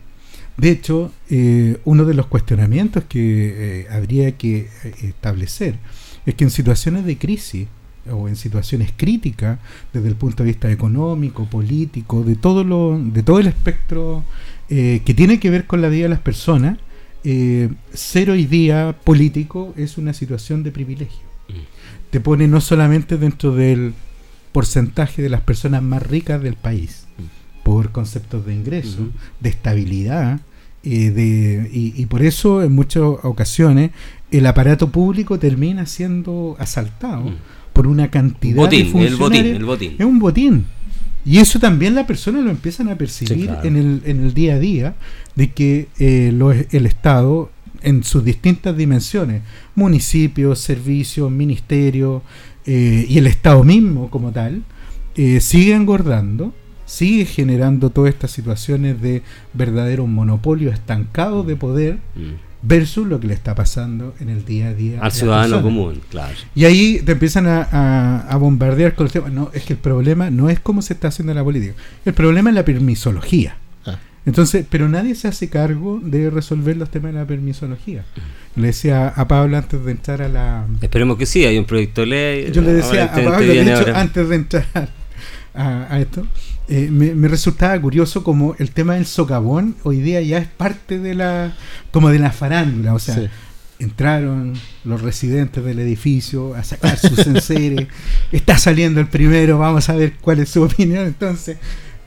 [0.56, 4.68] De hecho, eh, uno de los cuestionamientos que habría que
[5.02, 5.76] establecer
[6.26, 7.68] es que en situaciones de crisis
[8.12, 9.58] o en situaciones críticas
[9.92, 14.24] desde el punto de vista económico, político, de todo lo, de todo el espectro
[14.70, 16.78] eh, que tiene que ver con la vida de las personas,
[17.24, 21.26] eh, ser hoy día político es una situación de privilegio.
[21.48, 22.10] Mm.
[22.10, 23.94] Te pone no solamente dentro del
[24.52, 27.64] porcentaje de las personas más ricas del país, mm.
[27.64, 29.08] por conceptos de ingreso,
[29.40, 30.40] de estabilidad,
[30.84, 33.90] eh, de, y, por eso en muchas ocasiones
[34.30, 37.22] el aparato público termina siendo asaltado.
[37.22, 37.36] Mm
[37.78, 39.56] por una cantidad de funcionarios.
[39.56, 40.64] El botín, Es un botín.
[41.24, 44.58] Y eso también la persona lo empiezan a percibir en, el, en el día a
[44.58, 44.94] día,
[45.36, 46.32] de que eh,
[46.72, 47.52] el Estado,
[47.82, 49.42] en sus distintas dimensiones,
[49.76, 52.22] municipios, servicios, ministerios,
[52.66, 54.64] eh, y el Estado mismo como tal,
[55.14, 56.52] eh, sigue engordando,
[56.84, 59.22] sigue generando todas estas situaciones de
[59.54, 61.98] verdadero monopolio estancado de poder.
[62.16, 65.00] Mm versus lo que le está pasando en el día a día.
[65.00, 66.34] Al ciudadano común, claro.
[66.54, 69.28] Y ahí te empiezan a, bombardear con el tema.
[69.28, 71.74] No, es que el problema no es cómo se está haciendo la política.
[72.04, 73.56] El problema es la permisología.
[73.86, 73.98] Ah.
[74.26, 78.04] Entonces, pero nadie se hace cargo de resolver los temas de la permisología.
[78.56, 80.66] Le decía a Pablo antes de entrar a la...
[80.82, 82.52] Esperemos que sí, hay un proyecto de ley.
[82.52, 84.66] Yo le decía a Pablo, de hecho, antes de entrar
[85.54, 86.26] a, a esto,
[86.70, 91.14] eh, me, resultaba curioso como el tema del socavón hoy día ya es parte de
[91.14, 91.56] la
[91.92, 93.30] como de la farándula, o sea,
[93.78, 94.52] entraron
[94.84, 97.88] los residentes del edificio a sacar sus enseres,
[98.32, 101.56] está saliendo el primero, vamos a ver cuál es su opinión, entonces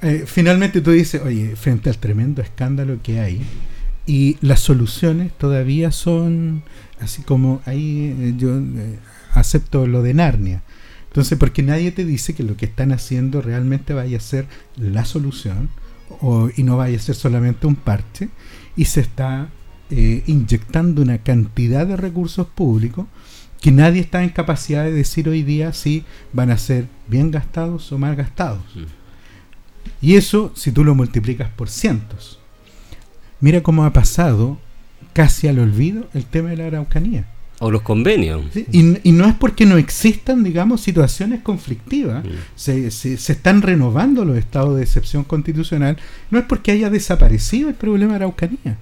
[0.03, 3.41] eh, finalmente tú dices, oye, frente al tremendo escándalo que hay
[4.05, 6.61] y las soluciones todavía son
[6.99, 8.59] así como ahí eh, yo
[9.33, 10.61] acepto lo de Narnia
[11.11, 14.47] entonces, porque nadie te dice que lo que están haciendo realmente vaya a ser
[14.77, 15.69] la solución
[16.21, 18.29] o, y no vaya a ser solamente un parche
[18.77, 19.49] y se está
[19.89, 23.07] eh, inyectando una cantidad de recursos públicos
[23.59, 27.91] que nadie está en capacidad de decir hoy día si van a ser bien gastados
[27.91, 28.63] o mal gastados.
[30.01, 32.39] Y eso si tú lo multiplicas por cientos.
[33.41, 34.59] Mira cómo ha pasado
[35.11, 37.27] casi al olvido el tema de la Araucanía.
[37.63, 38.41] O los convenios.
[38.71, 42.25] y, no es porque no existan, digamos, situaciones conflictivas.
[42.25, 42.29] Mm.
[42.55, 45.97] Se, se, están renovando los estados de excepción constitucional.
[46.31, 48.77] No es porque haya desaparecido el problema de Araucanía.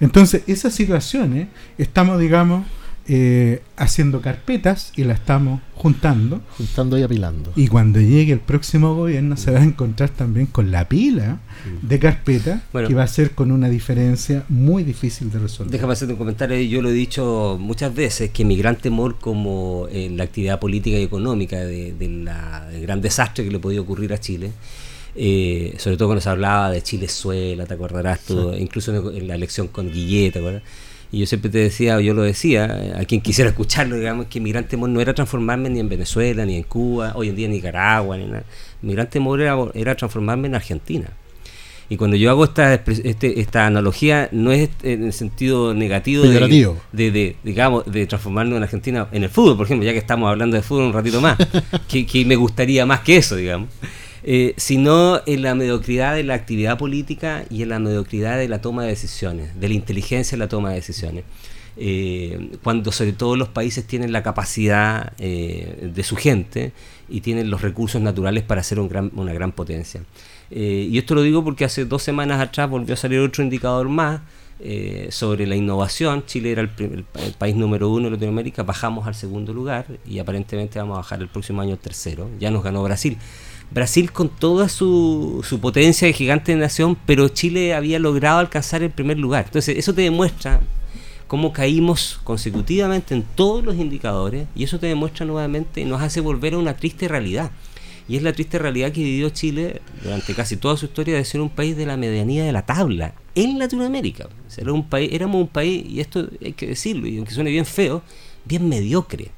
[0.00, 1.46] Entonces, esas situaciones
[1.78, 2.66] estamos, digamos,
[3.06, 6.40] eh, haciendo carpetas y la estamos juntando.
[6.56, 7.52] Juntando y apilando.
[7.54, 11.38] Y cuando llegue el próximo gobierno se va a encontrar también con la pila
[11.82, 15.70] de carpetas que va a ser con una diferencia muy difícil de resolver.
[15.70, 19.86] Déjame hacer un comentario, yo lo he dicho muchas veces, que mi gran temor como
[19.90, 22.26] en la actividad política y económica de, del
[22.80, 24.52] gran desastre que le podía ocurrir a Chile,
[25.14, 29.68] eh, sobre todo cuando se hablaba de Chile-Suela, te acordarás, todo, incluso en la elección
[29.68, 30.62] con Guillet, ¿te acuerdas?
[31.14, 34.40] Y yo siempre te decía, o yo lo decía, a quien quisiera escucharlo, digamos, que
[34.40, 37.46] mi gran temor no era transformarme ni en Venezuela, ni en Cuba, hoy en día
[37.46, 38.42] en Nicaragua, ni nada.
[38.82, 41.08] Mi gran temor era, era transformarme en Argentina.
[41.88, 46.80] Y cuando yo hago esta, este, esta analogía, no es en el sentido negativo de,
[46.92, 50.56] de, digamos, de transformarnos en Argentina en el fútbol, por ejemplo, ya que estamos hablando
[50.56, 51.38] de fútbol un ratito más,
[51.88, 53.68] que, que me gustaría más que eso, digamos.
[54.26, 58.62] Eh, sino en la mediocridad de la actividad política y en la mediocridad de la
[58.62, 61.24] toma de decisiones, de la inteligencia en la toma de decisiones.
[61.76, 66.72] Eh, cuando sobre todo los países tienen la capacidad eh, de su gente
[67.06, 70.00] y tienen los recursos naturales para ser una gran potencia.
[70.50, 74.22] y esto lo digo porque hace dos semanas atrás volvió a salir otro indicador más
[75.10, 76.24] sobre la innovación.
[76.24, 80.78] Chile era el, el, país número uno de Latinoamérica, bajamos al segundo lugar y aparentemente
[80.78, 82.30] vamos a bajar el próximo año al tercero.
[82.38, 83.18] Ya nos ganó Brasil.
[83.70, 88.82] Brasil con toda su, su potencia de gigante de nación, pero Chile había logrado alcanzar
[88.82, 89.46] el primer lugar.
[89.46, 90.60] Entonces, eso te demuestra
[91.26, 96.54] cómo caímos consecutivamente en todos los indicadores y eso te demuestra nuevamente, nos hace volver
[96.54, 97.50] a una triste realidad.
[98.06, 101.40] Y es la triste realidad que vivió Chile durante casi toda su historia de ser
[101.40, 104.28] un país de la medianía de la tabla en Latinoamérica.
[104.56, 107.64] Era un país, éramos un país, y esto hay que decirlo, y aunque suene bien
[107.64, 108.02] feo,
[108.44, 109.30] bien mediocre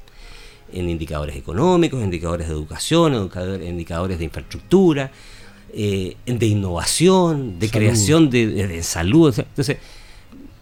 [0.73, 3.31] en indicadores económicos, indicadores de educación,
[3.63, 5.11] indicadores de infraestructura,
[5.73, 9.35] eh, de innovación, de creación de, salud.
[9.39, 9.79] Entonces,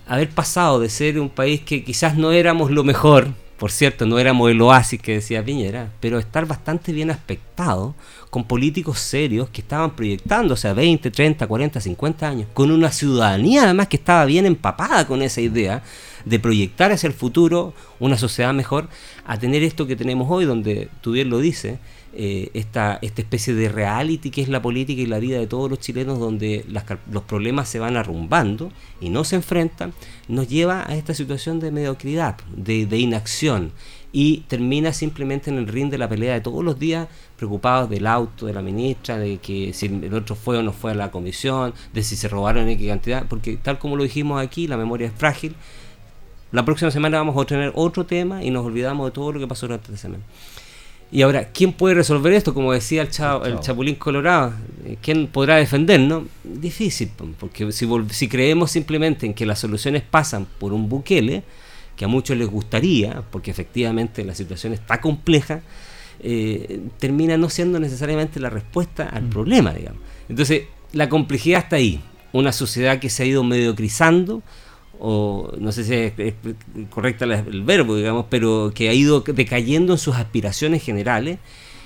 [0.06, 3.28] haber pasado de ser un país que quizás no éramos lo mejor,
[3.58, 7.94] por cierto, no éramos el oasis que decía Piñera, pero estar bastante bien aspectado
[8.28, 13.62] con políticos serios que estaban proyectándose a 20, 30, 40, 50 años, con una ciudadanía
[13.62, 15.82] además que estaba bien empapada con esa idea
[16.24, 18.88] de proyectar hacia el futuro una sociedad mejor,
[19.24, 21.78] a tener esto que tenemos hoy, donde tú bien lo dices,
[22.16, 25.68] eh, esta, esta especie de reality que es la política y la vida de todos
[25.68, 26.64] los chilenos, donde
[27.10, 28.70] los problemas se van arrumbando
[29.00, 29.92] y no se enfrentan,
[30.28, 33.72] nos lleva a esta situación de mediocridad, de, inacción,
[34.12, 38.06] y termina simplemente en el ring de la pelea de todos los días, preocupados del
[38.06, 41.10] auto de la ministra, de que si el otro fue o no fue a la
[41.10, 45.08] comisión, de si se robaron X cantidad, porque tal como lo dijimos aquí, la memoria
[45.08, 45.56] es frágil
[46.54, 49.48] la próxima semana vamos a tener otro tema y nos olvidamos de todo lo que
[49.48, 50.22] pasó durante la semana.
[51.10, 52.54] Y ahora, ¿quién puede resolver esto?
[52.54, 53.08] Como decía el,
[53.44, 54.52] el Chapulín Colorado,
[55.02, 56.24] ¿quién podrá defendernos?
[56.44, 61.42] Difícil, porque si, si creemos simplemente en que las soluciones pasan por un buquele,
[61.96, 65.60] que a muchos les gustaría, porque efectivamente la situación está compleja,
[66.20, 69.30] eh, termina no siendo necesariamente la respuesta al mm.
[69.30, 70.00] problema, digamos.
[70.28, 70.62] Entonces,
[70.92, 72.00] la complejidad está ahí.
[72.32, 74.42] Una sociedad que se ha ido mediocrizando,
[75.00, 76.34] o no sé si es,
[76.90, 81.38] correcta el verbo, digamos, pero que ha ido decayendo en sus aspiraciones generales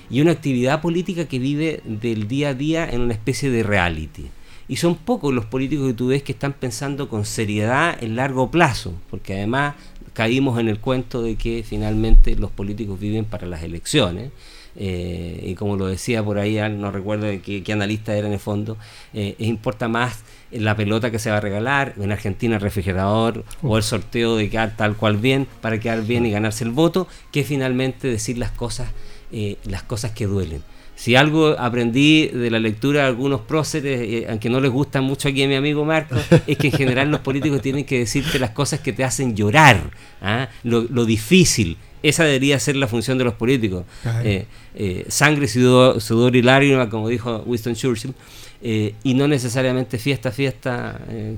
[0.09, 4.27] y una actividad política que vive del día a día en una especie de reality.
[4.67, 8.51] Y son pocos los políticos que tú ves que están pensando con seriedad en largo
[8.51, 9.75] plazo, porque además
[10.13, 14.31] caímos en el cuento de que finalmente los políticos viven para las elecciones.
[14.75, 18.77] Eh, y como lo decía por ahí, no recuerdo qué, analista era en el fondo,
[19.13, 23.77] eh, importa más la pelota que se va a regalar, en Argentina el refrigerador o
[23.77, 27.43] el sorteo de quedar tal cual bien para quedar bien y ganarse el voto, que
[27.43, 28.89] finalmente decir las cosas,
[29.31, 30.63] eh, las cosas que duelen.
[30.95, 35.29] si algo aprendí de la lectura de algunos próceres, eh, aunque no les gusta mucho
[35.29, 36.15] aquí a mi amigo Marco,
[36.47, 39.91] es que en general los políticos tienen que decirte las cosas que te hacen llorar,
[40.21, 40.49] ¿ah?
[40.63, 41.77] lo, difícil.
[42.01, 43.85] Esa debería ser la función de los políticos.
[44.23, 44.45] Eh,
[44.75, 48.13] eh, sangre, sudor, sudor y lágrimas, como dijo Winston Churchill.
[48.61, 51.37] Eh, y no necesariamente fiesta, fiesta, eh,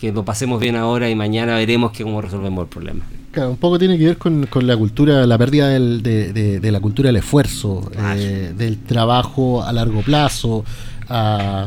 [0.00, 3.04] que, lo pasemos bien ahora y mañana veremos que cómo resolvemos el problema.
[3.32, 7.16] Claro, un poco tiene que ver con, la cultura, la pérdida de, la cultura del
[7.16, 10.64] esfuerzo, eh, del trabajo a largo plazo.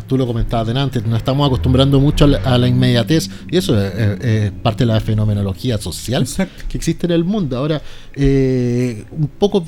[0.08, 4.86] tú lo comentabas antes, nos estamos acostumbrando mucho a la, inmediatez y eso es, parte
[4.86, 6.26] de la fenomenología social
[6.70, 7.58] que existe en el mundo.
[7.58, 7.82] Ahora,
[8.16, 9.66] un poco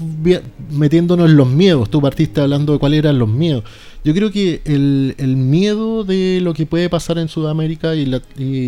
[0.70, 3.66] metiéndonos en los miedos, tú partiste hablando de cuáles eran los miedos.
[4.04, 8.06] Yo creo que el, el miedo de lo que puede pasar en Sudamérica y,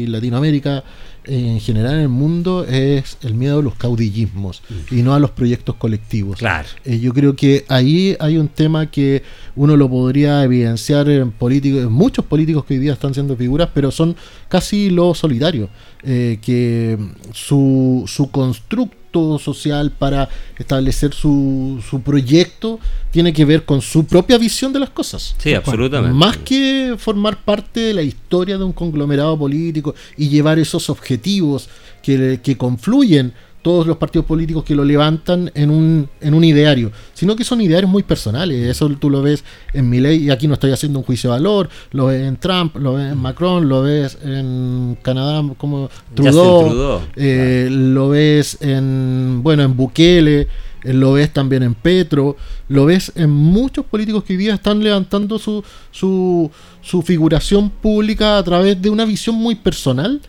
[0.07, 0.83] Latinoamérica
[1.25, 4.61] en general en el mundo es el miedo a los caudillismos
[4.91, 6.37] y no a los proyectos colectivos.
[6.37, 6.67] Claro.
[6.83, 9.23] Eh, yo creo que ahí hay un tema que
[9.55, 13.89] uno lo podría evidenciar en políticos, muchos políticos que hoy día están siendo figuras, pero
[13.89, 14.15] son
[14.49, 15.69] casi los solitarios,
[16.05, 16.97] eh, que
[17.33, 20.27] su, su constructo social para
[20.57, 22.79] establecer su, su proyecto
[23.11, 25.35] tiene que ver con su propia visión de las cosas.
[25.37, 26.15] Sí, absolutamente.
[26.15, 31.69] Más que formar parte de la historia de un conglomerado político y llevar esos objetivos
[32.01, 33.33] que, que confluyen
[33.63, 37.61] todos los partidos políticos que lo levantan en un, en un ideario, sino que son
[37.61, 38.69] idearios muy personales.
[38.69, 41.69] Eso tú lo ves en ley y aquí no estoy haciendo un juicio de valor,
[41.91, 47.69] lo ves en Trump, lo ves en Macron, lo ves en Canadá como Trudeau, eh,
[47.71, 50.47] lo ves en, bueno, en Bukele,
[50.83, 52.35] eh, lo ves también en Petro,
[52.67, 58.37] lo ves en muchos políticos que hoy día están levantando su, su, su figuración pública
[58.37, 60.19] a través de una visión muy personal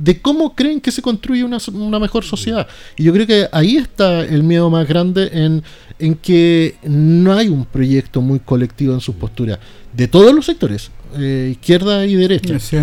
[0.00, 2.66] de cómo creen que se construye una, mejor sociedad.
[2.96, 5.62] Y yo creo que ahí está el miedo más grande en,
[5.98, 9.58] en que no hay un proyecto muy colectivo en sus posturas,
[9.92, 12.58] de todos los sectores, eh, izquierda y derecha.
[12.58, 12.78] Se.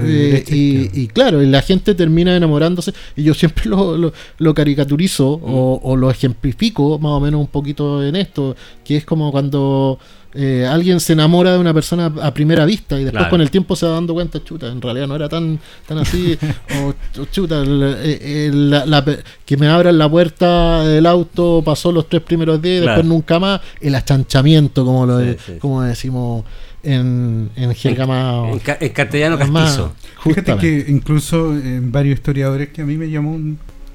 [0.00, 5.96] Eh, y, claro, la gente termina enamorándose, y yo siempre lo, lo, caricaturizo o, o,
[5.96, 10.00] lo ejemplifico más o menos un poquito en esto, que es como cuando
[10.34, 13.76] eh, alguien se enamora de una persona a primera vista y después con el tiempo
[13.76, 16.36] se va dando cuenta, chuta, en realidad no era tan, tan así,
[16.82, 22.60] o, chuta, eh, eh, que me abran la puerta del auto pasó los tres primeros
[22.60, 25.20] días y después nunca más, el achanchamiento, como lo
[25.60, 26.44] como decimos
[26.82, 29.94] en, en en, en, castellano castizo.
[30.22, 33.38] Fíjate que incluso en varios historiadores que a mí me llamó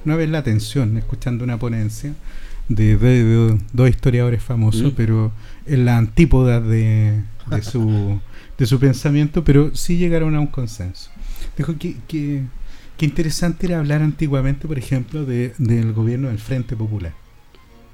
[0.06, 2.14] una vez la atención escuchando una ponencia
[2.70, 4.96] de, dos historiadores famosos, mm.
[4.96, 5.32] pero
[5.70, 8.20] en la antípoda de, de, su,
[8.58, 11.12] de su pensamiento, pero sí llegaron a un consenso.
[11.58, 12.46] Dijo que, que,
[13.06, 17.14] interesante era hablar antiguamente, por ejemplo, de, del gobierno del Frente Popular.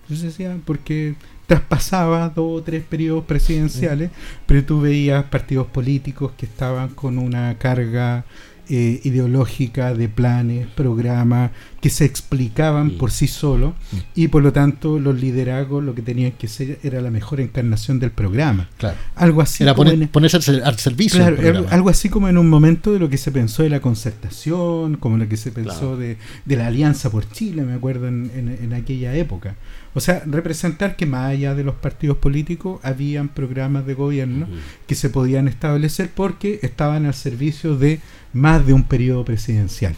[0.04, 1.16] Entonces decía, porque
[1.48, 4.12] traspasaba dos o tres periodos presidenciales,
[4.46, 8.26] pero tú veías partidos políticos que estaban con una carga
[8.70, 11.52] eh, ideológica de planes, programas
[11.82, 13.74] que se explicaban por sí solos
[14.16, 18.00] y por lo tanto los liderazgos lo que tenían que ser era la mejor encarnación
[18.00, 18.70] del programa.
[19.16, 21.24] Algo así era ponerse al, servicio.
[21.70, 25.18] algo así como en un momento de lo que se pensó de la concertación, como
[25.18, 26.18] lo que se pensó de,
[26.48, 28.32] la Alianza por Chile, me acuerdo en,
[28.62, 29.56] en aquella época.
[29.96, 34.46] O sea, representar que más allá de los partidos políticos habían programas de gobierno
[34.88, 38.02] que se podían establecer porque estaban al servicio de
[38.34, 39.96] más de un periodo presidencial.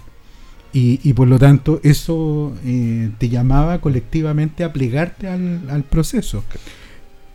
[0.72, 6.44] Y, por lo tanto eso eh, te llamaba colectivamente a plegarte al, proceso.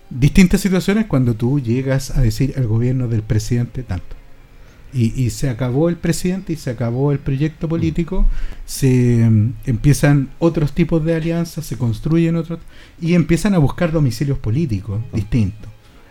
[0.08, 4.21] Distintas situaciones cuando tú llegas a decir el gobierno del presidente tanto.
[4.94, 8.26] Y, se acabó el presidente y se acabó el proyecto político,
[8.66, 12.60] se mm, empiezan otros tipos de alianzas, se construyen otros
[13.00, 15.70] y empiezan a buscar domicilios políticos distintos.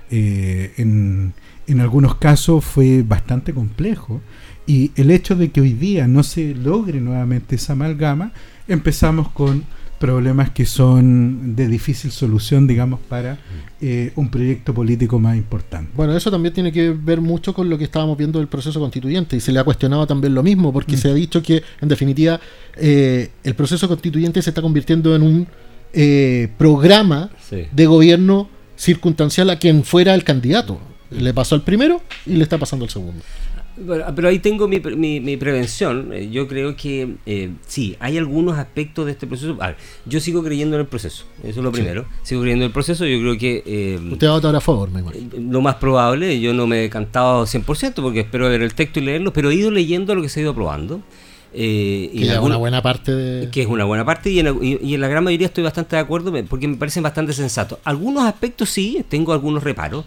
[0.10, 1.34] Eh, en,
[1.68, 4.20] en algunos casos fue bastante complejo
[4.66, 8.32] y el hecho de que hoy día no se logre nuevamente esa amalgama,
[8.68, 9.64] empezamos con
[10.02, 13.38] problemas que son de difícil solución, digamos, para
[13.80, 15.92] eh, un proyecto político más importante.
[15.96, 19.36] Bueno, eso también tiene que ver mucho con lo que estábamos viendo del proceso constituyente
[19.36, 21.00] y se le ha cuestionado también lo mismo, porque mm.
[21.00, 22.42] se ha dicho que, en definitiva,
[22.78, 25.48] eh, el proceso constituyente se está convirtiendo en un
[25.94, 27.30] eh, programa
[27.72, 30.80] de gobierno circunstancial a quien fuera el candidato.
[31.12, 33.22] Le pasó al primero y le está pasando al segundo.
[34.16, 36.12] Pero ahí tengo mi, mi, prevención.
[36.14, 39.58] Eh, yo creo que eh, sí, hay algunos aspectos de este proceso.
[40.06, 42.06] yo sigo creyendo en el proceso, eso es lo primero.
[42.24, 43.06] Sigo creyendo en el proceso.
[43.06, 43.64] Yo creo que.
[43.66, 45.30] Eh, Usted va a votar a favor, me imagino.
[45.38, 49.04] Lo más probable, yo no me he cantado 100% porque espero ver el texto y
[49.04, 51.02] leerlo, pero he ido leyendo lo que se ha ido aprobando.
[51.54, 53.50] Eh, y que es una buena parte de...
[53.50, 56.02] Que es una buena parte y en, y en, la gran mayoría estoy bastante de
[56.02, 57.80] acuerdo porque me parecen bastante sensatos.
[57.84, 60.06] Algunos aspectos sí, tengo algunos reparos,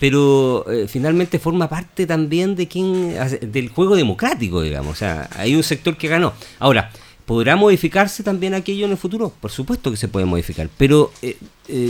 [0.00, 3.14] pero eh, finalmente forma parte también de quien,
[3.52, 4.92] del juego democrático, digamos.
[4.92, 6.32] O sea, hay un sector que ganó.
[6.58, 6.90] Ahora,
[7.26, 9.32] ¿podrá modificarse también aquello en el futuro?
[9.40, 11.36] Por supuesto que se puede modificar, pero eh,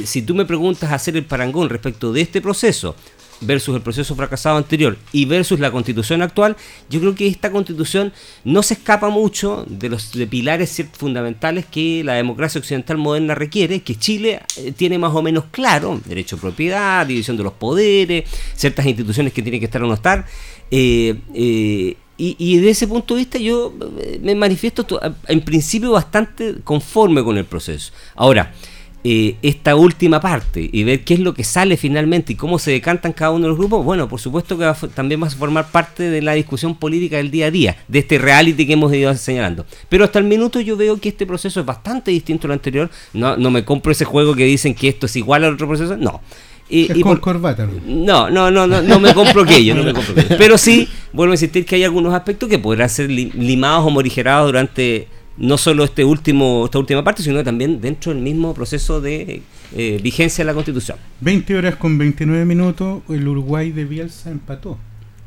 [0.05, 2.97] si tú me preguntas hacer el parangón respecto de este proceso
[3.41, 6.57] versus el proceso fracasado anterior y versus la constitución actual,
[6.89, 8.13] yo creo que esta constitución
[8.45, 13.97] no se escapa mucho de los pilares fundamentales que la democracia occidental moderna requiere, que
[13.97, 18.87] Chile eh, tiene más o menos claro, derecho a propiedad, división de los poderes, ciertas
[18.87, 20.27] instituciones que tienen que estar o no estar.
[20.71, 23.73] Eh, eh, y, y, de ese punto de vista yo
[24.21, 24.87] me manifiesto
[25.27, 27.93] en principio bastante conforme con el proceso.
[28.15, 28.53] Ahora,
[29.03, 32.71] eh, esta última parte y ver qué es lo que sale finalmente y cómo se
[32.71, 36.03] decantan cada uno de los grupos, bueno, por supuesto que también va a formar parte
[36.03, 39.65] de la discusión política del día a día, de este reality que hemos ido señalando.
[39.89, 42.91] Pero hasta el minuto yo veo que este proceso es bastante distinto al anterior.
[43.15, 45.97] No, no me compro ese juego que dicen que esto es igual al otro proceso.
[45.97, 46.21] No.
[46.69, 47.67] Y, con corbata.
[47.85, 51.35] No, no, no, no, no me compro aquello, no me compro Pero sí, vuelvo a
[51.35, 55.09] insistir que hay algunos aspectos que podrán ser limados o morigerados durante
[55.41, 59.43] no solo este último, esta última parte, sino también dentro del mismo proceso de
[59.75, 60.99] eh, vigencia de la Constitución.
[61.23, 64.79] 20 horas con 29 minutos, el Uruguay de Bielsa empató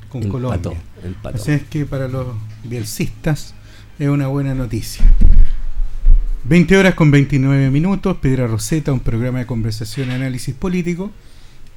[0.10, 0.80] con Colombia.
[1.24, 2.28] Así es que para los
[2.64, 3.56] bielsistas
[3.98, 5.04] es una buena noticia.
[6.44, 11.10] 20 horas con 29 minutos, Pedra Roseta, un programa de conversación y análisis político.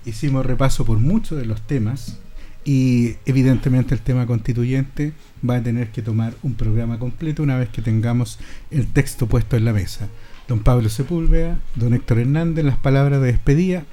[0.05, 2.19] Hicimos repaso por muchos de los temas
[2.67, 5.13] y evidentemente el tema constituyente
[5.49, 8.41] va a tener que tomar un programa completo una vez que tengamos
[8.73, 10.09] el texto puesto en la mesa.
[10.49, 13.85] Don Pablo Sepúlveda, don Héctor Hernández, las palabras de despedida.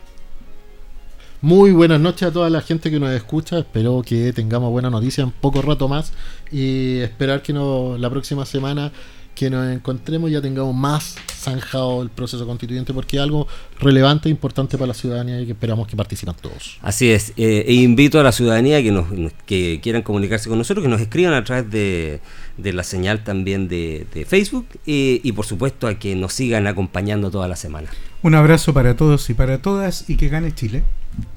[1.39, 3.59] Muy buenas noches a toda la gente que nos escucha.
[3.59, 6.11] Espero que tengamos buena noticia en poco rato más
[6.51, 8.91] y esperar que no, la próxima semana
[9.35, 13.47] que nos encontremos ya tengamos más zanjado el proceso constituyente porque es algo
[13.79, 16.77] relevante e importante para la ciudadanía y que esperamos que participen todos.
[16.81, 19.05] Así es, eh, e invito a la ciudadanía que nos
[19.45, 22.21] que quieran comunicarse con nosotros, que nos escriban a través de,
[22.57, 27.47] la señal también de, Facebook eh, y por supuesto a que nos sigan acompañando toda
[27.47, 27.89] la semana.
[28.21, 30.83] Un abrazo para todos y para todas y que gane Chile.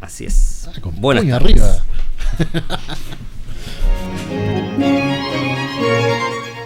[0.01, 0.69] Así es.
[0.69, 1.85] Ah, Buenas arriba.